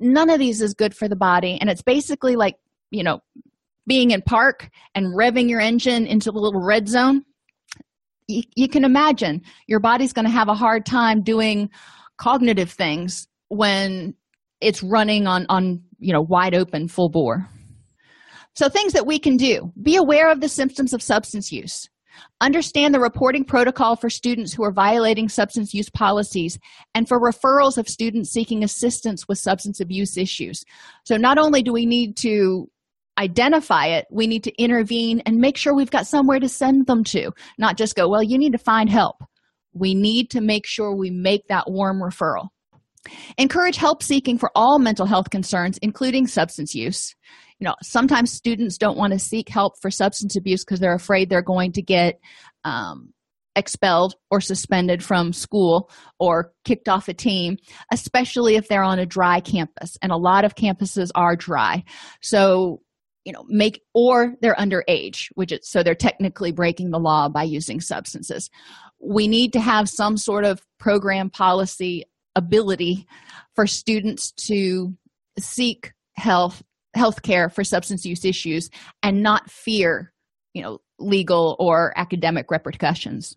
None 0.00 0.30
of 0.30 0.38
these 0.38 0.60
is 0.60 0.74
good 0.74 0.94
for 0.94 1.08
the 1.08 1.16
body, 1.16 1.58
and 1.60 1.70
it's 1.70 1.82
basically 1.82 2.36
like, 2.36 2.56
you 2.90 3.02
know, 3.02 3.20
being 3.86 4.12
in 4.12 4.22
park 4.22 4.70
and 4.94 5.06
revving 5.06 5.48
your 5.48 5.60
engine 5.60 6.06
into 6.06 6.30
the 6.30 6.38
little 6.38 6.64
red 6.64 6.88
zone. 6.88 7.22
You, 8.28 8.42
you 8.54 8.68
can 8.68 8.84
imagine 8.84 9.42
your 9.66 9.80
body's 9.80 10.12
going 10.12 10.24
to 10.24 10.30
have 10.30 10.48
a 10.48 10.54
hard 10.54 10.86
time 10.86 11.22
doing 11.22 11.70
cognitive 12.16 12.70
things 12.70 13.26
when 13.48 14.14
it's 14.60 14.82
running 14.82 15.26
on 15.26 15.44
on 15.48 15.82
you 15.98 16.12
know 16.12 16.22
wide 16.22 16.54
open 16.54 16.88
full 16.88 17.08
bore 17.08 17.48
so 18.54 18.68
things 18.68 18.92
that 18.92 19.06
we 19.06 19.18
can 19.18 19.36
do 19.36 19.72
be 19.82 19.96
aware 19.96 20.30
of 20.30 20.40
the 20.40 20.48
symptoms 20.48 20.92
of 20.92 21.02
substance 21.02 21.50
use 21.50 21.88
Understand 22.40 22.94
the 22.94 23.00
reporting 23.00 23.44
protocol 23.44 23.96
for 23.96 24.10
students 24.10 24.52
who 24.52 24.64
are 24.64 24.72
violating 24.72 25.28
substance 25.28 25.72
use 25.72 25.90
policies 25.90 26.58
and 26.94 27.08
for 27.08 27.20
referrals 27.20 27.78
of 27.78 27.88
students 27.88 28.30
seeking 28.30 28.64
assistance 28.64 29.26
with 29.28 29.38
substance 29.38 29.80
abuse 29.80 30.16
issues. 30.16 30.64
So, 31.04 31.16
not 31.16 31.38
only 31.38 31.62
do 31.62 31.72
we 31.72 31.86
need 31.86 32.16
to 32.18 32.68
identify 33.18 33.86
it, 33.86 34.06
we 34.10 34.26
need 34.26 34.44
to 34.44 34.62
intervene 34.62 35.20
and 35.26 35.36
make 35.36 35.56
sure 35.56 35.74
we've 35.74 35.90
got 35.90 36.06
somewhere 36.06 36.40
to 36.40 36.48
send 36.48 36.86
them 36.86 37.04
to, 37.04 37.32
not 37.58 37.76
just 37.76 37.94
go, 37.94 38.08
well, 38.08 38.22
you 38.22 38.38
need 38.38 38.52
to 38.52 38.58
find 38.58 38.88
help. 38.88 39.22
We 39.74 39.94
need 39.94 40.30
to 40.30 40.40
make 40.40 40.66
sure 40.66 40.94
we 40.94 41.10
make 41.10 41.48
that 41.48 41.70
warm 41.70 42.00
referral. 42.00 42.48
Encourage 43.36 43.76
help 43.76 44.02
seeking 44.02 44.38
for 44.38 44.50
all 44.54 44.78
mental 44.78 45.06
health 45.06 45.30
concerns, 45.30 45.78
including 45.78 46.26
substance 46.26 46.74
use 46.74 47.14
you 47.62 47.68
know 47.68 47.76
sometimes 47.80 48.32
students 48.32 48.76
don't 48.76 48.98
want 48.98 49.12
to 49.12 49.20
seek 49.20 49.48
help 49.48 49.74
for 49.80 49.88
substance 49.88 50.34
abuse 50.34 50.64
because 50.64 50.80
they're 50.80 50.96
afraid 50.96 51.30
they're 51.30 51.42
going 51.42 51.70
to 51.70 51.80
get 51.80 52.18
um, 52.64 53.12
expelled 53.54 54.16
or 54.32 54.40
suspended 54.40 55.00
from 55.00 55.32
school 55.32 55.88
or 56.18 56.52
kicked 56.64 56.88
off 56.88 57.06
a 57.06 57.14
team 57.14 57.56
especially 57.92 58.56
if 58.56 58.66
they're 58.66 58.82
on 58.82 58.98
a 58.98 59.06
dry 59.06 59.38
campus 59.38 59.96
and 60.02 60.10
a 60.10 60.16
lot 60.16 60.44
of 60.44 60.56
campuses 60.56 61.12
are 61.14 61.36
dry. 61.36 61.84
So 62.20 62.82
you 63.24 63.32
know 63.32 63.44
make 63.46 63.80
or 63.94 64.34
they're 64.42 64.56
underage 64.56 65.28
which 65.34 65.52
is 65.52 65.60
so 65.62 65.84
they're 65.84 65.94
technically 65.94 66.50
breaking 66.50 66.90
the 66.90 66.98
law 66.98 67.28
by 67.28 67.44
using 67.44 67.80
substances. 67.80 68.50
We 68.98 69.28
need 69.28 69.52
to 69.52 69.60
have 69.60 69.88
some 69.88 70.16
sort 70.16 70.44
of 70.44 70.60
program 70.80 71.30
policy 71.30 72.06
ability 72.34 73.06
for 73.54 73.68
students 73.68 74.32
to 74.48 74.96
seek 75.38 75.92
health 76.16 76.60
health 76.94 77.22
care 77.22 77.48
for 77.48 77.64
substance 77.64 78.04
use 78.04 78.24
issues 78.24 78.70
and 79.02 79.22
not 79.22 79.50
fear 79.50 80.12
you 80.54 80.62
know 80.62 80.78
legal 80.98 81.56
or 81.58 81.92
academic 81.96 82.50
repercussions 82.50 83.36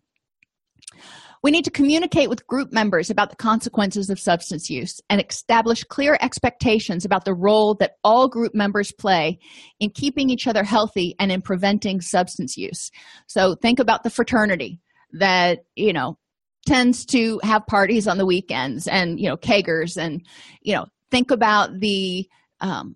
we 1.46 1.52
need 1.52 1.66
to 1.66 1.70
communicate 1.70 2.28
with 2.28 2.48
group 2.48 2.74
members 2.74 3.12
about 3.12 3.30
the 3.30 3.36
consequences 3.36 4.10
of 4.10 4.20
substance 4.20 4.68
use 4.68 5.00
and 5.12 5.24
establish 5.30 5.84
clear 5.84 6.18
expectations 6.20 7.06
about 7.06 7.24
the 7.24 7.36
role 7.36 7.76
that 7.76 7.98
all 8.04 8.28
group 8.28 8.56
members 8.56 8.92
play 8.92 9.38
in 9.80 9.92
keeping 9.92 10.32
each 10.32 10.48
other 10.48 10.64
healthy 10.64 11.14
and 11.20 11.32
in 11.32 11.44
preventing 11.44 12.02
substance 12.02 12.58
use. 12.58 12.90
So 13.28 13.54
think 13.54 13.78
about 13.78 14.02
the 14.02 14.10
fraternity 14.10 14.82
that, 15.12 15.60
you 15.76 15.94
know, 15.94 16.18
tends 16.66 17.06
to 17.06 17.40
have 17.44 17.68
parties 17.68 18.08
on 18.08 18.18
the 18.18 18.26
weekends 18.26 18.88
and, 18.88 19.20
you 19.20 19.30
know, 19.30 19.38
kegers 19.38 19.98
and, 19.98 20.26
you 20.64 20.74
know, 20.74 20.88
think 21.12 21.30
about 21.30 21.80
the 21.80 22.28
um, 22.60 22.96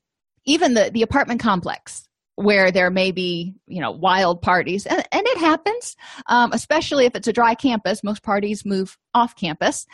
even 0.50 0.74
the 0.74 0.90
the 0.94 1.02
apartment 1.02 1.40
complex 1.40 2.08
where 2.36 2.72
there 2.72 2.90
may 2.90 3.12
be 3.12 3.54
you 3.68 3.82
know 3.82 3.92
wild 3.92 4.42
parties 4.42 4.86
and, 4.86 5.06
and 5.12 5.28
it 5.28 5.38
happens 5.38 5.96
um, 6.28 6.52
especially 6.54 7.06
if 7.06 7.16
it's 7.16 7.28
a 7.28 7.34
dry 7.34 7.54
campus. 7.54 8.04
Most 8.04 8.24
parties 8.24 8.66
move 8.66 8.98
off 9.14 9.36
campus. 9.36 9.86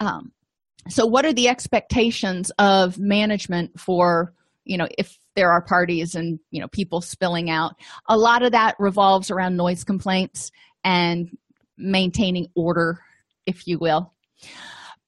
Um, 0.00 0.32
so 0.88 1.06
what 1.06 1.24
are 1.24 1.32
the 1.32 1.48
expectations 1.48 2.52
of 2.58 2.98
management 2.98 3.80
for 3.80 4.34
you 4.64 4.76
know 4.76 4.88
if 4.98 5.18
there 5.34 5.50
are 5.50 5.62
parties 5.62 6.14
and 6.14 6.38
you 6.50 6.60
know 6.60 6.68
people 6.68 7.00
spilling 7.00 7.50
out? 7.50 7.74
A 8.06 8.16
lot 8.16 8.42
of 8.42 8.52
that 8.52 8.76
revolves 8.78 9.30
around 9.30 9.56
noise 9.56 9.84
complaints 9.84 10.52
and 10.84 11.36
maintaining 11.76 12.48
order 12.54 13.00
if 13.46 13.66
you 13.66 13.78
will 13.78 14.12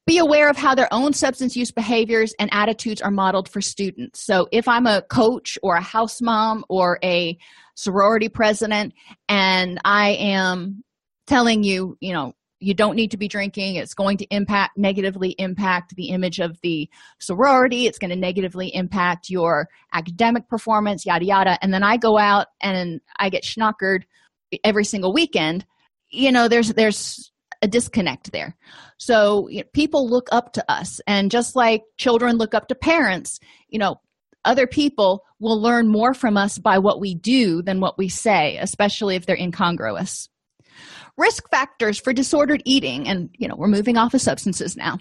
be 0.06 0.18
aware 0.18 0.48
of 0.48 0.56
how 0.56 0.74
their 0.74 0.92
own 0.92 1.12
substance 1.12 1.56
use 1.56 1.72
behaviors 1.72 2.32
and 2.38 2.48
attitudes 2.52 3.02
are 3.02 3.10
modeled 3.10 3.48
for 3.48 3.60
students. 3.60 4.24
So, 4.24 4.48
if 4.52 4.68
I'm 4.68 4.86
a 4.86 5.02
coach 5.02 5.58
or 5.62 5.74
a 5.74 5.82
house 5.82 6.22
mom 6.22 6.64
or 6.68 6.98
a 7.02 7.36
sorority 7.74 8.28
president 8.28 8.94
and 9.28 9.80
I 9.84 10.10
am 10.10 10.84
telling 11.26 11.64
you, 11.64 11.96
you 12.00 12.12
know, 12.12 12.34
you 12.60 12.72
don't 12.72 12.94
need 12.94 13.10
to 13.10 13.16
be 13.16 13.28
drinking, 13.28 13.74
it's 13.74 13.94
going 13.94 14.16
to 14.18 14.26
impact 14.26 14.78
negatively 14.78 15.30
impact 15.38 15.94
the 15.96 16.08
image 16.08 16.38
of 16.38 16.58
the 16.62 16.88
sorority, 17.18 17.86
it's 17.86 17.98
going 17.98 18.10
to 18.10 18.16
negatively 18.16 18.74
impact 18.74 19.28
your 19.28 19.68
academic 19.92 20.48
performance, 20.48 21.04
yada 21.04 21.24
yada. 21.24 21.58
And 21.60 21.74
then 21.74 21.82
I 21.82 21.96
go 21.96 22.16
out 22.16 22.46
and 22.62 23.00
I 23.18 23.28
get 23.28 23.42
schnockered 23.42 24.04
every 24.62 24.84
single 24.84 25.12
weekend. 25.12 25.66
You 26.10 26.30
know, 26.30 26.46
there's 26.46 26.72
there's 26.72 27.32
a 27.62 27.68
disconnect 27.68 28.32
there. 28.32 28.56
So 28.98 29.48
you 29.48 29.58
know, 29.58 29.68
people 29.72 30.08
look 30.08 30.28
up 30.32 30.52
to 30.54 30.64
us, 30.70 31.00
and 31.06 31.30
just 31.30 31.56
like 31.56 31.82
children 31.98 32.36
look 32.36 32.54
up 32.54 32.68
to 32.68 32.74
parents, 32.74 33.40
you 33.68 33.78
know, 33.78 34.00
other 34.44 34.66
people 34.66 35.24
will 35.40 35.60
learn 35.60 35.88
more 35.88 36.14
from 36.14 36.36
us 36.36 36.58
by 36.58 36.78
what 36.78 37.00
we 37.00 37.14
do 37.14 37.62
than 37.62 37.80
what 37.80 37.98
we 37.98 38.08
say, 38.08 38.56
especially 38.58 39.16
if 39.16 39.26
they're 39.26 39.36
incongruous. 39.36 40.28
Risk 41.18 41.50
factors 41.50 41.98
for 41.98 42.12
disordered 42.12 42.62
eating, 42.64 43.08
and 43.08 43.30
you 43.38 43.48
know, 43.48 43.56
we're 43.56 43.68
moving 43.68 43.96
off 43.96 44.14
of 44.14 44.20
substances 44.20 44.76
now. 44.76 44.98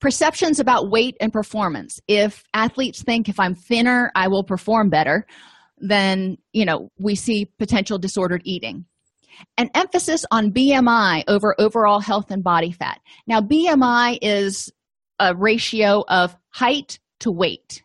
Perceptions 0.00 0.58
about 0.58 0.90
weight 0.90 1.16
and 1.20 1.32
performance. 1.32 2.00
If 2.08 2.42
athletes 2.54 3.02
think 3.02 3.28
if 3.28 3.38
I'm 3.38 3.54
thinner, 3.54 4.10
I 4.14 4.28
will 4.28 4.44
perform 4.44 4.88
better, 4.88 5.26
then 5.78 6.38
you 6.52 6.64
know, 6.64 6.90
we 6.98 7.14
see 7.14 7.44
potential 7.58 7.98
disordered 7.98 8.42
eating 8.44 8.86
an 9.56 9.70
emphasis 9.74 10.24
on 10.30 10.52
BMI 10.52 11.24
over 11.28 11.54
overall 11.58 12.00
health 12.00 12.30
and 12.30 12.42
body 12.42 12.72
fat. 12.72 13.00
Now, 13.26 13.40
BMI 13.40 14.18
is 14.22 14.72
a 15.18 15.34
ratio 15.34 16.04
of 16.08 16.36
height 16.50 16.98
to 17.20 17.30
weight. 17.30 17.82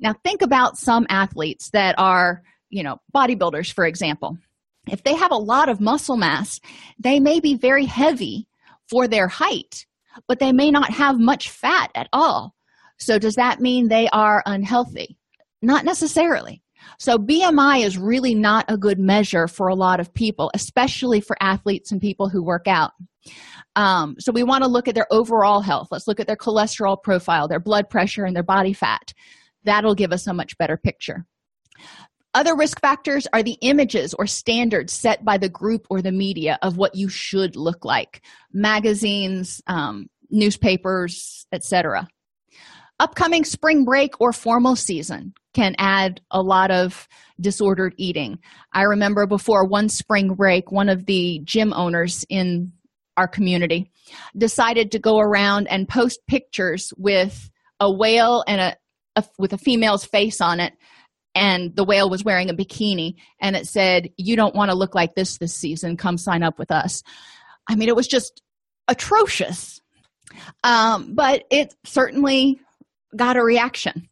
Now, 0.00 0.14
think 0.24 0.42
about 0.42 0.78
some 0.78 1.06
athletes 1.08 1.70
that 1.70 1.94
are, 1.98 2.42
you 2.70 2.82
know, 2.82 2.98
bodybuilders, 3.14 3.72
for 3.72 3.84
example. 3.84 4.38
If 4.86 5.02
they 5.02 5.14
have 5.14 5.32
a 5.32 5.36
lot 5.36 5.68
of 5.68 5.80
muscle 5.80 6.16
mass, 6.16 6.60
they 6.98 7.20
may 7.20 7.40
be 7.40 7.54
very 7.54 7.84
heavy 7.84 8.46
for 8.88 9.06
their 9.06 9.28
height, 9.28 9.86
but 10.26 10.38
they 10.38 10.52
may 10.52 10.70
not 10.70 10.90
have 10.90 11.18
much 11.18 11.50
fat 11.50 11.90
at 11.94 12.08
all. 12.12 12.54
So, 12.98 13.18
does 13.18 13.34
that 13.34 13.60
mean 13.60 13.88
they 13.88 14.08
are 14.08 14.42
unhealthy? 14.46 15.18
Not 15.60 15.84
necessarily. 15.84 16.62
So, 16.98 17.18
BMI 17.18 17.84
is 17.84 17.98
really 17.98 18.34
not 18.34 18.64
a 18.68 18.76
good 18.76 18.98
measure 18.98 19.48
for 19.48 19.68
a 19.68 19.74
lot 19.74 20.00
of 20.00 20.12
people, 20.14 20.50
especially 20.54 21.20
for 21.20 21.36
athletes 21.40 21.92
and 21.92 22.00
people 22.00 22.28
who 22.28 22.42
work 22.42 22.66
out. 22.66 22.92
Um, 23.76 24.16
so, 24.18 24.32
we 24.32 24.42
want 24.42 24.64
to 24.64 24.70
look 24.70 24.88
at 24.88 24.94
their 24.94 25.12
overall 25.12 25.60
health. 25.60 25.88
Let's 25.90 26.08
look 26.08 26.20
at 26.20 26.26
their 26.26 26.36
cholesterol 26.36 27.02
profile, 27.02 27.48
their 27.48 27.60
blood 27.60 27.90
pressure, 27.90 28.24
and 28.24 28.34
their 28.34 28.42
body 28.42 28.72
fat. 28.72 29.12
That'll 29.64 29.94
give 29.94 30.12
us 30.12 30.26
a 30.26 30.34
much 30.34 30.56
better 30.58 30.76
picture. 30.76 31.26
Other 32.34 32.54
risk 32.54 32.80
factors 32.80 33.26
are 33.32 33.42
the 33.42 33.56
images 33.62 34.14
or 34.14 34.26
standards 34.26 34.92
set 34.92 35.24
by 35.24 35.38
the 35.38 35.48
group 35.48 35.86
or 35.90 36.02
the 36.02 36.12
media 36.12 36.58
of 36.62 36.76
what 36.76 36.94
you 36.94 37.08
should 37.08 37.56
look 37.56 37.84
like 37.84 38.22
magazines, 38.52 39.62
um, 39.66 40.06
newspapers, 40.30 41.46
etc. 41.52 42.06
Upcoming 43.00 43.44
spring 43.44 43.84
break 43.84 44.20
or 44.20 44.32
formal 44.32 44.76
season 44.76 45.32
can 45.58 45.74
add 45.78 46.20
a 46.30 46.40
lot 46.40 46.70
of 46.70 47.08
disordered 47.40 47.92
eating. 47.96 48.38
I 48.72 48.82
remember 48.82 49.26
before 49.26 49.66
one 49.66 49.88
spring 49.88 50.34
break, 50.34 50.70
one 50.70 50.88
of 50.88 51.06
the 51.06 51.40
gym 51.42 51.72
owners 51.72 52.24
in 52.28 52.72
our 53.16 53.26
community 53.26 53.90
decided 54.36 54.92
to 54.92 55.00
go 55.00 55.18
around 55.18 55.66
and 55.66 55.88
post 55.88 56.20
pictures 56.28 56.92
with 56.96 57.50
a 57.80 57.92
whale 57.92 58.44
and 58.46 58.60
a, 58.60 58.76
a 59.16 59.24
with 59.36 59.52
a 59.52 59.58
female's 59.58 60.04
face 60.04 60.40
on 60.40 60.60
it 60.60 60.74
and 61.34 61.74
the 61.74 61.84
whale 61.84 62.08
was 62.08 62.22
wearing 62.22 62.50
a 62.50 62.54
bikini 62.54 63.16
and 63.40 63.56
it 63.56 63.66
said 63.66 64.10
you 64.16 64.36
don't 64.36 64.54
want 64.54 64.70
to 64.70 64.76
look 64.76 64.94
like 64.94 65.16
this 65.16 65.38
this 65.38 65.56
season. 65.56 65.96
Come 65.96 66.18
sign 66.18 66.44
up 66.44 66.56
with 66.60 66.70
us. 66.70 67.02
I 67.68 67.74
mean 67.74 67.88
it 67.88 67.96
was 67.96 68.06
just 68.06 68.42
atrocious. 68.86 69.80
Um, 70.62 71.14
but 71.16 71.42
it 71.50 71.74
certainly 71.84 72.60
got 73.16 73.36
a 73.36 73.42
reaction 73.42 74.08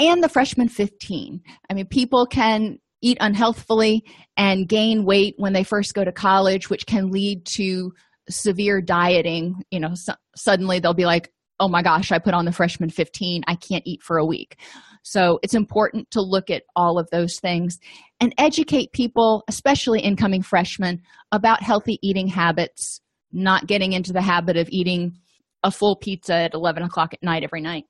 and 0.00 0.24
the 0.24 0.28
freshman 0.28 0.68
15. 0.68 1.40
I 1.68 1.74
mean, 1.74 1.86
people 1.86 2.26
can 2.26 2.78
eat 3.02 3.18
unhealthfully 3.20 4.02
and 4.36 4.68
gain 4.68 5.04
weight 5.04 5.34
when 5.36 5.52
they 5.52 5.62
first 5.62 5.94
go 5.94 6.04
to 6.04 6.12
college, 6.12 6.68
which 6.68 6.86
can 6.86 7.10
lead 7.10 7.44
to 7.56 7.92
severe 8.28 8.80
dieting. 8.80 9.62
You 9.70 9.80
know, 9.80 9.94
so, 9.94 10.14
suddenly 10.34 10.80
they'll 10.80 10.94
be 10.94 11.06
like, 11.06 11.30
oh 11.60 11.68
my 11.68 11.82
gosh, 11.82 12.10
I 12.10 12.18
put 12.18 12.34
on 12.34 12.46
the 12.46 12.52
freshman 12.52 12.90
15, 12.90 13.42
I 13.46 13.54
can't 13.54 13.86
eat 13.86 14.02
for 14.02 14.16
a 14.16 14.24
week. 14.24 14.58
So 15.02 15.38
it's 15.42 15.54
important 15.54 16.10
to 16.12 16.22
look 16.22 16.50
at 16.50 16.62
all 16.74 16.98
of 16.98 17.08
those 17.10 17.38
things 17.38 17.78
and 18.18 18.34
educate 18.38 18.92
people, 18.92 19.44
especially 19.48 20.00
incoming 20.00 20.42
freshmen, 20.42 21.02
about 21.32 21.62
healthy 21.62 21.98
eating 22.02 22.28
habits, 22.28 23.00
not 23.32 23.66
getting 23.66 23.92
into 23.92 24.12
the 24.12 24.22
habit 24.22 24.56
of 24.56 24.68
eating 24.70 25.18
a 25.62 25.70
full 25.70 25.96
pizza 25.96 26.34
at 26.34 26.54
11 26.54 26.82
o'clock 26.82 27.12
at 27.12 27.22
night 27.22 27.44
every 27.44 27.60
night. 27.60 27.84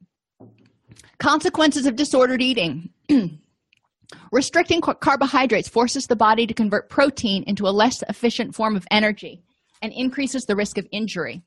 Consequences 1.18 1.86
of 1.86 1.96
disordered 1.96 2.42
eating. 2.42 2.90
Restricting 4.32 4.80
carbohydrates 4.80 5.68
forces 5.68 6.06
the 6.06 6.16
body 6.16 6.46
to 6.46 6.54
convert 6.54 6.88
protein 6.88 7.44
into 7.46 7.68
a 7.68 7.70
less 7.70 8.02
efficient 8.08 8.54
form 8.54 8.76
of 8.76 8.86
energy 8.90 9.42
and 9.82 9.92
increases 9.92 10.46
the 10.46 10.56
risk 10.56 10.78
of 10.78 10.86
injury. 10.90 11.42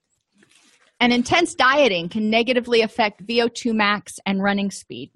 And 1.00 1.12
intense 1.12 1.56
dieting 1.56 2.10
can 2.10 2.30
negatively 2.30 2.82
affect 2.82 3.26
VO2 3.26 3.74
max 3.74 4.20
and 4.26 4.42
running 4.42 4.72
speed. 4.72 5.12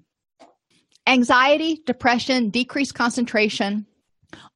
Anxiety, 1.06 1.82
depression, 1.86 2.50
decreased 2.50 2.94
concentration, 2.94 3.86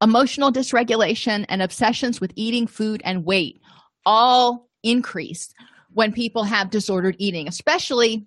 emotional 0.02 0.52
dysregulation, 0.52 1.46
and 1.48 1.62
obsessions 1.62 2.20
with 2.20 2.32
eating, 2.36 2.66
food, 2.66 3.00
and 3.04 3.24
weight 3.24 3.60
all 4.04 4.68
increase 4.82 5.54
when 5.92 6.12
people 6.12 6.44
have 6.44 6.70
disordered 6.70 7.16
eating, 7.18 7.48
especially 7.48 8.26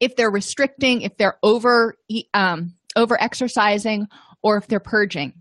if 0.00 0.16
they're 0.16 0.30
restricting, 0.30 1.02
if 1.02 1.16
they're 1.16 1.38
over 1.42 1.94
um, 2.34 2.74
over 2.96 3.20
exercising, 3.20 4.06
or 4.42 4.56
if 4.56 4.66
they're 4.66 4.80
purging. 4.80 5.32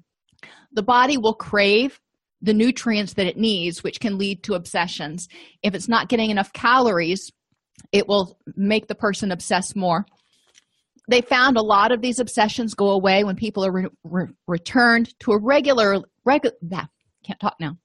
The 0.74 0.84
body 0.84 1.18
will 1.18 1.34
crave 1.34 1.99
the 2.41 2.53
nutrients 2.53 3.14
that 3.14 3.28
it 3.28 3.38
needs, 3.38 3.84
which 3.84 3.99
can 3.99 4.18
lead 4.18 4.43
to 4.43 4.53
obsessions. 4.53 5.28
If 5.64 5.74
it's 5.74 5.89
not 5.89 6.10
getting 6.10 6.30
enough 6.30 6.53
calories, 6.53 7.32
it 7.91 8.07
will 8.07 8.38
make 8.55 8.88
the 8.88 8.95
person 8.95 9.32
obsess 9.32 9.76
more. 9.76 10.05
They 11.10 11.22
found 11.22 11.57
a 11.57 11.64
lot 11.64 11.91
of 11.91 12.01
these 12.01 12.20
obsessions 12.20 12.76
go 12.76 12.91
away 12.91 13.24
when 13.24 13.36
people 13.36 13.66
are 13.66 13.72
re- 13.72 13.89
re- 14.03 14.28
returned 14.47 15.18
to 15.22 15.32
a 15.32 15.41
regular, 15.41 15.97
regular, 16.24 16.55
can't 17.26 17.39
talk 17.39 17.55
now, 17.60 17.78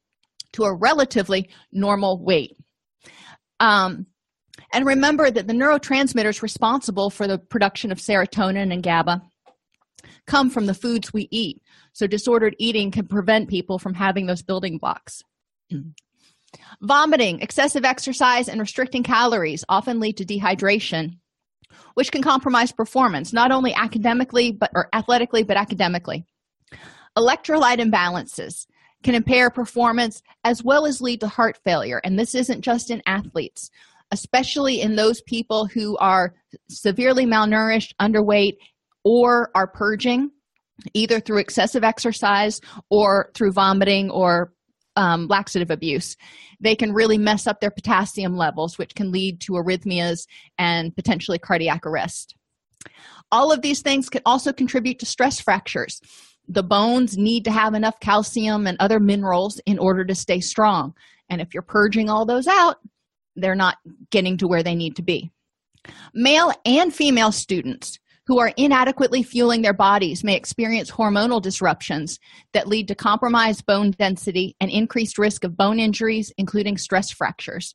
to 0.52 0.64
a 0.64 0.76
relatively 0.76 1.48
normal 1.72 2.22
weight. 2.22 2.56
Um, 3.60 4.06
and 4.72 4.86
remember 4.86 5.30
that 5.30 5.46
the 5.46 5.52
neurotransmitters 5.52 6.42
responsible 6.42 7.10
for 7.10 7.26
the 7.26 7.38
production 7.38 7.92
of 7.92 7.98
serotonin 7.98 8.72
and 8.72 8.82
GABA 8.82 9.22
come 10.26 10.50
from 10.50 10.66
the 10.66 10.74
foods 10.74 11.12
we 11.12 11.28
eat. 11.30 11.60
So, 11.92 12.06
disordered 12.06 12.56
eating 12.58 12.90
can 12.90 13.06
prevent 13.06 13.48
people 13.48 13.78
from 13.78 13.94
having 13.94 14.26
those 14.26 14.42
building 14.42 14.78
blocks. 14.78 15.22
Vomiting, 16.80 17.40
excessive 17.40 17.84
exercise, 17.84 18.48
and 18.48 18.60
restricting 18.60 19.02
calories 19.02 19.64
often 19.68 20.00
lead 20.00 20.16
to 20.18 20.24
dehydration, 20.24 21.18
which 21.94 22.12
can 22.12 22.22
compromise 22.22 22.72
performance, 22.72 23.32
not 23.32 23.50
only 23.50 23.74
academically 23.74 24.52
but 24.52 24.70
or 24.74 24.88
athletically, 24.92 25.42
but 25.42 25.56
academically. 25.56 26.24
Electrolyte 27.16 27.78
imbalances 27.78 28.66
can 29.02 29.14
impair 29.14 29.50
performance 29.50 30.22
as 30.42 30.64
well 30.64 30.86
as 30.86 31.00
lead 31.00 31.20
to 31.20 31.28
heart 31.28 31.58
failure, 31.64 32.00
and 32.02 32.18
this 32.18 32.34
isn't 32.34 32.62
just 32.62 32.90
in 32.90 33.02
athletes, 33.06 33.70
especially 34.14 34.80
in 34.80 34.96
those 34.96 35.20
people 35.22 35.66
who 35.66 35.98
are 35.98 36.34
severely 36.70 37.26
malnourished, 37.26 37.92
underweight, 38.00 38.54
or 39.04 39.50
are 39.54 39.66
purging 39.66 40.30
either 40.92 41.20
through 41.20 41.38
excessive 41.38 41.84
exercise 41.84 42.60
or 42.90 43.30
through 43.34 43.52
vomiting 43.52 44.10
or 44.10 44.52
um, 44.96 45.26
laxative 45.26 45.70
abuse. 45.70 46.16
They 46.60 46.76
can 46.76 46.92
really 46.92 47.18
mess 47.18 47.46
up 47.46 47.60
their 47.60 47.70
potassium 47.70 48.36
levels, 48.36 48.78
which 48.78 48.94
can 48.94 49.10
lead 49.10 49.40
to 49.42 49.52
arrhythmias 49.52 50.26
and 50.58 50.94
potentially 50.94 51.38
cardiac 51.38 51.84
arrest. 51.84 52.36
All 53.32 53.50
of 53.52 53.62
these 53.62 53.82
things 53.82 54.08
can 54.08 54.22
also 54.24 54.52
contribute 54.52 55.00
to 55.00 55.06
stress 55.06 55.40
fractures. 55.40 56.00
The 56.46 56.62
bones 56.62 57.16
need 57.16 57.44
to 57.44 57.50
have 57.50 57.74
enough 57.74 57.98
calcium 58.00 58.66
and 58.66 58.76
other 58.78 59.00
minerals 59.00 59.60
in 59.66 59.78
order 59.78 60.04
to 60.04 60.14
stay 60.14 60.40
strong. 60.40 60.94
And 61.28 61.40
if 61.40 61.54
you're 61.54 61.62
purging 61.62 62.10
all 62.10 62.26
those 62.26 62.46
out, 62.46 62.76
they're 63.36 63.54
not 63.54 63.76
getting 64.10 64.36
to 64.38 64.48
where 64.48 64.62
they 64.62 64.74
need 64.74 64.96
to 64.96 65.02
be. 65.02 65.30
Male 66.14 66.52
and 66.64 66.94
female 66.94 67.32
students 67.32 67.98
who 68.26 68.38
are 68.38 68.52
inadequately 68.56 69.22
fueling 69.22 69.62
their 69.62 69.74
bodies 69.74 70.24
may 70.24 70.34
experience 70.34 70.90
hormonal 70.90 71.42
disruptions 71.42 72.18
that 72.52 72.66
lead 72.66 72.88
to 72.88 72.94
compromised 72.94 73.66
bone 73.66 73.90
density 73.90 74.56
and 74.60 74.70
increased 74.70 75.18
risk 75.18 75.44
of 75.44 75.56
bone 75.56 75.78
injuries, 75.78 76.32
including 76.38 76.78
stress 76.78 77.10
fractures. 77.10 77.74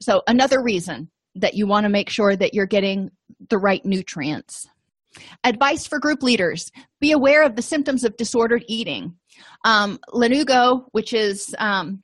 So, 0.00 0.22
another 0.28 0.62
reason 0.62 1.10
that 1.34 1.54
you 1.54 1.66
want 1.66 1.84
to 1.84 1.90
make 1.90 2.10
sure 2.10 2.36
that 2.36 2.54
you're 2.54 2.66
getting 2.66 3.10
the 3.48 3.58
right 3.58 3.84
nutrients. 3.84 4.68
Advice 5.44 5.86
for 5.86 5.98
group 5.98 6.22
leaders 6.22 6.70
be 7.00 7.12
aware 7.12 7.42
of 7.42 7.56
the 7.56 7.62
symptoms 7.62 8.04
of 8.04 8.16
disordered 8.16 8.64
eating. 8.68 9.16
Um, 9.64 9.98
lanugo, 10.10 10.86
which 10.92 11.12
is 11.12 11.54
um, 11.58 12.02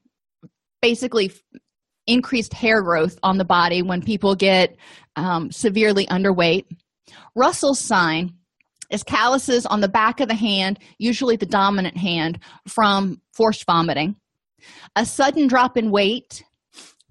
basically 0.81 1.33
increased 2.07 2.53
hair 2.53 2.83
growth 2.83 3.19
on 3.23 3.39
the 3.39 3.45
body 3.45 3.83
when 3.83 4.03
people 4.03 4.35
get 4.35 4.77
um, 5.17 5.51
severely 5.51 6.07
underweight, 6.07 6.67
Russell's 7.35 7.81
sign 7.81 8.35
is 8.91 9.03
calluses 9.03 9.65
on 9.67 9.81
the 9.81 9.89
back 9.89 10.21
of 10.21 10.29
the 10.29 10.35
hand, 10.35 10.79
usually 10.99 11.37
the 11.37 11.47
dominant 11.47 11.97
hand, 11.97 12.39
from 12.69 13.21
forced 13.33 13.65
vomiting. 13.65 14.17
A 14.97 15.07
sudden 15.07 15.49
drop 15.49 15.77
in 15.77 15.91
weight, 15.91 16.45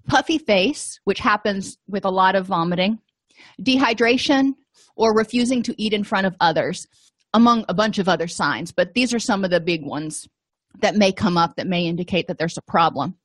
puffy 0.06 0.38
face, 0.38 1.00
which 1.04 1.18
happens 1.18 1.76
with 1.88 2.04
a 2.04 2.10
lot 2.10 2.36
of 2.36 2.46
vomiting, 2.46 2.98
dehydration, 3.60 4.52
or 4.96 5.14
refusing 5.14 5.62
to 5.64 5.74
eat 5.82 5.92
in 5.92 6.04
front 6.04 6.26
of 6.26 6.36
others, 6.40 6.86
among 7.34 7.64
a 7.68 7.74
bunch 7.74 7.98
of 7.98 8.08
other 8.08 8.28
signs. 8.28 8.72
But 8.72 8.94
these 8.94 9.12
are 9.12 9.18
some 9.18 9.44
of 9.44 9.50
the 9.50 9.60
big 9.60 9.82
ones 9.82 10.28
that 10.80 10.96
may 10.96 11.12
come 11.12 11.36
up 11.36 11.56
that 11.56 11.66
may 11.66 11.86
indicate 11.86 12.28
that 12.28 12.38
there's 12.38 12.58
a 12.58 12.62
problem. 12.62 13.16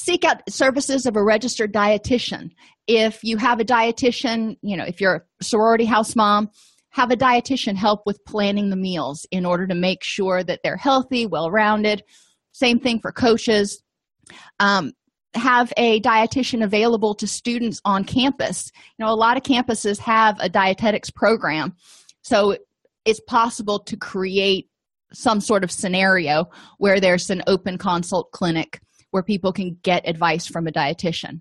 Seek 0.00 0.24
out 0.24 0.48
services 0.48 1.06
of 1.06 1.16
a 1.16 1.24
registered 1.24 1.74
dietitian. 1.74 2.52
If 2.86 3.24
you 3.24 3.36
have 3.36 3.58
a 3.58 3.64
dietitian 3.64 4.56
you 4.62 4.76
know 4.76 4.84
if 4.84 5.00
you're 5.00 5.26
a 5.40 5.44
sorority 5.44 5.86
house 5.86 6.14
mom 6.14 6.50
have 6.90 7.10
a 7.10 7.16
dietitian 7.16 7.74
help 7.74 8.02
with 8.06 8.24
planning 8.24 8.70
the 8.70 8.76
meals 8.76 9.26
in 9.32 9.44
order 9.44 9.66
to 9.66 9.74
make 9.74 10.04
sure 10.04 10.44
that 10.44 10.60
they're 10.62 10.76
healthy 10.76 11.26
well 11.26 11.50
rounded 11.50 12.04
same 12.52 12.78
thing 12.78 13.00
for 13.00 13.10
coaches. 13.10 13.82
Um, 14.60 14.92
have 15.34 15.72
a 15.76 16.00
dietitian 16.00 16.62
available 16.62 17.16
to 17.16 17.26
students 17.26 17.80
on 17.84 18.04
campus. 18.04 18.70
You 18.98 19.04
know 19.04 19.12
a 19.12 19.16
lot 19.16 19.36
of 19.36 19.42
campuses 19.42 19.98
have 19.98 20.36
a 20.38 20.48
dietetics 20.48 21.10
program 21.10 21.74
so 22.22 22.56
it's 23.04 23.20
possible 23.26 23.80
to 23.80 23.96
create 23.96 24.68
some 25.12 25.40
sort 25.40 25.64
of 25.64 25.72
scenario 25.72 26.48
where 26.78 27.00
there's 27.00 27.30
an 27.30 27.42
open 27.48 27.78
consult 27.78 28.30
clinic 28.30 28.80
where 29.10 29.22
people 29.22 29.52
can 29.52 29.78
get 29.82 30.08
advice 30.08 30.46
from 30.46 30.66
a 30.66 30.72
dietitian 30.72 31.40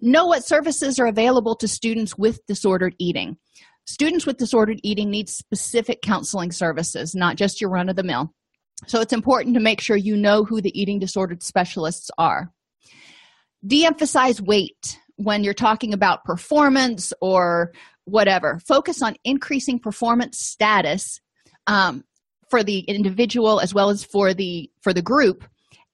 Know 0.00 0.26
what 0.26 0.44
services 0.44 1.00
are 1.00 1.06
available 1.06 1.56
to 1.56 1.66
students 1.66 2.16
with 2.16 2.44
disordered 2.46 2.94
eating. 2.98 3.36
Students 3.86 4.26
with 4.26 4.36
disordered 4.36 4.78
eating 4.84 5.10
need 5.10 5.28
specific 5.28 6.02
counseling 6.02 6.52
services, 6.52 7.16
not 7.16 7.36
just 7.36 7.60
your 7.60 7.70
run 7.70 7.88
of 7.88 7.96
the 7.96 8.04
mill. 8.04 8.32
So 8.86 9.00
it's 9.00 9.12
important 9.12 9.54
to 9.54 9.60
make 9.60 9.80
sure 9.80 9.96
you 9.96 10.16
know 10.16 10.44
who 10.44 10.60
the 10.60 10.78
eating 10.80 11.00
disordered 11.00 11.42
specialists 11.42 12.10
are. 12.16 12.52
De 13.66 13.84
emphasize 13.84 14.40
weight 14.40 15.00
when 15.16 15.42
you're 15.42 15.52
talking 15.52 15.92
about 15.92 16.24
performance 16.24 17.12
or 17.20 17.72
whatever. 18.04 18.60
Focus 18.68 19.02
on 19.02 19.16
increasing 19.24 19.80
performance 19.80 20.38
status 20.38 21.20
um, 21.66 22.04
for 22.50 22.62
the 22.62 22.80
individual 22.80 23.58
as 23.58 23.74
well 23.74 23.90
as 23.90 24.04
for 24.04 24.32
the 24.32 24.70
for 24.80 24.92
the 24.92 25.02
group 25.02 25.44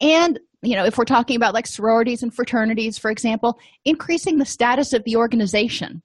and 0.01 0.38
you 0.65 0.77
know 0.77 0.85
if 0.85 0.99
we're 0.99 1.05
talking 1.05 1.37
about 1.37 1.55
like 1.55 1.67
sororities 1.67 2.23
and 2.23 2.35
fraternities 2.35 2.99
for 2.99 3.11
example 3.11 3.59
increasing 3.85 4.39
the 4.39 4.45
status 4.45 4.93
of 4.93 5.05
the 5.05 5.17
organization. 5.17 6.03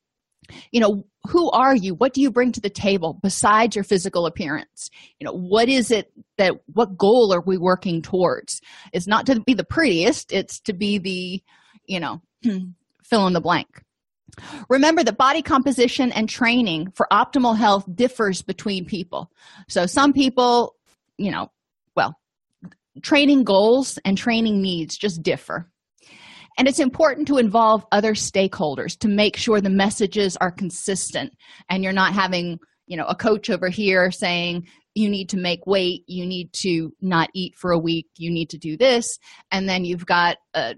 You 0.72 0.80
know 0.80 1.03
who 1.28 1.51
are 1.51 1.76
you? 1.76 1.93
What 1.93 2.14
do 2.14 2.22
you 2.22 2.32
bring 2.32 2.51
to 2.53 2.62
the 2.62 2.70
table 2.70 3.20
besides 3.22 3.76
your 3.76 3.84
physical 3.84 4.26
appearance? 4.26 4.89
You 5.20 5.26
know 5.26 5.34
what 5.34 5.70
is 5.70 5.91
it 5.91 6.12
that 6.38 6.60
what 6.74 6.97
goal 6.97 7.34
are 7.34 7.41
we 7.41 7.57
working 7.57 8.01
towards? 8.01 8.62
It's 8.91 9.07
not 9.07 9.26
to 9.28 9.39
be 9.41 9.53
the 9.53 9.64
prettiest 9.64 10.32
it's 10.32 10.60
to 10.62 10.74
be 10.74 10.97
the 10.97 11.43
you 11.86 11.99
know 11.99 12.22
hmm, 12.43 12.70
fill 13.03 13.28
in 13.28 13.34
the 13.34 13.41
blank. 13.41 13.84
Remember 14.70 15.03
that 15.03 15.18
body 15.18 15.41
composition 15.41 16.12
and 16.12 16.30
training 16.30 16.91
for 16.91 17.07
optimal 17.12 17.57
health 17.57 17.86
differs 17.93 18.41
between 18.41 18.86
people. 18.86 19.32
So 19.68 19.86
some 19.86 20.14
people 20.14 20.76
you 21.18 21.32
know 21.32 21.51
training 23.02 23.43
goals 23.43 24.00
and 24.06 24.18
training 24.18 24.62
needs 24.62 24.97
just 24.97 25.22
differ. 25.24 25.70
And 26.58 26.68
it's 26.68 26.80
important 26.80 27.28
to 27.30 27.38
involve 27.38 27.86
other 27.91 28.14
stakeholders 28.14 28.97
to 29.00 29.08
make 29.08 29.38
sure 29.38 29.62
the 29.62 29.70
messages 29.70 30.36
are 30.38 30.52
consistent 30.52 31.34
and 31.70 31.84
you're 31.84 31.93
not 31.93 32.14
having, 32.14 32.60
you 32.88 32.97
know, 32.97 33.06
a 33.06 33.16
coach 33.16 33.50
over 33.50 33.70
here 33.70 34.12
saying 34.12 34.68
you 34.93 35.10
need 35.10 35.30
to 35.30 35.38
make 35.38 35.66
weight, 35.66 36.04
you 36.08 36.26
need 36.26 36.52
to 36.54 36.91
not 37.00 37.30
eat 37.34 37.56
for 37.56 37.72
a 37.72 37.80
week, 37.80 38.08
you 38.18 38.30
need 38.30 38.50
to 38.50 38.58
do 38.58 38.76
this, 38.76 39.18
and 39.52 39.70
then 39.70 39.86
you've 39.86 40.06
got 40.06 40.38
a 40.54 40.76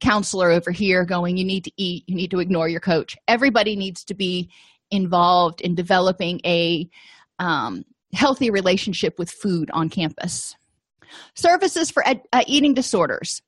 counselor 0.00 0.50
over 0.50 0.70
here 0.70 1.04
going 1.04 1.36
you 1.36 1.44
need 1.44 1.64
to 1.64 1.72
eat, 1.76 2.04
you 2.06 2.14
need 2.14 2.30
to 2.30 2.40
ignore 2.40 2.68
your 2.68 2.80
coach. 2.80 3.16
Everybody 3.28 3.76
needs 3.76 4.04
to 4.04 4.14
be 4.14 4.50
involved 4.90 5.60
in 5.60 5.74
developing 5.74 6.40
a 6.44 6.88
um, 7.38 7.84
healthy 8.12 8.50
relationship 8.50 9.18
with 9.18 9.30
food 9.30 9.70
on 9.72 9.88
campus. 9.88 10.54
Services 11.34 11.90
for 11.90 12.06
ed- 12.06 12.22
uh, 12.32 12.42
eating 12.46 12.74
disorders. 12.74 13.42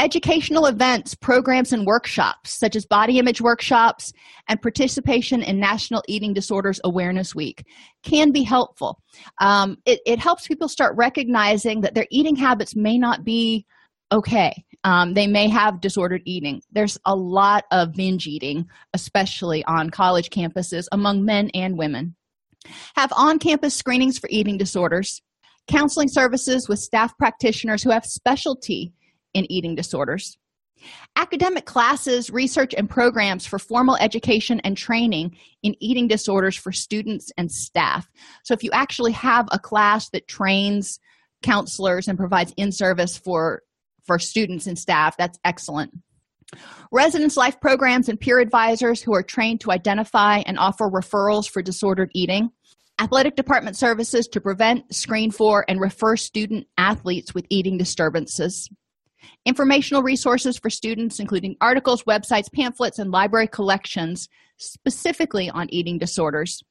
Educational 0.00 0.66
events, 0.66 1.16
programs, 1.16 1.72
and 1.72 1.84
workshops, 1.84 2.56
such 2.56 2.76
as 2.76 2.86
body 2.86 3.18
image 3.18 3.40
workshops 3.40 4.12
and 4.46 4.62
participation 4.62 5.42
in 5.42 5.58
National 5.58 6.04
Eating 6.06 6.32
Disorders 6.32 6.80
Awareness 6.84 7.34
Week, 7.34 7.64
can 8.04 8.30
be 8.30 8.44
helpful. 8.44 9.00
Um, 9.40 9.76
it, 9.86 9.98
it 10.06 10.20
helps 10.20 10.46
people 10.46 10.68
start 10.68 10.96
recognizing 10.96 11.80
that 11.80 11.94
their 11.94 12.06
eating 12.12 12.36
habits 12.36 12.76
may 12.76 12.96
not 12.96 13.24
be 13.24 13.66
okay. 14.12 14.64
Um, 14.84 15.14
they 15.14 15.26
may 15.26 15.48
have 15.48 15.80
disordered 15.80 16.22
eating. 16.24 16.62
There's 16.70 16.96
a 17.04 17.16
lot 17.16 17.64
of 17.72 17.92
binge 17.92 18.28
eating, 18.28 18.68
especially 18.94 19.64
on 19.64 19.90
college 19.90 20.30
campuses 20.30 20.86
among 20.92 21.24
men 21.24 21.50
and 21.54 21.76
women. 21.76 22.14
Have 22.94 23.12
on 23.16 23.38
campus 23.40 23.74
screenings 23.74 24.18
for 24.18 24.28
eating 24.30 24.58
disorders 24.58 25.22
counseling 25.68 26.08
services 26.08 26.68
with 26.68 26.78
staff 26.78 27.16
practitioners 27.18 27.82
who 27.82 27.90
have 27.90 28.04
specialty 28.04 28.92
in 29.34 29.50
eating 29.52 29.74
disorders, 29.74 30.38
academic 31.16 31.66
classes, 31.66 32.30
research, 32.30 32.74
and 32.76 32.88
programs 32.88 33.46
for 33.46 33.58
formal 33.58 33.96
education 33.96 34.60
and 34.60 34.76
training 34.76 35.36
in 35.62 35.76
eating 35.80 36.08
disorders 36.08 36.56
for 36.56 36.72
students 36.72 37.30
and 37.36 37.52
staff. 37.52 38.08
So, 38.44 38.54
if 38.54 38.62
you 38.62 38.70
actually 38.72 39.12
have 39.12 39.46
a 39.52 39.58
class 39.58 40.10
that 40.10 40.28
trains 40.28 40.98
counselors 41.42 42.08
and 42.08 42.18
provides 42.18 42.52
in 42.56 42.72
service 42.72 43.16
for, 43.16 43.62
for 44.04 44.18
students 44.18 44.66
and 44.66 44.78
staff, 44.78 45.16
that's 45.16 45.38
excellent. 45.44 45.92
Residence 46.90 47.36
life 47.36 47.60
programs 47.60 48.08
and 48.08 48.18
peer 48.18 48.38
advisors 48.38 49.02
who 49.02 49.14
are 49.14 49.22
trained 49.22 49.60
to 49.60 49.70
identify 49.70 50.38
and 50.46 50.58
offer 50.58 50.88
referrals 50.88 51.48
for 51.48 51.60
disordered 51.60 52.10
eating 52.14 52.50
athletic 53.00 53.36
department 53.36 53.76
services 53.76 54.26
to 54.28 54.40
prevent, 54.40 54.94
screen 54.94 55.30
for, 55.30 55.64
and 55.68 55.80
refer 55.80 56.16
student 56.16 56.66
athletes 56.76 57.34
with 57.34 57.46
eating 57.48 57.78
disturbances, 57.78 58.68
informational 59.46 60.02
resources 60.02 60.58
for 60.58 60.70
students, 60.70 61.20
including 61.20 61.56
articles, 61.60 62.02
websites, 62.04 62.52
pamphlets, 62.52 62.98
and 62.98 63.10
library 63.10 63.48
collections 63.48 64.28
specifically 64.56 65.48
on 65.50 65.72
eating 65.72 65.98
disorders. 65.98 66.62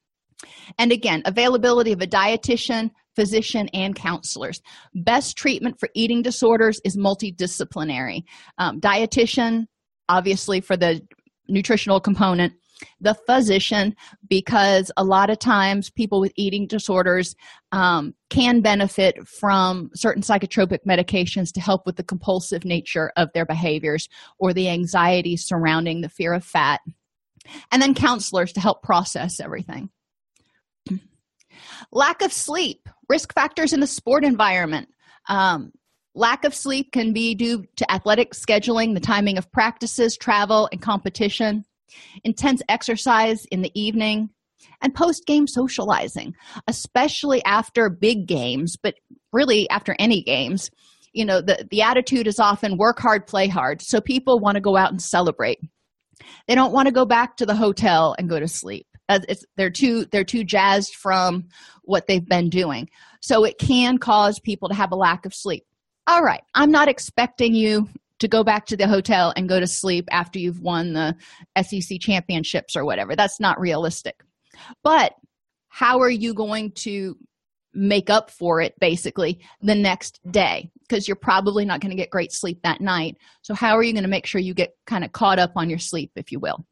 And 0.78 0.92
again, 0.92 1.24
availability 1.26 1.94
of 1.94 2.02
a 2.02 2.08
dietitian, 2.08 2.92
physician, 3.16 3.70
and 3.74 3.96
counselors. 3.96 4.62
Best 4.94 5.36
treatment 5.36 5.80
for 5.80 5.90
eating 5.96 6.22
disorders 6.22 6.80
is 6.84 6.96
multidisciplinary. 6.96 8.24
Um, 8.60 8.80
dietitian, 8.80 9.66
obviously, 10.08 10.62
for 10.62 10.78
the 10.78 11.02
nutritional 11.48 12.00
component, 12.00 12.54
the 13.00 13.14
physician 13.14 13.96
because 14.30 14.92
a 14.98 15.04
lot 15.04 15.30
of 15.30 15.40
times 15.40 15.90
people 15.90 16.20
with 16.20 16.32
eating 16.36 16.68
disorders 16.68 17.36
um, 17.72 18.14
can 18.30 18.62
benefit 18.62 19.28
from 19.28 19.90
certain 19.94 20.22
psychotropic 20.22 20.80
medications 20.88 21.52
to 21.54 21.62
help 21.62 21.86
with 21.86 21.96
the 21.96 22.04
compulsive 22.04 22.66
nature 22.66 23.12
of 23.18 23.32
their 23.34 23.46
behaviors 23.46 24.10
or 24.40 24.54
the 24.54 24.70
anxiety 24.70 25.36
surrounding 25.38 26.02
the 26.02 26.10
fear 26.10 26.34
of 26.34 26.44
fat 26.44 26.82
and 27.72 27.82
then 27.82 27.94
counselors 27.94 28.54
to 28.54 28.60
help 28.60 28.84
process 28.84 29.40
everything. 29.40 29.90
Lack 31.92 32.22
of 32.22 32.32
sleep 32.32 32.88
risk 33.10 33.34
factors 33.34 33.74
in 33.74 33.80
the 33.80 33.88
sport 33.88 34.24
environment. 34.24 34.90
Um, 35.30 35.72
lack 36.14 36.46
of 36.46 36.54
sleep 36.56 36.92
can 36.92 37.14
be 37.14 37.36
due 37.36 37.66
to 37.76 37.92
athletic 37.92 38.34
scheduling 38.34 38.94
the 38.94 39.00
timing 39.00 39.38
of 39.38 39.52
practices 39.52 40.18
travel 40.18 40.68
and 40.72 40.82
competition 40.82 41.66
intense 42.24 42.62
exercise 42.70 43.46
in 43.52 43.62
the 43.62 43.72
evening, 43.80 44.30
and 44.82 44.94
post 44.94 45.26
game 45.26 45.48
socializing, 45.48 46.34
especially 46.68 47.44
after 47.46 47.90
big 47.90 48.28
games, 48.28 48.76
but 48.82 48.96
really 49.32 49.70
after 49.70 49.96
any 50.00 50.24
games. 50.24 50.70
You 51.14 51.26
know, 51.26 51.42
the, 51.42 51.68
the 51.72 51.82
attitude 51.82 52.28
is 52.28 52.40
often 52.40 52.78
work 52.78 53.00
hard, 53.00 53.28
play 53.28 53.48
hard. 53.48 53.82
So 53.82 54.02
people 54.02 54.40
want 54.40 54.56
to 54.56 54.62
go 54.62 54.76
out 54.76 54.92
and 54.92 55.02
celebrate. 55.02 55.60
They 56.48 56.56
don't 56.56 56.74
want 56.74 56.88
to 56.88 56.94
go 56.94 57.06
back 57.06 57.38
to 57.38 57.46
the 57.46 57.56
hotel 57.56 58.16
and 58.18 58.30
go 58.30 58.40
to 58.40 58.48
sleep. 58.48 58.88
They're 59.56 59.70
too 59.70 60.06
they're 60.12 60.26
too 60.26 60.44
jazzed 60.44 60.96
from 60.96 61.48
what 61.84 62.08
they've 62.08 62.28
been 62.28 62.50
doing. 62.50 62.90
So 63.22 63.46
it 63.46 63.58
can 63.58 63.98
cause 63.98 64.40
people 64.40 64.70
to 64.70 64.76
have 64.76 64.92
a 64.92 64.98
lack 64.98 65.26
of 65.26 65.34
sleep. 65.34 65.64
All 66.08 66.22
right, 66.22 66.42
I'm 66.54 66.72
not 66.72 66.90
expecting 66.90 67.56
you 67.56 67.90
to 68.20 68.28
go 68.28 68.44
back 68.44 68.66
to 68.68 68.78
the 68.78 68.88
hotel 68.88 69.34
and 69.36 69.50
go 69.50 69.60
to 69.60 69.68
sleep 69.68 70.08
after 70.12 70.40
you've 70.40 70.62
won 70.62 70.94
the 70.94 71.16
SEC 71.62 72.00
championships 72.00 72.76
or 72.76 72.86
whatever. 72.86 73.16
That's 73.16 73.40
not 73.40 73.60
realistic. 73.60 74.22
But 74.84 75.14
how 75.70 76.00
are 76.00 76.10
you 76.10 76.34
going 76.34 76.72
to 76.72 77.18
make 77.74 78.10
up 78.10 78.32
for 78.32 78.60
it 78.60 78.74
basically 78.80 79.40
the 79.62 79.76
next 79.76 80.20
day? 80.30 80.72
Because 80.82 81.08
you're 81.08 81.16
probably 81.16 81.66
not 81.66 81.82
going 81.82 81.92
to 81.92 81.98
get 81.98 82.10
great 82.10 82.32
sleep 82.32 82.62
that 82.64 82.82
night. 82.82 83.18
So, 83.42 83.54
how 83.54 83.76
are 83.78 83.84
you 83.84 83.94
going 83.94 84.04
to 84.04 84.10
make 84.10 84.26
sure 84.26 84.42
you 84.42 84.54
get 84.54 84.76
kind 84.88 85.04
of 85.04 85.12
caught 85.12 85.40
up 85.40 85.52
on 85.56 85.70
your 85.70 85.80
sleep, 85.80 86.12
if 86.16 86.32
you 86.32 86.40
will? 86.40 86.66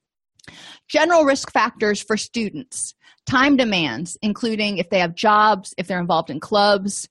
General 0.88 1.26
risk 1.26 1.52
factors 1.52 2.02
for 2.02 2.18
students 2.18 2.96
time 3.26 3.58
demands, 3.58 4.18
including 4.22 4.78
if 4.78 4.90
they 4.90 5.00
have 5.00 5.16
jobs, 5.16 5.74
if 5.78 5.88
they're 5.88 6.00
involved 6.00 6.30
in 6.30 6.40
clubs, 6.40 7.10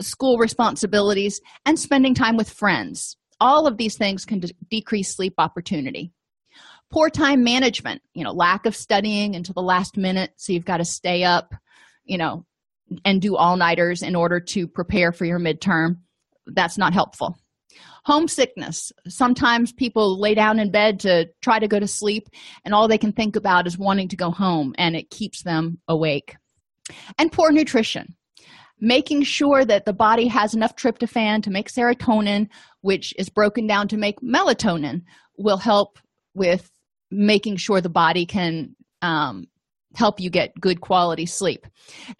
school 0.00 0.38
responsibilities, 0.38 1.40
and 1.64 1.78
spending 1.78 2.14
time 2.14 2.36
with 2.36 2.50
friends 2.50 3.16
all 3.40 3.66
of 3.66 3.76
these 3.76 3.96
things 3.96 4.24
can 4.24 4.40
de- 4.40 4.52
decrease 4.70 5.14
sleep 5.14 5.34
opportunity. 5.38 6.12
Poor 6.90 7.10
time 7.10 7.42
management 7.42 8.02
you 8.14 8.24
know 8.24 8.32
lack 8.32 8.66
of 8.66 8.76
studying 8.76 9.34
until 9.34 9.54
the 9.54 9.62
last 9.62 9.96
minute 9.96 10.30
so 10.36 10.52
you've 10.52 10.64
got 10.64 10.76
to 10.78 10.84
stay 10.84 11.24
up 11.24 11.54
you 12.04 12.16
know 12.16 12.46
and 13.04 13.20
do 13.20 13.36
all 13.36 13.56
nighters 13.56 14.02
in 14.02 14.14
order 14.14 14.40
to 14.40 14.68
prepare 14.68 15.12
for 15.12 15.24
your 15.24 15.40
midterm. 15.40 15.98
That's 16.46 16.78
not 16.78 16.92
helpful. 16.92 17.38
Homesickness 18.04 18.92
sometimes 19.08 19.72
people 19.72 20.20
lay 20.20 20.34
down 20.34 20.60
in 20.60 20.70
bed 20.70 21.00
to 21.00 21.28
try 21.42 21.58
to 21.58 21.68
go 21.68 21.80
to 21.80 21.88
sleep 21.88 22.28
and 22.64 22.72
all 22.72 22.86
they 22.86 22.98
can 22.98 23.12
think 23.12 23.34
about 23.34 23.66
is 23.66 23.76
wanting 23.76 24.08
to 24.08 24.16
go 24.16 24.30
home 24.30 24.74
and 24.78 24.94
it 24.94 25.10
keeps 25.10 25.42
them 25.42 25.78
awake. 25.88 26.36
And 27.18 27.32
poor 27.32 27.50
nutrition 27.50 28.14
making 28.80 29.22
sure 29.22 29.64
that 29.64 29.84
the 29.84 29.92
body 29.92 30.26
has 30.26 30.54
enough 30.54 30.76
tryptophan 30.76 31.42
to 31.42 31.50
make 31.50 31.70
serotonin, 31.70 32.48
which 32.82 33.14
is 33.18 33.28
broken 33.28 33.66
down 33.66 33.88
to 33.88 33.96
make 33.96 34.20
melatonin, 34.20 35.02
will 35.38 35.56
help 35.56 35.98
with 36.34 36.70
making 37.10 37.56
sure 37.56 37.80
the 37.80 37.88
body 37.88 38.26
can 38.26 38.74
um, 39.02 39.46
help 39.94 40.20
you 40.20 40.30
get 40.30 40.58
good 40.60 40.80
quality 40.80 41.26
sleep. 41.26 41.66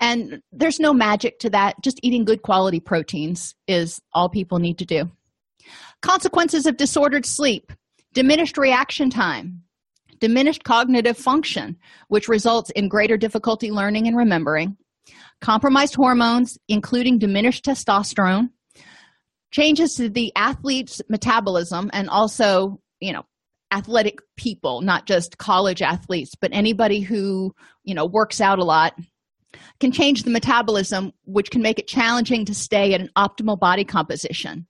And 0.00 0.40
there's 0.52 0.80
no 0.80 0.92
magic 0.92 1.38
to 1.40 1.50
that. 1.50 1.76
Just 1.82 2.00
eating 2.02 2.24
good 2.24 2.42
quality 2.42 2.80
proteins 2.80 3.54
is 3.66 4.00
all 4.12 4.28
people 4.28 4.58
need 4.58 4.78
to 4.78 4.86
do. 4.86 5.10
Consequences 6.02 6.66
of 6.66 6.76
disordered 6.76 7.26
sleep 7.26 7.72
diminished 8.12 8.56
reaction 8.56 9.10
time, 9.10 9.60
diminished 10.20 10.64
cognitive 10.64 11.18
function, 11.18 11.76
which 12.08 12.28
results 12.28 12.70
in 12.70 12.88
greater 12.88 13.18
difficulty 13.18 13.70
learning 13.70 14.06
and 14.06 14.16
remembering, 14.16 14.74
compromised 15.40 15.94
hormones, 15.94 16.58
including 16.68 17.18
diminished 17.18 17.64
testosterone, 17.64 18.50
changes 19.50 19.94
to 19.94 20.08
the 20.08 20.32
athlete's 20.36 21.00
metabolism, 21.08 21.90
and 21.92 22.08
also, 22.08 22.80
you 23.00 23.12
know, 23.12 23.22
athletic 23.72 24.18
people, 24.36 24.80
not 24.80 25.06
just 25.06 25.38
college 25.38 25.82
athletes, 25.82 26.34
but 26.40 26.50
anybody 26.52 27.00
who, 27.00 27.54
you 27.84 27.94
know, 27.94 28.06
works 28.06 28.40
out 28.40 28.58
a 28.58 28.64
lot 28.64 28.94
can 29.80 29.92
change 29.92 30.22
the 30.22 30.30
metabolism, 30.30 31.12
which 31.24 31.50
can 31.50 31.62
make 31.62 31.78
it 31.78 31.88
challenging 31.88 32.44
to 32.44 32.54
stay 32.54 32.94
at 32.94 33.00
an 33.00 33.10
optimal 33.16 33.58
body 33.58 33.84
composition. 33.84 34.66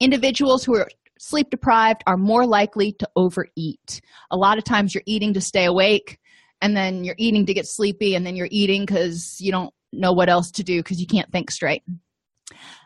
Individuals 0.00 0.64
who 0.64 0.76
are 0.76 0.88
sleep 1.18 1.50
deprived 1.50 2.02
are 2.06 2.16
more 2.16 2.46
likely 2.46 2.92
to 2.92 3.08
overeat. 3.16 4.00
A 4.30 4.36
lot 4.36 4.58
of 4.58 4.64
times 4.64 4.94
you're 4.94 5.02
eating 5.06 5.34
to 5.34 5.40
stay 5.40 5.64
awake, 5.64 6.18
and 6.60 6.76
then 6.76 7.04
you're 7.04 7.16
eating 7.18 7.46
to 7.46 7.54
get 7.54 7.66
sleepy, 7.66 8.14
and 8.14 8.24
then 8.24 8.36
you're 8.36 8.48
eating 8.50 8.82
because 8.82 9.36
you 9.40 9.52
don't 9.52 9.72
know 9.92 10.12
what 10.12 10.28
else 10.28 10.50
to 10.52 10.64
do 10.64 10.80
because 10.80 11.00
you 11.00 11.06
can't 11.06 11.30
think 11.32 11.50
straight. 11.50 11.82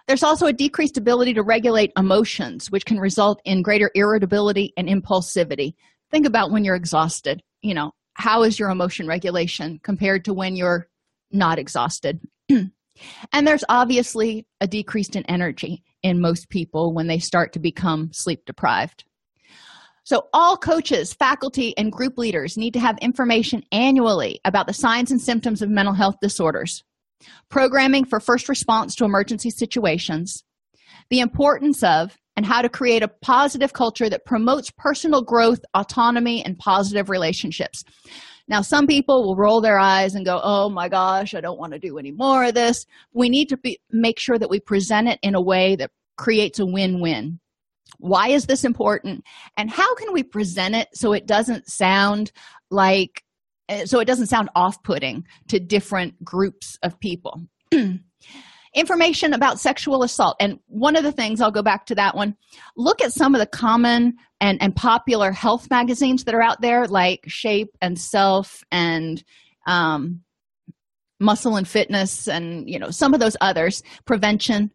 There's 0.07 0.23
also 0.23 0.47
a 0.47 0.53
decreased 0.53 0.97
ability 0.97 1.35
to 1.35 1.43
regulate 1.43 1.93
emotions, 1.97 2.71
which 2.71 2.85
can 2.85 2.99
result 2.99 3.41
in 3.45 3.63
greater 3.63 3.91
irritability 3.95 4.73
and 4.77 4.89
impulsivity. 4.89 5.75
Think 6.11 6.27
about 6.27 6.51
when 6.51 6.65
you're 6.65 6.75
exhausted. 6.75 7.43
You 7.63 7.75
know, 7.75 7.93
how 8.15 8.43
is 8.43 8.59
your 8.59 8.71
emotion 8.71 9.07
regulation 9.07 9.81
compared 9.83 10.25
to 10.25 10.35
when 10.35 10.57
you're 10.57 10.89
not 11.31 11.59
exhausted? 11.59 12.21
and 12.51 13.47
there's 13.47 13.65
obviously 13.69 14.47
a 14.61 14.67
decrease 14.67 15.11
in 15.11 15.25
energy 15.27 15.85
in 16.03 16.21
most 16.21 16.49
people 16.49 16.93
when 16.93 17.07
they 17.07 17.19
start 17.19 17.53
to 17.53 17.61
become 17.61 18.13
sleep 18.13 18.45
deprived. 18.45 19.05
So, 20.05 20.29
all 20.33 20.57
coaches, 20.57 21.15
faculty, 21.15 21.79
and 21.79 21.93
group 21.93 22.19
leaders 22.19 22.57
need 22.57 22.73
to 22.73 22.81
have 22.81 22.99
information 22.99 23.63
annually 23.71 24.41
about 24.45 24.67
the 24.67 24.73
signs 24.73 25.13
and 25.13 25.21
symptoms 25.21 25.63
of 25.63 25.71
mental 25.71 25.95
health 25.95 26.17
disorders 26.21 26.83
programming 27.49 28.05
for 28.05 28.21
first 28.21 28.49
response 28.49 28.95
to 28.97 29.05
emergency 29.05 29.51
situations, 29.51 30.45
the 31.11 31.21
importance 31.21 31.83
of 31.83 32.17
and 32.37 32.47
how 32.47 32.63
to 32.63 32.69
create 32.69 33.03
a 33.03 33.09
positive 33.09 33.73
culture 33.73 34.09
that 34.09 34.25
promotes 34.25 34.71
personal 34.71 35.23
growth, 35.23 35.61
autonomy, 35.75 36.45
and 36.45 36.59
positive 36.59 37.11
relationships. 37.11 37.85
Now, 38.49 38.63
some 38.63 38.87
people 38.87 39.23
will 39.23 39.37
roll 39.37 39.61
their 39.61 39.79
eyes 39.79 40.15
and 40.15 40.25
go, 40.25 40.41
Oh 40.43 40.69
my 40.69 40.89
gosh, 40.89 41.35
I 41.35 41.41
don't 41.41 41.59
want 41.59 41.73
to 41.73 41.79
do 41.79 41.99
any 41.99 42.11
more 42.11 42.45
of 42.45 42.55
this. 42.55 42.87
We 43.13 43.29
need 43.29 43.49
to 43.51 43.57
be, 43.57 43.79
make 43.91 44.19
sure 44.19 44.39
that 44.39 44.51
we 44.51 44.61
present 44.61 45.09
it 45.09 45.19
in 45.23 45.35
a 45.35 45.43
way 45.43 45.77
that 45.77 45.91
creates 46.17 46.59
a 46.59 46.67
win 46.67 47.01
win. 47.01 47.39
Why 47.99 48.29
is 48.29 48.47
this 48.47 48.65
important? 48.65 49.25
And 49.57 49.71
how 49.71 49.95
can 49.95 50.13
we 50.13 50.23
present 50.23 50.75
it 50.75 50.89
so 50.95 51.13
it 51.13 51.27
doesn't 51.27 51.69
sound 51.69 52.33
like 52.71 53.23
so 53.85 54.01
it 54.01 54.07
doesn't 54.07 54.27
sound 54.27 54.49
off 54.55 54.83
putting 54.83 55.25
to 55.49 55.61
different 55.61 56.23
groups 56.25 56.79
of 56.83 56.99
people. 57.01 57.47
Information 58.75 59.35
about 59.35 59.61
sexual 59.61 60.03
assault. 60.03 60.37
And 60.41 60.59
one 60.67 60.97
of 60.97 61.05
the 61.05 61.13
things, 61.13 61.41
I'll 61.41 61.51
go 61.51 61.63
back 61.63 61.87
to 61.87 61.95
that 61.97 62.17
one. 62.17 62.37
Look 62.77 63.03
at 63.03 63.13
some 63.13 63.35
of 63.35 63.39
the 63.39 63.47
common 63.47 64.15
and, 64.41 64.63
and 64.63 64.75
popular 64.75 65.31
health 65.31 65.69
magazines 65.71 66.25
that 66.25 66.35
are 66.35 66.43
out 66.43 66.63
there, 66.63 66.87
like 66.87 67.25
Shape 67.27 67.77
and 67.83 67.99
Self 67.99 68.65
and 68.73 69.23
um, 69.67 70.23
Muscle 71.21 71.57
and 71.57 71.69
Fitness, 71.69 72.29
and 72.29 72.69
you 72.69 72.79
know 72.79 72.91
some 72.91 73.15
of 73.15 73.21
those 73.21 73.37
others. 73.41 73.83
Prevention. 74.07 74.73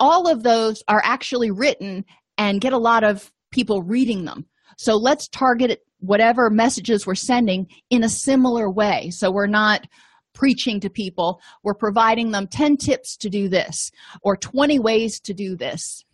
All 0.00 0.28
of 0.28 0.42
those 0.42 0.82
are 0.88 1.02
actually 1.04 1.50
written 1.50 2.04
and 2.38 2.60
get 2.60 2.72
a 2.72 2.78
lot 2.78 3.04
of 3.04 3.32
people 3.50 3.82
reading 3.82 4.24
them. 4.24 4.46
So 4.78 4.96
let's 4.96 5.28
target 5.28 5.80
whatever 6.00 6.50
messages 6.50 7.06
we're 7.06 7.14
sending 7.14 7.68
in 7.90 8.04
a 8.04 8.08
similar 8.08 8.70
way. 8.70 9.10
So 9.10 9.30
we're 9.30 9.46
not 9.46 9.86
preaching 10.34 10.80
to 10.80 10.90
people, 10.90 11.40
we're 11.62 11.74
providing 11.74 12.30
them 12.30 12.46
10 12.46 12.76
tips 12.76 13.16
to 13.16 13.30
do 13.30 13.48
this 13.48 13.90
or 14.22 14.36
20 14.36 14.78
ways 14.78 15.18
to 15.20 15.32
do 15.32 15.56
this. 15.56 16.04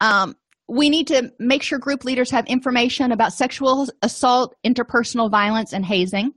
Um, 0.00 0.34
we 0.68 0.90
need 0.90 1.06
to 1.06 1.32
make 1.38 1.62
sure 1.62 1.78
group 1.78 2.04
leaders 2.04 2.30
have 2.32 2.44
information 2.46 3.12
about 3.12 3.32
sexual 3.32 3.86
assault, 4.02 4.56
interpersonal 4.66 5.30
violence, 5.30 5.72
and 5.72 5.86
hazing. 5.86 6.32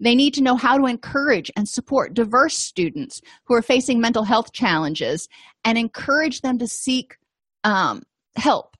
They 0.00 0.14
need 0.14 0.34
to 0.34 0.42
know 0.42 0.56
how 0.56 0.76
to 0.76 0.86
encourage 0.86 1.50
and 1.56 1.68
support 1.68 2.12
diverse 2.12 2.54
students 2.54 3.20
who 3.44 3.54
are 3.54 3.62
facing 3.62 4.00
mental 4.00 4.24
health 4.24 4.52
challenges 4.52 5.28
and 5.64 5.78
encourage 5.78 6.40
them 6.40 6.58
to 6.58 6.66
seek 6.66 7.16
um, 7.64 8.02
help 8.34 8.75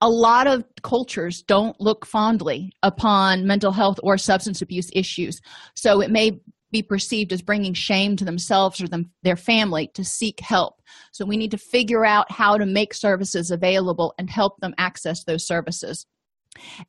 a 0.00 0.08
lot 0.08 0.46
of 0.46 0.64
cultures 0.82 1.42
don't 1.42 1.80
look 1.80 2.06
fondly 2.06 2.72
upon 2.82 3.46
mental 3.46 3.72
health 3.72 3.98
or 4.02 4.18
substance 4.18 4.62
abuse 4.62 4.90
issues. 4.92 5.40
So 5.74 6.00
it 6.00 6.10
may 6.10 6.40
be 6.72 6.82
perceived 6.82 7.32
as 7.32 7.42
bringing 7.42 7.74
shame 7.74 8.16
to 8.16 8.24
themselves 8.24 8.80
or 8.80 8.88
them, 8.88 9.10
their 9.22 9.36
family 9.36 9.90
to 9.94 10.04
seek 10.04 10.40
help. 10.40 10.82
So 11.12 11.24
we 11.24 11.36
need 11.36 11.52
to 11.52 11.58
figure 11.58 12.04
out 12.04 12.30
how 12.30 12.58
to 12.58 12.66
make 12.66 12.92
services 12.92 13.50
available 13.50 14.14
and 14.18 14.28
help 14.28 14.60
them 14.60 14.74
access 14.78 15.24
those 15.24 15.46
services. 15.46 16.06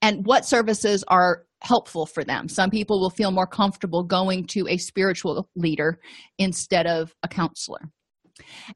And 0.02 0.26
what 0.26 0.46
services 0.46 1.04
are 1.08 1.44
helpful 1.62 2.06
for 2.06 2.24
them. 2.24 2.48
Some 2.48 2.70
people 2.70 3.00
will 3.00 3.10
feel 3.10 3.32
more 3.32 3.48
comfortable 3.48 4.04
going 4.04 4.46
to 4.48 4.68
a 4.68 4.78
spiritual 4.78 5.50
leader 5.56 6.00
instead 6.38 6.86
of 6.86 7.16
a 7.24 7.28
counselor. 7.28 7.90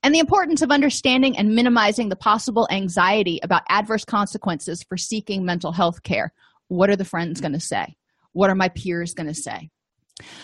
And 0.04 0.14
the 0.14 0.20
importance 0.20 0.62
of 0.62 0.72
understanding 0.72 1.38
and 1.38 1.56
minimizing 1.56 2.10
the 2.10 2.16
possible 2.16 2.68
anxiety 2.72 3.40
about 3.44 3.64
adverse 3.70 4.06
consequences 4.06 4.84
for 4.84 4.98
seeking 4.98 5.46
mental 5.46 5.72
health 5.72 6.04
care. 6.04 6.34
What 6.68 6.90
are 6.90 6.96
the 6.96 7.06
friends 7.06 7.42
going 7.42 7.54
to 7.54 7.60
say? 7.60 7.96
What 8.34 8.50
are 8.50 8.56
my 8.56 8.70
peers 8.70 9.14
going 9.14 9.28
to 9.28 9.34
say? 9.34 9.70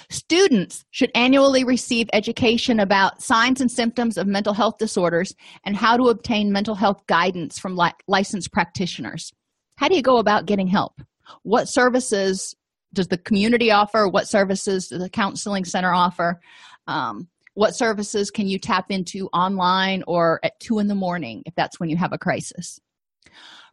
Students 0.10 0.86
should 0.92 1.12
annually 1.14 1.64
receive 1.64 2.10
education 2.14 2.80
about 2.80 3.22
signs 3.22 3.62
and 3.62 3.72
symptoms 3.72 4.18
of 4.18 4.28
mental 4.28 4.54
health 4.54 4.78
disorders 4.78 5.34
and 5.66 5.76
how 5.76 5.98
to 5.98 6.06
obtain 6.06 6.52
mental 6.52 6.76
health 6.76 7.06
guidance 7.08 7.60
from 7.60 7.76
li- 7.76 7.92
licensed 8.08 8.52
practitioners. 8.52 9.32
How 9.76 9.88
do 9.88 9.96
you 9.96 10.02
go 10.02 10.18
about 10.18 10.46
getting 10.46 10.68
help? 10.68 11.02
What 11.44 11.70
services 11.70 12.56
does 12.94 13.08
the 13.08 13.18
community 13.18 13.72
offer? 13.72 14.08
What 14.08 14.28
services 14.28 14.88
does 14.88 15.00
the 15.00 15.10
counseling 15.10 15.66
center 15.66 15.94
offer? 15.94 16.40
Um, 16.88 17.28
what 17.58 17.76
services 17.76 18.30
can 18.30 18.48
you 18.48 18.60
tap 18.60 18.92
into 18.92 19.30
online 19.34 20.04
or 20.06 20.40
at 20.44 20.60
two 20.60 20.78
in 20.78 20.86
the 20.86 20.94
morning 20.94 21.42
if 21.48 21.56
that's 21.56 21.80
when 21.80 21.90
you 21.90 21.98
have 21.98 22.14
a 22.14 22.18
crisis? 22.20 22.80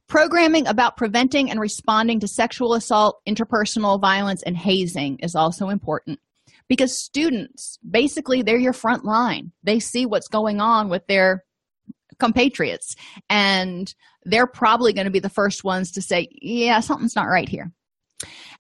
Programming 0.07 0.67
about 0.67 0.97
preventing 0.97 1.51
and 1.51 1.61
responding 1.61 2.19
to 2.21 2.27
sexual 2.27 2.73
assault, 2.73 3.21
interpersonal 3.29 4.01
violence, 4.01 4.43
and 4.43 4.57
hazing 4.57 5.19
is 5.19 5.35
also 5.35 5.69
important 5.69 6.19
because 6.67 6.97
students 6.97 7.79
basically 7.87 8.41
they're 8.41 8.57
your 8.57 8.73
front 8.73 9.05
line. 9.05 9.53
They 9.65 9.81
see 9.81 10.07
what's 10.07 10.29
going 10.29 10.63
on 10.63 10.89
with 10.89 11.07
their 11.07 11.45
compatriots 12.19 12.97
and 13.29 13.95
they're 14.25 14.47
probably 14.47 14.95
going 14.95 15.05
to 15.05 15.11
be 15.11 15.21
the 15.21 15.29
first 15.29 15.63
ones 15.63 15.93
to 15.93 16.01
say, 16.01 16.29
Yeah, 16.41 16.81
something's 16.81 17.17
not 17.17 17.29
right 17.29 17.51
here. 17.51 17.71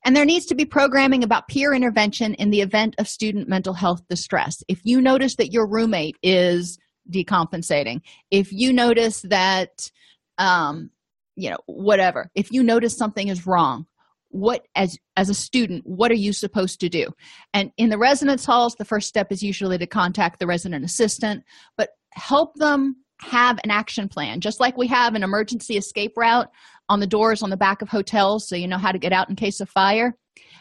And 0.04 0.14
there 0.14 0.24
needs 0.24 0.46
to 0.46 0.54
be 0.54 0.64
programming 0.64 1.24
about 1.24 1.48
peer 1.48 1.72
intervention 1.72 2.34
in 2.34 2.50
the 2.50 2.60
event 2.60 2.94
of 2.98 3.08
student 3.08 3.48
mental 3.48 3.74
health 3.74 4.02
distress. 4.08 4.62
If 4.68 4.80
you 4.84 5.00
notice 5.00 5.36
that 5.36 5.52
your 5.52 5.66
roommate 5.66 6.16
is 6.22 6.78
decompensating, 7.10 8.00
if 8.30 8.52
you 8.52 8.72
notice 8.72 9.22
that 9.22 9.90
um, 10.38 10.90
you 11.36 11.50
know 11.50 11.58
whatever 11.66 12.30
if 12.34 12.52
you 12.52 12.62
notice 12.62 12.96
something 12.96 13.28
is 13.28 13.46
wrong 13.46 13.86
what 14.28 14.66
as 14.74 14.98
as 15.16 15.28
a 15.28 15.34
student 15.34 15.86
what 15.86 16.10
are 16.10 16.14
you 16.14 16.32
supposed 16.32 16.80
to 16.80 16.88
do 16.88 17.08
and 17.52 17.70
in 17.76 17.88
the 17.88 17.98
residence 17.98 18.44
halls 18.44 18.74
the 18.76 18.84
first 18.84 19.08
step 19.08 19.30
is 19.30 19.42
usually 19.42 19.78
to 19.78 19.86
contact 19.86 20.38
the 20.38 20.46
resident 20.46 20.84
assistant 20.84 21.44
but 21.76 21.90
help 22.12 22.54
them 22.56 22.96
have 23.20 23.58
an 23.64 23.70
action 23.70 24.08
plan 24.08 24.40
just 24.40 24.60
like 24.60 24.76
we 24.76 24.86
have 24.86 25.14
an 25.14 25.22
emergency 25.22 25.76
escape 25.76 26.16
route 26.16 26.50
on 26.88 27.00
the 27.00 27.06
doors 27.06 27.42
on 27.42 27.50
the 27.50 27.56
back 27.56 27.82
of 27.82 27.88
hotels 27.88 28.48
so 28.48 28.56
you 28.56 28.68
know 28.68 28.78
how 28.78 28.92
to 28.92 28.98
get 28.98 29.12
out 29.12 29.28
in 29.28 29.36
case 29.36 29.60
of 29.60 29.68
fire. 29.68 30.16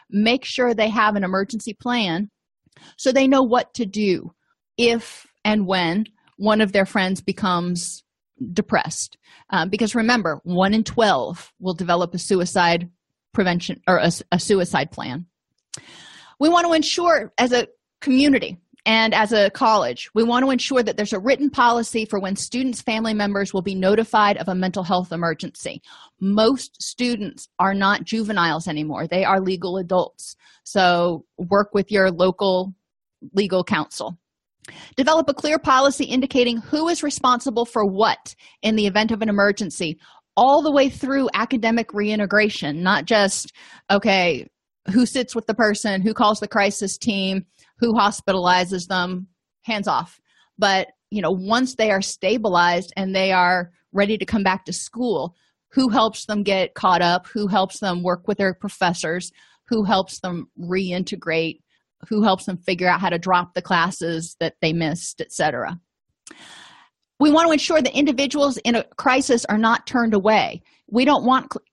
Make 0.09 0.45
sure 0.45 0.73
they 0.73 0.89
have 0.89 1.15
an 1.15 1.23
emergency 1.23 1.73
plan 1.73 2.29
so 2.97 3.11
they 3.11 3.27
know 3.27 3.43
what 3.43 3.73
to 3.75 3.85
do 3.85 4.33
if 4.77 5.27
and 5.43 5.67
when 5.67 6.05
one 6.37 6.61
of 6.61 6.71
their 6.71 6.85
friends 6.85 7.21
becomes 7.21 8.03
depressed. 8.51 9.17
Um, 9.49 9.69
because 9.69 9.95
remember 9.95 10.39
one 10.43 10.73
in 10.73 10.83
12 10.83 11.53
will 11.59 11.73
develop 11.73 12.13
a 12.13 12.19
suicide 12.19 12.89
prevention 13.33 13.81
or 13.87 13.97
a, 13.97 14.11
a 14.31 14.39
suicide 14.39 14.91
plan. 14.91 15.25
We 16.39 16.49
want 16.49 16.67
to 16.67 16.73
ensure 16.73 17.33
as 17.37 17.51
a 17.51 17.67
community 18.01 18.59
and 18.85 19.13
as 19.13 19.31
a 19.31 19.49
college 19.51 20.09
we 20.13 20.23
want 20.23 20.43
to 20.43 20.51
ensure 20.51 20.83
that 20.83 20.97
there's 20.97 21.13
a 21.13 21.19
written 21.19 21.49
policy 21.49 22.05
for 22.05 22.19
when 22.19 22.35
students 22.35 22.81
family 22.81 23.13
members 23.13 23.53
will 23.53 23.61
be 23.61 23.75
notified 23.75 24.37
of 24.37 24.47
a 24.47 24.55
mental 24.55 24.83
health 24.83 25.11
emergency. 25.11 25.81
Most 26.19 26.81
students 26.81 27.47
are 27.59 27.73
not 27.73 28.03
juveniles 28.03 28.67
anymore. 28.67 29.07
They 29.07 29.23
are 29.23 29.39
legal 29.39 29.77
adults. 29.77 30.35
So 30.63 31.25
work 31.37 31.73
with 31.73 31.91
your 31.91 32.11
local 32.11 32.73
legal 33.33 33.63
counsel. 33.63 34.17
Develop 34.95 35.27
a 35.29 35.33
clear 35.33 35.59
policy 35.59 36.05
indicating 36.05 36.57
who 36.57 36.87
is 36.87 37.03
responsible 37.03 37.65
for 37.65 37.85
what 37.85 38.35
in 38.61 38.75
the 38.75 38.87
event 38.87 39.11
of 39.11 39.21
an 39.21 39.29
emergency, 39.29 39.99
all 40.35 40.61
the 40.61 40.71
way 40.71 40.89
through 40.89 41.29
academic 41.33 41.93
reintegration, 41.93 42.81
not 42.81 43.05
just, 43.05 43.51
okay, 43.91 44.47
who 44.91 45.05
sits 45.05 45.35
with 45.35 45.47
the 45.47 45.53
person, 45.53 46.01
who 46.01 46.13
calls 46.13 46.39
the 46.39 46.47
crisis 46.47 46.97
team, 46.97 47.45
who 47.77 47.93
hospitalizes 47.93 48.87
them, 48.87 49.27
hands 49.61 49.87
off. 49.87 50.19
But, 50.57 50.89
you 51.09 51.21
know, 51.21 51.31
once 51.31 51.75
they 51.75 51.91
are 51.91 52.01
stabilized 52.01 52.93
and 52.95 53.15
they 53.15 53.31
are 53.31 53.71
ready 53.91 54.17
to 54.17 54.25
come 54.25 54.43
back 54.43 54.65
to 54.65 54.73
school, 54.73 55.35
who 55.71 55.89
helps 55.89 56.25
them 56.25 56.43
get 56.43 56.75
caught 56.75 57.01
up, 57.01 57.27
who 57.27 57.47
helps 57.47 57.79
them 57.79 58.03
work 58.03 58.27
with 58.27 58.37
their 58.37 58.53
professors, 58.53 59.31
who 59.67 59.83
helps 59.83 60.19
them 60.19 60.47
reintegrate? 60.59 61.59
Who 62.09 62.21
helps 62.21 62.45
them 62.45 62.57
figure 62.57 62.89
out 62.89 62.99
how 62.99 63.09
to 63.09 63.17
drop 63.17 63.53
the 63.53 63.61
classes 63.61 64.35
that 64.41 64.55
they 64.61 64.73
missed 64.73 65.21
etc 65.21 65.79
we 67.23 67.31
want 67.31 67.47
to 67.47 67.53
ensure 67.53 67.81
that 67.81 67.97
individuals 67.97 68.57
in 68.57 68.75
a 68.75 68.83
crisis 68.97 69.45
are 69.45 69.57
not 69.57 69.87
turned 69.87 70.13
away. 70.13 70.61
We 70.89 71.05
don't 71.05 71.25
want 71.25 71.53
cl- 71.53 71.63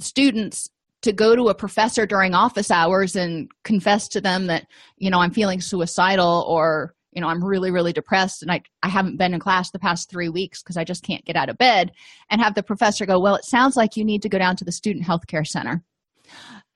students 0.00 0.68
to 1.02 1.12
go 1.12 1.36
to 1.36 1.48
a 1.48 1.54
professor 1.54 2.06
during 2.06 2.34
office 2.34 2.70
hours 2.70 3.14
and 3.16 3.50
confess 3.64 4.08
to 4.08 4.20
them 4.20 4.46
that 4.46 4.66
you 4.96 5.10
know 5.10 5.18
i'm 5.18 5.30
feeling 5.30 5.60
suicidal 5.60 6.44
or 6.48 6.94
you 7.12 7.20
know 7.20 7.28
i'm 7.28 7.44
really 7.44 7.70
really 7.70 7.92
depressed 7.92 8.42
and 8.42 8.50
i, 8.50 8.60
I 8.82 8.88
haven't 8.88 9.18
been 9.18 9.34
in 9.34 9.40
class 9.40 9.70
the 9.70 9.78
past 9.78 10.10
three 10.10 10.28
weeks 10.28 10.62
because 10.62 10.76
i 10.76 10.84
just 10.84 11.04
can't 11.04 11.24
get 11.24 11.36
out 11.36 11.48
of 11.48 11.58
bed 11.58 11.92
and 12.30 12.40
have 12.40 12.54
the 12.54 12.62
professor 12.62 13.06
go 13.06 13.20
well 13.20 13.34
it 13.34 13.44
sounds 13.44 13.76
like 13.76 13.96
you 13.96 14.04
need 14.04 14.22
to 14.22 14.28
go 14.28 14.38
down 14.38 14.56
to 14.56 14.64
the 14.64 14.72
student 14.72 15.04
health 15.04 15.26
care 15.26 15.44
center. 15.44 15.82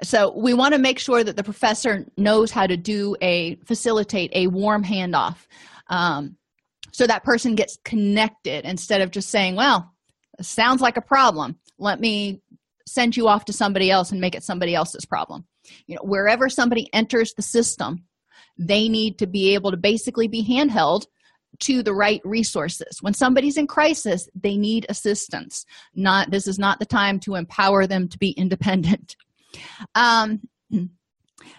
So 0.03 0.37
we 0.37 0.53
want 0.53 0.75
to 0.75 0.79
make 0.79 0.99
sure 0.99 1.25
that 1.25 1.37
the 1.37 1.43
professor 1.43 2.05
knows 2.19 2.51
how 2.51 2.67
to 2.67 2.77
do 2.77 3.17
a 3.23 3.57
facilitate 3.65 4.31
a 4.35 4.49
warm 4.49 4.85
handoff 4.85 5.47
um, 5.89 6.37
so 6.93 7.07
that 7.07 7.25
person 7.25 7.55
gets 7.55 7.79
connected 7.83 8.67
instead 8.67 9.01
of 9.01 9.11
just 9.11 9.31
saying 9.31 9.57
well 9.57 9.95
sounds 10.41 10.81
like 10.81 10.97
a 10.97 11.03
problem. 11.03 11.59
Let 11.79 12.01
me 12.01 12.41
send 12.87 13.17
you 13.17 13.29
off 13.29 13.45
to 13.47 13.53
somebody 13.53 13.91
else 13.91 14.11
and 14.13 14.21
make 14.21 14.35
it 14.35 14.45
somebody 14.45 14.75
else's 14.75 15.05
problem. 15.05 15.45
You 15.87 15.97
know 15.97 16.03
wherever 16.05 16.49
somebody 16.49 16.89
enters 16.93 17.33
the 17.35 17.43
system 17.43 18.05
they 18.59 18.89
need 18.89 19.19
to 19.19 19.27
be 19.27 19.55
able 19.55 19.71
to 19.71 19.77
basically 19.77 20.29
be 20.29 20.43
handheld 20.43 21.07
to 21.59 21.83
the 21.83 21.95
right 21.95 22.21
resources. 22.25 22.99
When 23.01 23.15
somebody's 23.15 23.57
in 23.57 23.67
crisis 23.67 24.29
they 24.35 24.57
need 24.57 24.87
assistance. 24.89 25.65
Not 25.95 26.31
this 26.31 26.47
is 26.47 26.59
not 26.59 26.79
the 26.79 26.87
time 26.87 27.21
to 27.21 27.35
empower 27.35 27.87
them 27.87 28.09
to 28.09 28.19
be 28.19 28.31
independent. 28.31 29.17
Um, 29.95 30.43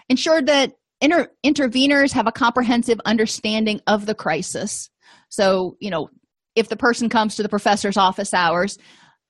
ensure 0.08 0.42
that 0.42 0.74
inter- 1.00 1.32
interveners 1.44 2.12
have 2.12 2.26
a 2.26 2.32
comprehensive 2.32 3.00
understanding 3.04 3.80
of 3.86 4.06
the 4.06 4.14
crisis. 4.14 4.88
So, 5.28 5.76
you 5.80 5.90
know, 5.90 6.08
if 6.54 6.68
the 6.68 6.76
person 6.76 7.08
comes 7.08 7.36
to 7.36 7.42
the 7.42 7.48
professor's 7.48 7.96
office 7.96 8.32
hours, 8.34 8.78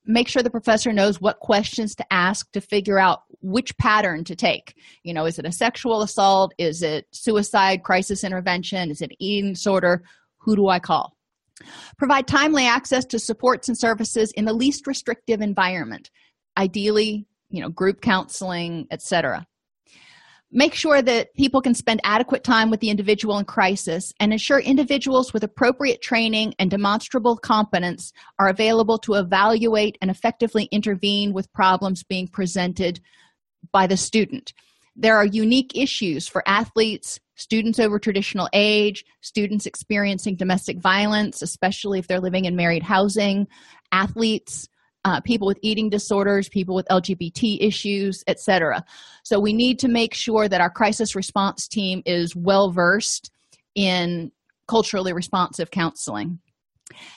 make 0.09 0.27
sure 0.27 0.43
the 0.43 0.51
professor 0.51 0.93
knows 0.93 1.21
what 1.21 1.39
questions 1.39 1.95
to 1.95 2.13
ask 2.13 2.51
to 2.53 2.61
figure 2.61 2.99
out 2.99 3.21
which 3.41 3.77
pattern 3.79 4.25
to 4.25 4.35
take. 4.35 4.75
You 5.05 5.15
know, 5.15 5.27
is 5.27 5.39
it 5.39 5.47
a 5.47 5.53
sexual 5.53 6.03
assault? 6.03 6.53
Is 6.59 6.83
it 6.83 7.07
suicide, 7.13 7.85
crisis 7.85 8.25
intervention? 8.25 8.91
Is 8.91 9.03
it 9.03 9.13
eating 9.21 9.53
disorder? 9.53 10.03
Who 10.39 10.57
do 10.57 10.69
I 10.69 10.81
call? 10.81 11.17
Provide 11.99 12.27
timely 12.27 12.67
access 12.67 13.05
to 13.07 13.19
supports 13.19 13.69
and 13.69 13.79
services 13.79 14.33
in 14.33 14.45
the 14.45 14.53
least 14.53 14.87
restrictive 14.87 15.41
environment. 15.41 16.11
Ideally, 16.57 17.27
you 17.51 17.63
know 17.63 17.69
group 17.69 18.01
counseling 18.01 18.87
etc 18.91 19.47
make 20.51 20.75
sure 20.75 21.03
that 21.03 21.35
people 21.35 21.61
can 21.61 21.75
spend 21.75 22.01
adequate 22.05 22.43
time 22.43 22.71
with 22.71 22.81
the 22.81 22.91
individual 22.91 23.39
in 23.39 23.45
crisis 23.45 24.13
and 24.19 24.33
ensure 24.33 24.59
individuals 24.59 25.33
with 25.33 25.45
appropriate 25.45 26.01
training 26.01 26.55
and 26.59 26.71
demonstrable 26.71 27.37
competence 27.37 28.13
are 28.39 28.49
available 28.49 28.99
to 28.99 29.15
evaluate 29.15 29.99
and 30.01 30.11
effectively 30.11 30.65
intervene 30.73 31.33
with 31.33 31.53
problems 31.53 32.03
being 32.03 32.27
presented 32.27 33.01
by 33.73 33.87
the 33.87 33.97
student. 33.97 34.55
There 34.97 35.17
are 35.17 35.27
unique 35.27 35.77
issues 35.77 36.27
for 36.27 36.43
athletes 36.47 37.21
students 37.37 37.79
over 37.79 38.01
traditional 38.01 38.49
age 38.53 39.05
students 39.21 39.65
experiencing 39.65 40.35
domestic 40.35 40.81
violence 40.81 41.41
especially 41.41 42.01
if 42.01 42.09
they're 42.09 42.21
living 42.21 42.47
in 42.47 42.57
married 42.57 42.83
housing 42.83 43.47
athletes 43.93 44.69
uh, 45.05 45.21
people 45.21 45.47
with 45.47 45.59
eating 45.63 45.89
disorders, 45.89 46.49
people 46.49 46.75
with 46.75 46.87
LGBT 46.91 47.59
issues, 47.61 48.23
etc. 48.27 48.85
So 49.23 49.41
we 49.41 49.53
need 49.53 49.79
to 49.81 49.89
make 49.89 50.15
sure 50.15 50.49
that 50.49 50.61
our 50.61 50.71
crisis 50.71 51.15
response 51.15 51.69
team 51.69 52.03
is 52.05 52.35
well 52.35 52.71
versed 52.71 53.31
in 53.75 54.33
culturally 54.67 55.13
responsive 55.13 55.71
counseling. 55.71 56.41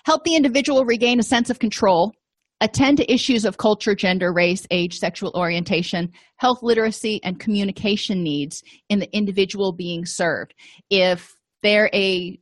Help 0.06 0.24
the 0.24 0.36
individual 0.36 0.86
regain 0.86 1.20
a 1.20 1.24
sense 1.24 1.50
of 1.50 1.60
control 1.60 2.14
attend 2.62 2.98
to 2.98 3.12
issues 3.12 3.44
of 3.44 3.58
culture, 3.58 3.96
gender, 3.96 4.32
race, 4.32 4.66
age, 4.70 5.00
sexual 5.00 5.32
orientation, 5.36 6.12
health 6.38 6.60
literacy, 6.62 7.20
and 7.24 7.40
communication 7.40 8.24
needs 8.24 8.64
in 8.90 9.00
the 9.00 9.12
individual 9.16 9.74
being 9.74 10.06
served. 10.06 10.54
If 10.90 11.36
they're 11.64 11.90
a 11.94 12.40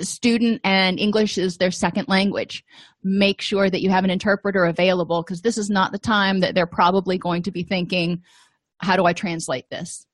student 0.00 0.60
and 0.64 0.98
English 0.98 1.38
is 1.38 1.56
their 1.56 1.70
second 1.70 2.08
language, 2.08 2.64
make 3.02 3.40
sure 3.40 3.70
that 3.70 3.82
you 3.82 3.90
have 3.90 4.04
an 4.04 4.10
interpreter 4.10 4.64
available 4.64 5.22
because 5.22 5.42
this 5.42 5.58
is 5.58 5.70
not 5.70 5.92
the 5.92 5.98
time 5.98 6.40
that 6.40 6.54
they're 6.54 6.66
probably 6.66 7.18
going 7.18 7.42
to 7.42 7.50
be 7.50 7.62
thinking, 7.62 8.22
How 8.78 8.96
do 8.96 9.04
I 9.04 9.12
translate 9.12 9.68
this? 9.70 10.06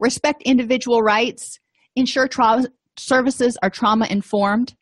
Respect 0.00 0.42
individual 0.42 1.02
rights, 1.02 1.60
ensure 1.96 2.28
tra- 2.28 2.66
services 2.96 3.56
are 3.62 3.70
trauma 3.70 4.06
informed 4.06 4.74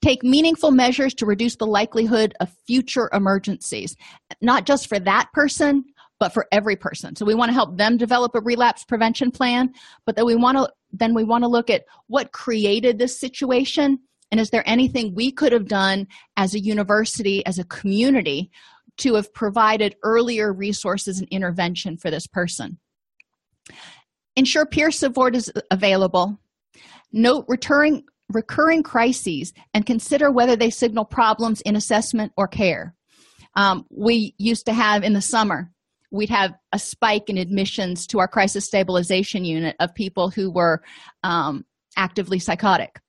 Take 0.00 0.22
meaningful 0.22 0.70
measures 0.70 1.14
to 1.14 1.26
reduce 1.26 1.56
the 1.56 1.66
likelihood 1.66 2.34
of 2.40 2.54
future 2.66 3.08
emergencies, 3.12 3.96
not 4.40 4.66
just 4.66 4.88
for 4.88 4.98
that 5.00 5.28
person, 5.32 5.84
but 6.20 6.32
for 6.32 6.46
every 6.50 6.76
person. 6.76 7.14
So 7.16 7.24
we 7.24 7.34
want 7.34 7.50
to 7.50 7.54
help 7.54 7.76
them 7.76 7.96
develop 7.96 8.34
a 8.34 8.40
relapse 8.40 8.84
prevention 8.84 9.30
plan, 9.30 9.72
but 10.04 10.16
then 10.16 10.26
we 10.26 10.34
want 10.34 10.58
to 10.58 10.72
then 10.92 11.14
we 11.14 11.24
want 11.24 11.44
to 11.44 11.48
look 11.48 11.68
at 11.70 11.84
what 12.06 12.32
created 12.32 12.98
this 12.98 13.18
situation 13.18 13.98
and 14.30 14.40
is 14.40 14.50
there 14.50 14.64
anything 14.66 15.14
we 15.14 15.32
could 15.32 15.52
have 15.52 15.68
done 15.68 16.06
as 16.36 16.54
a 16.54 16.60
university, 16.60 17.44
as 17.46 17.58
a 17.58 17.64
community 17.64 18.50
to 18.98 19.14
have 19.14 19.32
provided 19.32 19.96
earlier 20.02 20.52
resources 20.52 21.18
and 21.18 21.28
intervention 21.30 21.96
for 21.96 22.10
this 22.10 22.26
person. 22.26 22.78
Ensure 24.36 24.66
peer 24.66 24.90
support 24.90 25.34
is 25.34 25.52
available. 25.70 26.38
Note 27.12 27.44
returning 27.48 28.04
recurring 28.30 28.82
crises 28.82 29.54
and 29.72 29.86
consider 29.86 30.30
whether 30.30 30.54
they 30.54 30.68
signal 30.68 31.06
problems 31.06 31.62
in 31.62 31.76
assessment 31.76 32.30
or 32.36 32.46
care. 32.46 32.94
Um, 33.54 33.86
we 33.88 34.34
used 34.36 34.66
to 34.66 34.74
have 34.74 35.02
in 35.02 35.14
the 35.14 35.22
summer, 35.22 35.72
we'd 36.10 36.30
have 36.30 36.54
a 36.72 36.78
spike 36.78 37.28
in 37.28 37.38
admissions 37.38 38.06
to 38.08 38.18
our 38.18 38.28
crisis 38.28 38.64
stabilization 38.64 39.44
unit 39.44 39.76
of 39.80 39.94
people 39.94 40.30
who 40.30 40.50
were 40.50 40.82
um, 41.22 41.64
actively 41.96 42.38
psychotic. 42.38 43.00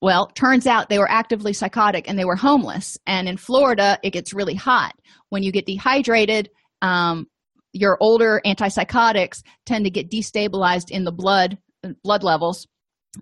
Well, 0.00 0.26
turns 0.28 0.66
out 0.66 0.88
they 0.88 0.98
were 0.98 1.10
actively 1.10 1.52
psychotic 1.52 2.08
and 2.08 2.18
they 2.18 2.24
were 2.24 2.36
homeless. 2.36 2.98
And 3.06 3.28
in 3.28 3.36
Florida, 3.36 3.98
it 4.02 4.10
gets 4.10 4.34
really 4.34 4.54
hot. 4.54 4.94
When 5.28 5.42
you 5.42 5.52
get 5.52 5.66
dehydrated, 5.66 6.50
um, 6.80 7.28
your 7.72 7.96
older 8.00 8.40
antipsychotics 8.44 9.42
tend 9.64 9.84
to 9.84 9.90
get 9.90 10.10
destabilized 10.10 10.90
in 10.90 11.04
the 11.04 11.12
blood 11.12 11.58
blood 12.04 12.22
levels 12.22 12.66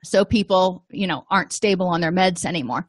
so 0.04 0.24
people 0.24 0.84
you 0.90 1.06
know 1.06 1.24
aren't 1.30 1.52
stable 1.52 1.88
on 1.88 2.00
their 2.00 2.12
meds 2.12 2.44
anymore 2.44 2.86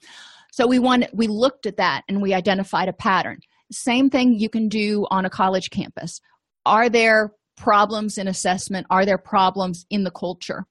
so 0.52 0.68
we 0.68 0.80
want 0.80 1.06
we 1.14 1.28
looked 1.28 1.66
at 1.66 1.78
that 1.78 2.04
and 2.10 2.22
we 2.22 2.34
identified 2.34 2.90
a 2.90 2.94
pattern 2.94 3.40
same 3.72 4.10
thing 4.10 4.38
you 4.38 4.50
can 4.50 4.68
do 4.68 5.08
on 5.10 5.26
a 5.26 5.30
college 5.30 5.70
campus. 5.70 6.22
Are 6.66 6.90
there 6.90 7.32
problems 7.58 8.18
in 8.18 8.28
assessment? 8.28 8.88
Are 8.90 9.06
there 9.06 9.18
problems 9.18 9.86
in 9.90 10.04
the 10.04 10.12
culture? 10.12 10.66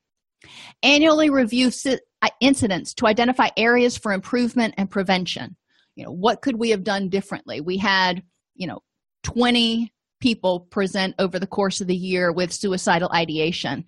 Annually 0.83 1.31
review 1.31 1.71
uh, 1.87 2.29
incidents 2.41 2.95
to 2.95 3.07
identify 3.07 3.49
areas 3.57 3.97
for 3.97 4.13
improvement 4.13 4.75
and 4.77 4.91
prevention. 4.91 5.57
You 5.97 6.05
know 6.05 6.13
what 6.13 6.43
could 6.43 6.57
we 6.57 6.71
have 6.71 6.85
done 6.85 7.09
differently? 7.09 7.61
We 7.61 7.77
had 7.77 8.23
you 8.55 8.67
know 8.67 8.81
20 9.25 9.93
people 10.21 10.61
present 10.61 11.15
over 11.19 11.39
the 11.39 11.47
course 11.47 11.81
of 11.81 11.87
the 11.87 11.97
year 11.97 12.33
with 12.33 12.53
suicidal 12.53 13.11
ideation. 13.13 13.85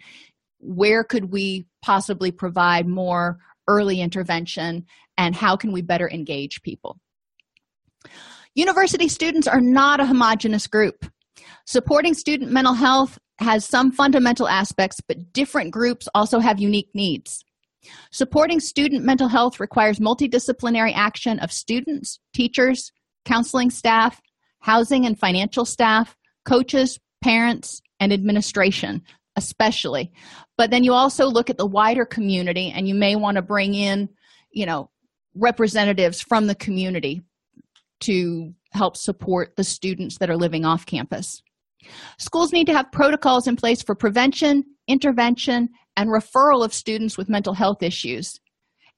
Where 0.59 1.05
could 1.05 1.33
we 1.33 1.67
possibly 1.83 2.31
provide 2.31 2.87
more 2.87 3.39
early 3.69 4.01
intervention 4.01 4.87
and 5.17 5.35
how 5.35 5.57
can 5.57 5.73
we 5.73 5.83
better 5.83 6.09
engage 6.11 6.63
people 6.63 6.99
university 8.55 9.09
students 9.09 9.47
are 9.47 9.61
not 9.61 10.01
a 10.01 10.07
homogenous 10.07 10.67
group. 10.67 11.07
Supporting 11.67 12.15
student 12.15 12.51
mental 12.51 12.75
health 12.75 13.19
has 13.39 13.65
some 13.65 13.91
fundamental 13.91 14.49
aspects 14.49 15.01
but 15.07 15.33
different 15.33 15.73
groups 15.73 16.09
also 16.15 16.39
have 16.39 16.61
unique 16.61 16.91
needs. 16.95 17.45
Supporting 18.11 18.61
student 18.61 19.05
mental 19.05 19.29
health 19.29 19.59
requires 19.59 19.99
multidisciplinary 19.99 20.93
action 20.95 21.39
of 21.41 21.51
students 21.51 22.19
teachers 22.33 22.93
counseling 23.25 23.71
staff 23.71 24.21
housing 24.61 25.07
and 25.07 25.19
financial 25.19 25.65
staff 25.65 26.17
coaches 26.45 26.99
parents 27.23 27.81
and 28.01 28.13
administration 28.13 29.03
especially. 29.37 30.13
But 30.59 30.71
then 30.71 30.85
you 30.85 30.93
also 30.93 31.25
look 31.27 31.49
at 31.49 31.57
the 31.57 31.67
wider 31.67 32.05
community 32.05 32.71
and 32.71 32.87
you 32.87 32.95
may 32.95 33.17
want 33.17 33.37
to 33.37 33.43
bring 33.43 33.75
in 33.75 34.09
you 34.51 34.67
know 34.67 34.91
representatives 35.35 36.21
from 36.21 36.47
the 36.47 36.55
community 36.55 37.23
to 38.03 38.53
help 38.73 38.97
support 38.97 39.55
the 39.57 39.65
students 39.65 40.19
that 40.19 40.31
are 40.31 40.37
living 40.37 40.65
off 40.65 40.87
campus. 40.87 41.43
Schools 42.19 42.53
need 42.53 42.67
to 42.67 42.73
have 42.73 42.93
protocols 42.93 43.47
in 43.47 43.57
place 43.57 43.83
for 43.83 43.95
prevention 43.95 44.65
intervention 44.89 45.69
and 45.97 46.11
referral 46.11 46.65
of 46.65 46.75
students 46.75 47.17
with 47.17 47.29
mental 47.29 47.55
health 47.55 47.83
issues. 47.83 48.41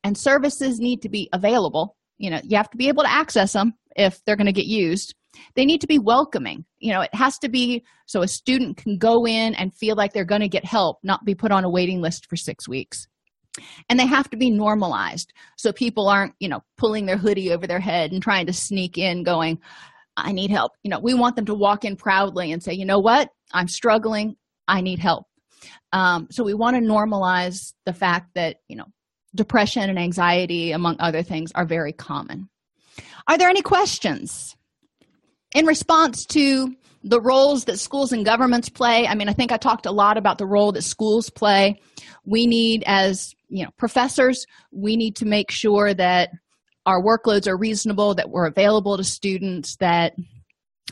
And 0.02 0.16
services 0.16 0.80
need 0.80 1.02
to 1.02 1.08
be 1.08 1.28
available. 1.32 1.96
You 2.18 2.30
know 2.30 2.40
you 2.44 2.56
have 2.56 2.70
to 2.70 2.76
be 2.76 2.88
able 2.88 3.02
to 3.02 3.10
access 3.10 3.52
them 3.52 3.74
if 3.96 4.24
they're 4.24 4.36
going 4.36 4.46
to 4.46 4.52
get 4.52 4.66
used. 4.66 5.14
They 5.56 5.64
need 5.64 5.80
to 5.80 5.86
be 5.86 5.98
welcoming. 5.98 6.64
You 6.78 6.92
know 6.92 7.00
it 7.00 7.14
has 7.14 7.38
to 7.40 7.48
be 7.48 7.84
so 8.06 8.22
a 8.22 8.28
student 8.28 8.76
can 8.76 8.98
go 8.98 9.26
in 9.26 9.54
and 9.54 9.74
feel 9.74 9.96
like 9.96 10.12
they're 10.12 10.24
going 10.24 10.40
to 10.40 10.48
get 10.48 10.64
help 10.64 10.98
not 11.02 11.24
be 11.24 11.34
put 11.34 11.52
on 11.52 11.64
a 11.64 11.70
waiting 11.70 12.00
list 12.00 12.26
for 12.28 12.36
six 12.36 12.68
weeks 12.68 13.06
and 13.88 13.98
they 13.98 14.06
have 14.06 14.28
to 14.30 14.36
be 14.36 14.50
normalized. 14.50 15.32
So 15.56 15.72
people 15.72 16.08
aren't 16.08 16.34
you 16.38 16.48
know 16.48 16.62
pulling 16.76 17.06
their 17.06 17.16
hoodie 17.16 17.52
over 17.52 17.66
their 17.66 17.80
head 17.80 18.12
and 18.12 18.22
trying 18.22 18.46
to 18.46 18.52
sneak 18.52 18.98
in 18.98 19.22
going 19.22 19.60
i 20.16 20.32
need 20.32 20.50
help. 20.50 20.72
You 20.82 20.90
know 20.90 21.00
we 21.00 21.14
want 21.14 21.36
them 21.36 21.46
to 21.46 21.54
walk 21.54 21.84
in 21.84 21.96
proudly 21.96 22.52
and 22.52 22.62
say 22.62 22.72
you 22.72 22.84
know 22.84 23.00
what? 23.00 23.30
I'm 23.52 23.68
struggling. 23.68 24.36
I 24.66 24.80
need 24.80 24.98
help. 24.98 25.26
Um, 25.92 26.28
so 26.30 26.44
we 26.44 26.54
want 26.54 26.76
to 26.76 26.82
normalize 26.82 27.72
the 27.86 27.92
fact 27.92 28.30
that 28.34 28.56
you 28.68 28.76
know 28.76 28.86
depression 29.34 29.88
and 29.88 29.98
anxiety 29.98 30.72
among 30.72 30.96
other 30.98 31.22
things 31.22 31.52
are 31.54 31.66
very 31.66 31.92
common. 31.92 32.48
Are 33.26 33.38
there 33.38 33.48
any 33.48 33.62
questions 33.62 34.56
in 35.54 35.66
response 35.66 36.26
to 36.26 36.74
the 37.02 37.20
roles 37.20 37.64
that 37.64 37.78
schools 37.78 38.12
and 38.12 38.24
governments 38.24 38.68
play? 38.68 39.06
I 39.06 39.14
mean 39.14 39.28
i 39.28 39.32
think 39.32 39.52
i 39.52 39.56
talked 39.56 39.86
a 39.86 39.92
lot 39.92 40.16
about 40.16 40.38
the 40.38 40.46
role 40.46 40.72
that 40.72 40.82
schools 40.82 41.30
play. 41.30 41.80
We 42.24 42.46
need 42.46 42.84
as 42.86 43.34
you 43.54 43.64
know 43.64 43.70
professors. 43.78 44.46
We 44.72 44.96
need 44.96 45.16
to 45.16 45.26
make 45.26 45.50
sure 45.50 45.94
that 45.94 46.30
our 46.86 47.00
workloads 47.00 47.46
are 47.46 47.56
reasonable 47.56 48.14
that 48.16 48.28
we're 48.28 48.46
available 48.46 48.96
to 48.96 49.04
students 49.04 49.76
that 49.76 50.14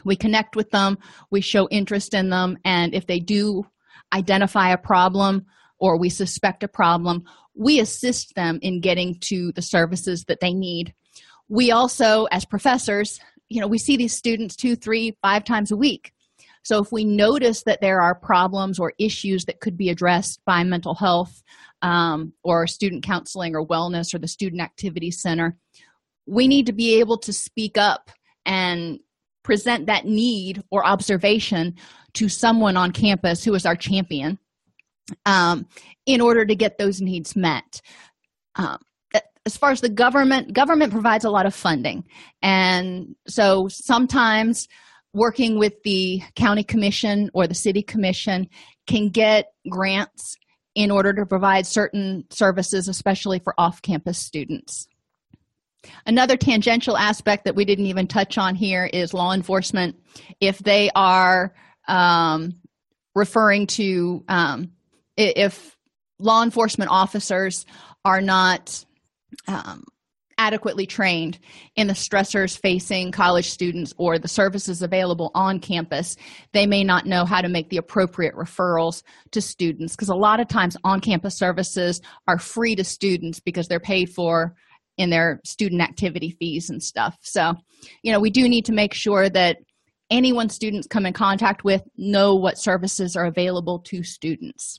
we 0.04 0.16
connect 0.16 0.56
with 0.56 0.70
them 0.70 0.96
we 1.30 1.40
show 1.40 1.68
interest 1.70 2.14
in 2.14 2.30
them 2.30 2.56
and 2.64 2.94
if 2.94 3.06
they 3.06 3.18
do 3.18 3.66
identify 4.14 4.70
a 4.70 4.78
problem 4.78 5.44
or 5.78 5.98
we 5.98 6.08
suspect 6.08 6.62
a 6.62 6.68
problem 6.68 7.24
we 7.54 7.80
assist 7.80 8.34
them 8.36 8.58
in 8.62 8.80
getting 8.80 9.18
to 9.20 9.52
the 9.52 9.60
services 9.60 10.24
that 10.24 10.40
they 10.40 10.54
need. 10.54 10.94
We 11.48 11.72
also 11.72 12.24
as 12.26 12.44
professors 12.44 13.18
you 13.48 13.60
know 13.60 13.66
we 13.66 13.78
see 13.78 13.96
these 13.96 14.16
students 14.16 14.54
two 14.54 14.76
three 14.76 15.16
five 15.20 15.44
times 15.44 15.72
a 15.72 15.76
week 15.76 16.12
so 16.62 16.82
if 16.82 16.92
we 16.92 17.04
notice 17.04 17.64
that 17.64 17.80
there 17.80 18.00
are 18.00 18.14
problems 18.14 18.78
or 18.78 18.92
issues 18.98 19.44
that 19.46 19.60
could 19.60 19.76
be 19.76 19.90
addressed 19.90 20.40
by 20.44 20.62
mental 20.62 20.94
health 20.94 21.42
um, 21.82 22.32
or 22.44 22.66
student 22.66 23.02
counseling 23.04 23.54
or 23.54 23.66
wellness 23.66 24.14
or 24.14 24.18
the 24.18 24.28
student 24.28 24.62
activity 24.62 25.10
center 25.10 25.56
we 26.26 26.48
need 26.48 26.66
to 26.66 26.72
be 26.72 26.98
able 27.00 27.18
to 27.18 27.32
speak 27.32 27.76
up 27.76 28.10
and 28.46 28.98
present 29.42 29.86
that 29.86 30.04
need 30.04 30.62
or 30.70 30.86
observation 30.86 31.74
to 32.14 32.28
someone 32.28 32.76
on 32.76 32.92
campus 32.92 33.42
who 33.44 33.54
is 33.54 33.66
our 33.66 33.76
champion 33.76 34.38
um, 35.26 35.66
in 36.06 36.20
order 36.20 36.44
to 36.44 36.54
get 36.54 36.78
those 36.78 37.00
needs 37.00 37.34
met. 37.34 37.80
Um, 38.56 38.78
as 39.44 39.56
far 39.56 39.72
as 39.72 39.80
the 39.80 39.88
government 39.88 40.52
government 40.52 40.92
provides 40.92 41.24
a 41.24 41.30
lot 41.30 41.46
of 41.46 41.54
funding. 41.54 42.04
And 42.42 43.16
so 43.26 43.66
sometimes 43.68 44.68
working 45.14 45.58
with 45.58 45.82
the 45.82 46.22
county 46.34 46.64
commission 46.64 47.30
or 47.34 47.46
the 47.46 47.54
city 47.54 47.82
commission 47.82 48.48
can 48.86 49.08
get 49.08 49.52
grants 49.68 50.36
in 50.74 50.90
order 50.90 51.12
to 51.12 51.26
provide 51.26 51.66
certain 51.66 52.24
services 52.30 52.88
especially 52.88 53.38
for 53.38 53.54
off-campus 53.58 54.18
students. 54.18 54.88
Another 56.06 56.36
tangential 56.36 56.96
aspect 56.96 57.44
that 57.44 57.56
we 57.56 57.64
didn't 57.64 57.86
even 57.86 58.06
touch 58.06 58.38
on 58.38 58.54
here 58.54 58.86
is 58.86 59.12
law 59.12 59.32
enforcement. 59.32 59.96
If 60.40 60.58
they 60.58 60.90
are 60.94 61.54
um, 61.88 62.54
referring 63.14 63.66
to 63.66 64.24
um, 64.28 64.72
if 65.16 65.76
law 66.18 66.42
enforcement 66.42 66.90
officers 66.90 67.66
are 68.04 68.20
not 68.20 68.84
um, 69.48 69.84
adequately 70.38 70.86
trained 70.86 71.38
in 71.76 71.86
the 71.86 71.92
stressors 71.92 72.58
facing 72.58 73.12
college 73.12 73.50
students 73.50 73.92
or 73.96 74.18
the 74.18 74.28
services 74.28 74.82
available 74.82 75.30
on 75.34 75.58
campus 75.58 76.16
they 76.52 76.66
may 76.66 76.84
not 76.84 77.06
know 77.06 77.24
how 77.24 77.40
to 77.40 77.48
make 77.48 77.70
the 77.70 77.76
appropriate 77.76 78.34
referrals 78.34 79.02
to 79.30 79.40
students. 79.40 79.94
Because 79.94 80.08
a 80.08 80.14
lot 80.14 80.40
of 80.40 80.48
times 80.48 80.76
on 80.84 81.00
campus 81.00 81.36
services 81.36 82.00
are 82.28 82.38
free 82.38 82.74
to 82.76 82.84
students 82.84 83.40
because 83.40 83.68
they're 83.68 83.80
paid 83.80 84.10
for 84.10 84.54
in 84.98 85.10
their 85.10 85.40
student 85.44 85.80
activity 85.80 86.36
fees 86.38 86.70
and 86.70 86.82
stuff. 86.82 87.16
So 87.22 87.54
you 88.02 88.12
know 88.12 88.20
we 88.20 88.30
do 88.30 88.48
need 88.48 88.64
to 88.66 88.72
make 88.72 88.94
sure 88.94 89.28
that 89.30 89.58
anyone 90.10 90.48
students 90.48 90.86
come 90.86 91.06
in 91.06 91.12
contact 91.12 91.64
with 91.64 91.82
know 91.96 92.34
what 92.34 92.58
services 92.58 93.16
are 93.16 93.26
available 93.26 93.78
to 93.80 94.02
students 94.02 94.78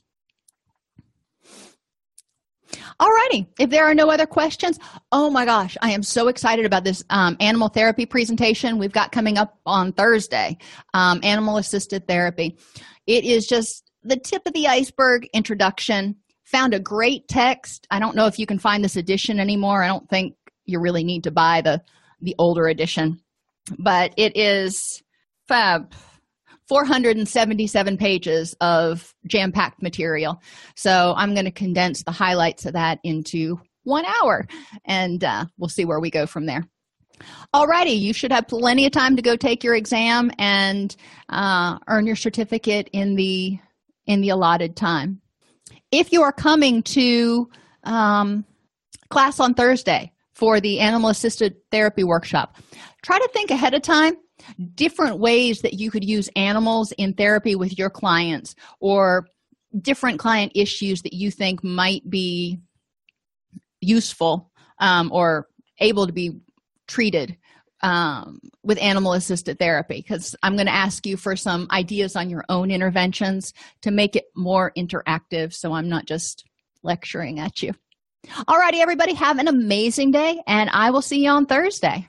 Alrighty, 3.00 3.46
if 3.58 3.70
there 3.70 3.84
are 3.84 3.94
no 3.94 4.10
other 4.10 4.26
questions, 4.26 4.78
oh 5.12 5.30
my 5.30 5.44
gosh, 5.44 5.76
I 5.82 5.90
am 5.90 6.02
so 6.02 6.28
excited 6.28 6.64
about 6.64 6.84
this 6.84 7.04
um, 7.10 7.36
animal 7.40 7.68
therapy 7.68 8.06
presentation 8.06 8.78
we've 8.78 8.92
got 8.92 9.12
coming 9.12 9.38
up 9.38 9.58
on 9.66 9.92
Thursday. 9.92 10.58
Um, 10.92 11.20
animal 11.22 11.56
assisted 11.56 12.06
therapy. 12.06 12.58
It 13.06 13.24
is 13.24 13.46
just 13.46 13.90
the 14.02 14.16
tip 14.16 14.42
of 14.46 14.52
the 14.52 14.68
iceberg 14.68 15.28
introduction. 15.32 16.16
Found 16.46 16.74
a 16.74 16.80
great 16.80 17.26
text. 17.26 17.86
I 17.90 17.98
don't 17.98 18.16
know 18.16 18.26
if 18.26 18.38
you 18.38 18.46
can 18.46 18.58
find 18.58 18.84
this 18.84 18.96
edition 18.96 19.40
anymore. 19.40 19.82
I 19.82 19.88
don't 19.88 20.08
think 20.08 20.36
you 20.66 20.78
really 20.78 21.04
need 21.04 21.24
to 21.24 21.30
buy 21.30 21.60
the 21.60 21.82
the 22.20 22.34
older 22.38 22.68
edition, 22.68 23.20
but 23.78 24.14
it 24.16 24.36
is 24.36 25.02
fab 25.46 25.92
477 26.68 27.96
pages 27.96 28.54
of 28.60 29.14
jam 29.26 29.52
packed 29.52 29.82
material. 29.82 30.40
So 30.76 31.14
I'm 31.16 31.34
going 31.34 31.44
to 31.44 31.50
condense 31.50 32.02
the 32.02 32.12
highlights 32.12 32.66
of 32.66 32.72
that 32.72 33.00
into 33.02 33.60
one 33.84 34.04
hour 34.06 34.46
and 34.84 35.22
uh, 35.22 35.44
we'll 35.58 35.68
see 35.68 35.84
where 35.84 36.00
we 36.00 36.10
go 36.10 36.26
from 36.26 36.46
there. 36.46 36.64
Alrighty, 37.54 37.98
you 37.98 38.12
should 38.12 38.32
have 38.32 38.48
plenty 38.48 38.86
of 38.86 38.92
time 38.92 39.16
to 39.16 39.22
go 39.22 39.36
take 39.36 39.62
your 39.62 39.74
exam 39.74 40.30
and 40.38 40.94
uh, 41.28 41.78
earn 41.86 42.06
your 42.06 42.16
certificate 42.16 42.88
in 42.92 43.14
the 43.14 43.58
in 44.06 44.20
the 44.20 44.30
allotted 44.30 44.76
time. 44.76 45.20
If 45.90 46.12
you 46.12 46.22
are 46.22 46.32
coming 46.32 46.82
to 46.82 47.48
um, 47.84 48.44
class 49.08 49.38
on 49.38 49.54
Thursday 49.54 50.12
for 50.34 50.60
the 50.60 50.80
animal 50.80 51.08
assisted 51.08 51.56
therapy 51.70 52.04
workshop, 52.04 52.56
try 53.02 53.18
to 53.18 53.30
think 53.32 53.50
ahead 53.50 53.74
of 53.74 53.82
time 53.82 54.14
different 54.74 55.18
ways 55.18 55.62
that 55.62 55.74
you 55.74 55.90
could 55.90 56.04
use 56.04 56.28
animals 56.36 56.92
in 56.92 57.14
therapy 57.14 57.54
with 57.54 57.78
your 57.78 57.90
clients 57.90 58.54
or 58.80 59.26
different 59.80 60.18
client 60.18 60.52
issues 60.54 61.02
that 61.02 61.12
you 61.12 61.30
think 61.30 61.64
might 61.64 62.08
be 62.08 62.60
useful 63.80 64.50
um, 64.78 65.10
or 65.12 65.48
able 65.78 66.06
to 66.06 66.12
be 66.12 66.40
treated 66.86 67.36
um, 67.82 68.40
with 68.62 68.78
animal 68.78 69.12
assisted 69.12 69.58
therapy. 69.58 69.96
Because 69.96 70.34
i'm 70.42 70.54
going 70.56 70.66
to 70.66 70.74
ask 70.74 71.06
you 71.06 71.16
for 71.16 71.36
some 71.36 71.66
ideas 71.70 72.16
on 72.16 72.30
your 72.30 72.44
own 72.48 72.70
interventions 72.70 73.52
to 73.82 73.90
make 73.90 74.16
it 74.16 74.26
more 74.34 74.72
interactive 74.76 75.52
so 75.52 75.72
i'm 75.72 75.88
not 75.88 76.06
just 76.06 76.44
lecturing 76.82 77.40
at 77.40 77.62
you. 77.62 77.72
Alrighty 78.26 78.80
everybody 78.80 79.14
have 79.14 79.38
an 79.38 79.48
amazing 79.48 80.10
day 80.12 80.40
and 80.46 80.70
i 80.70 80.90
will 80.90 81.02
see 81.02 81.24
you 81.24 81.30
on 81.30 81.46
thursday 81.46 82.08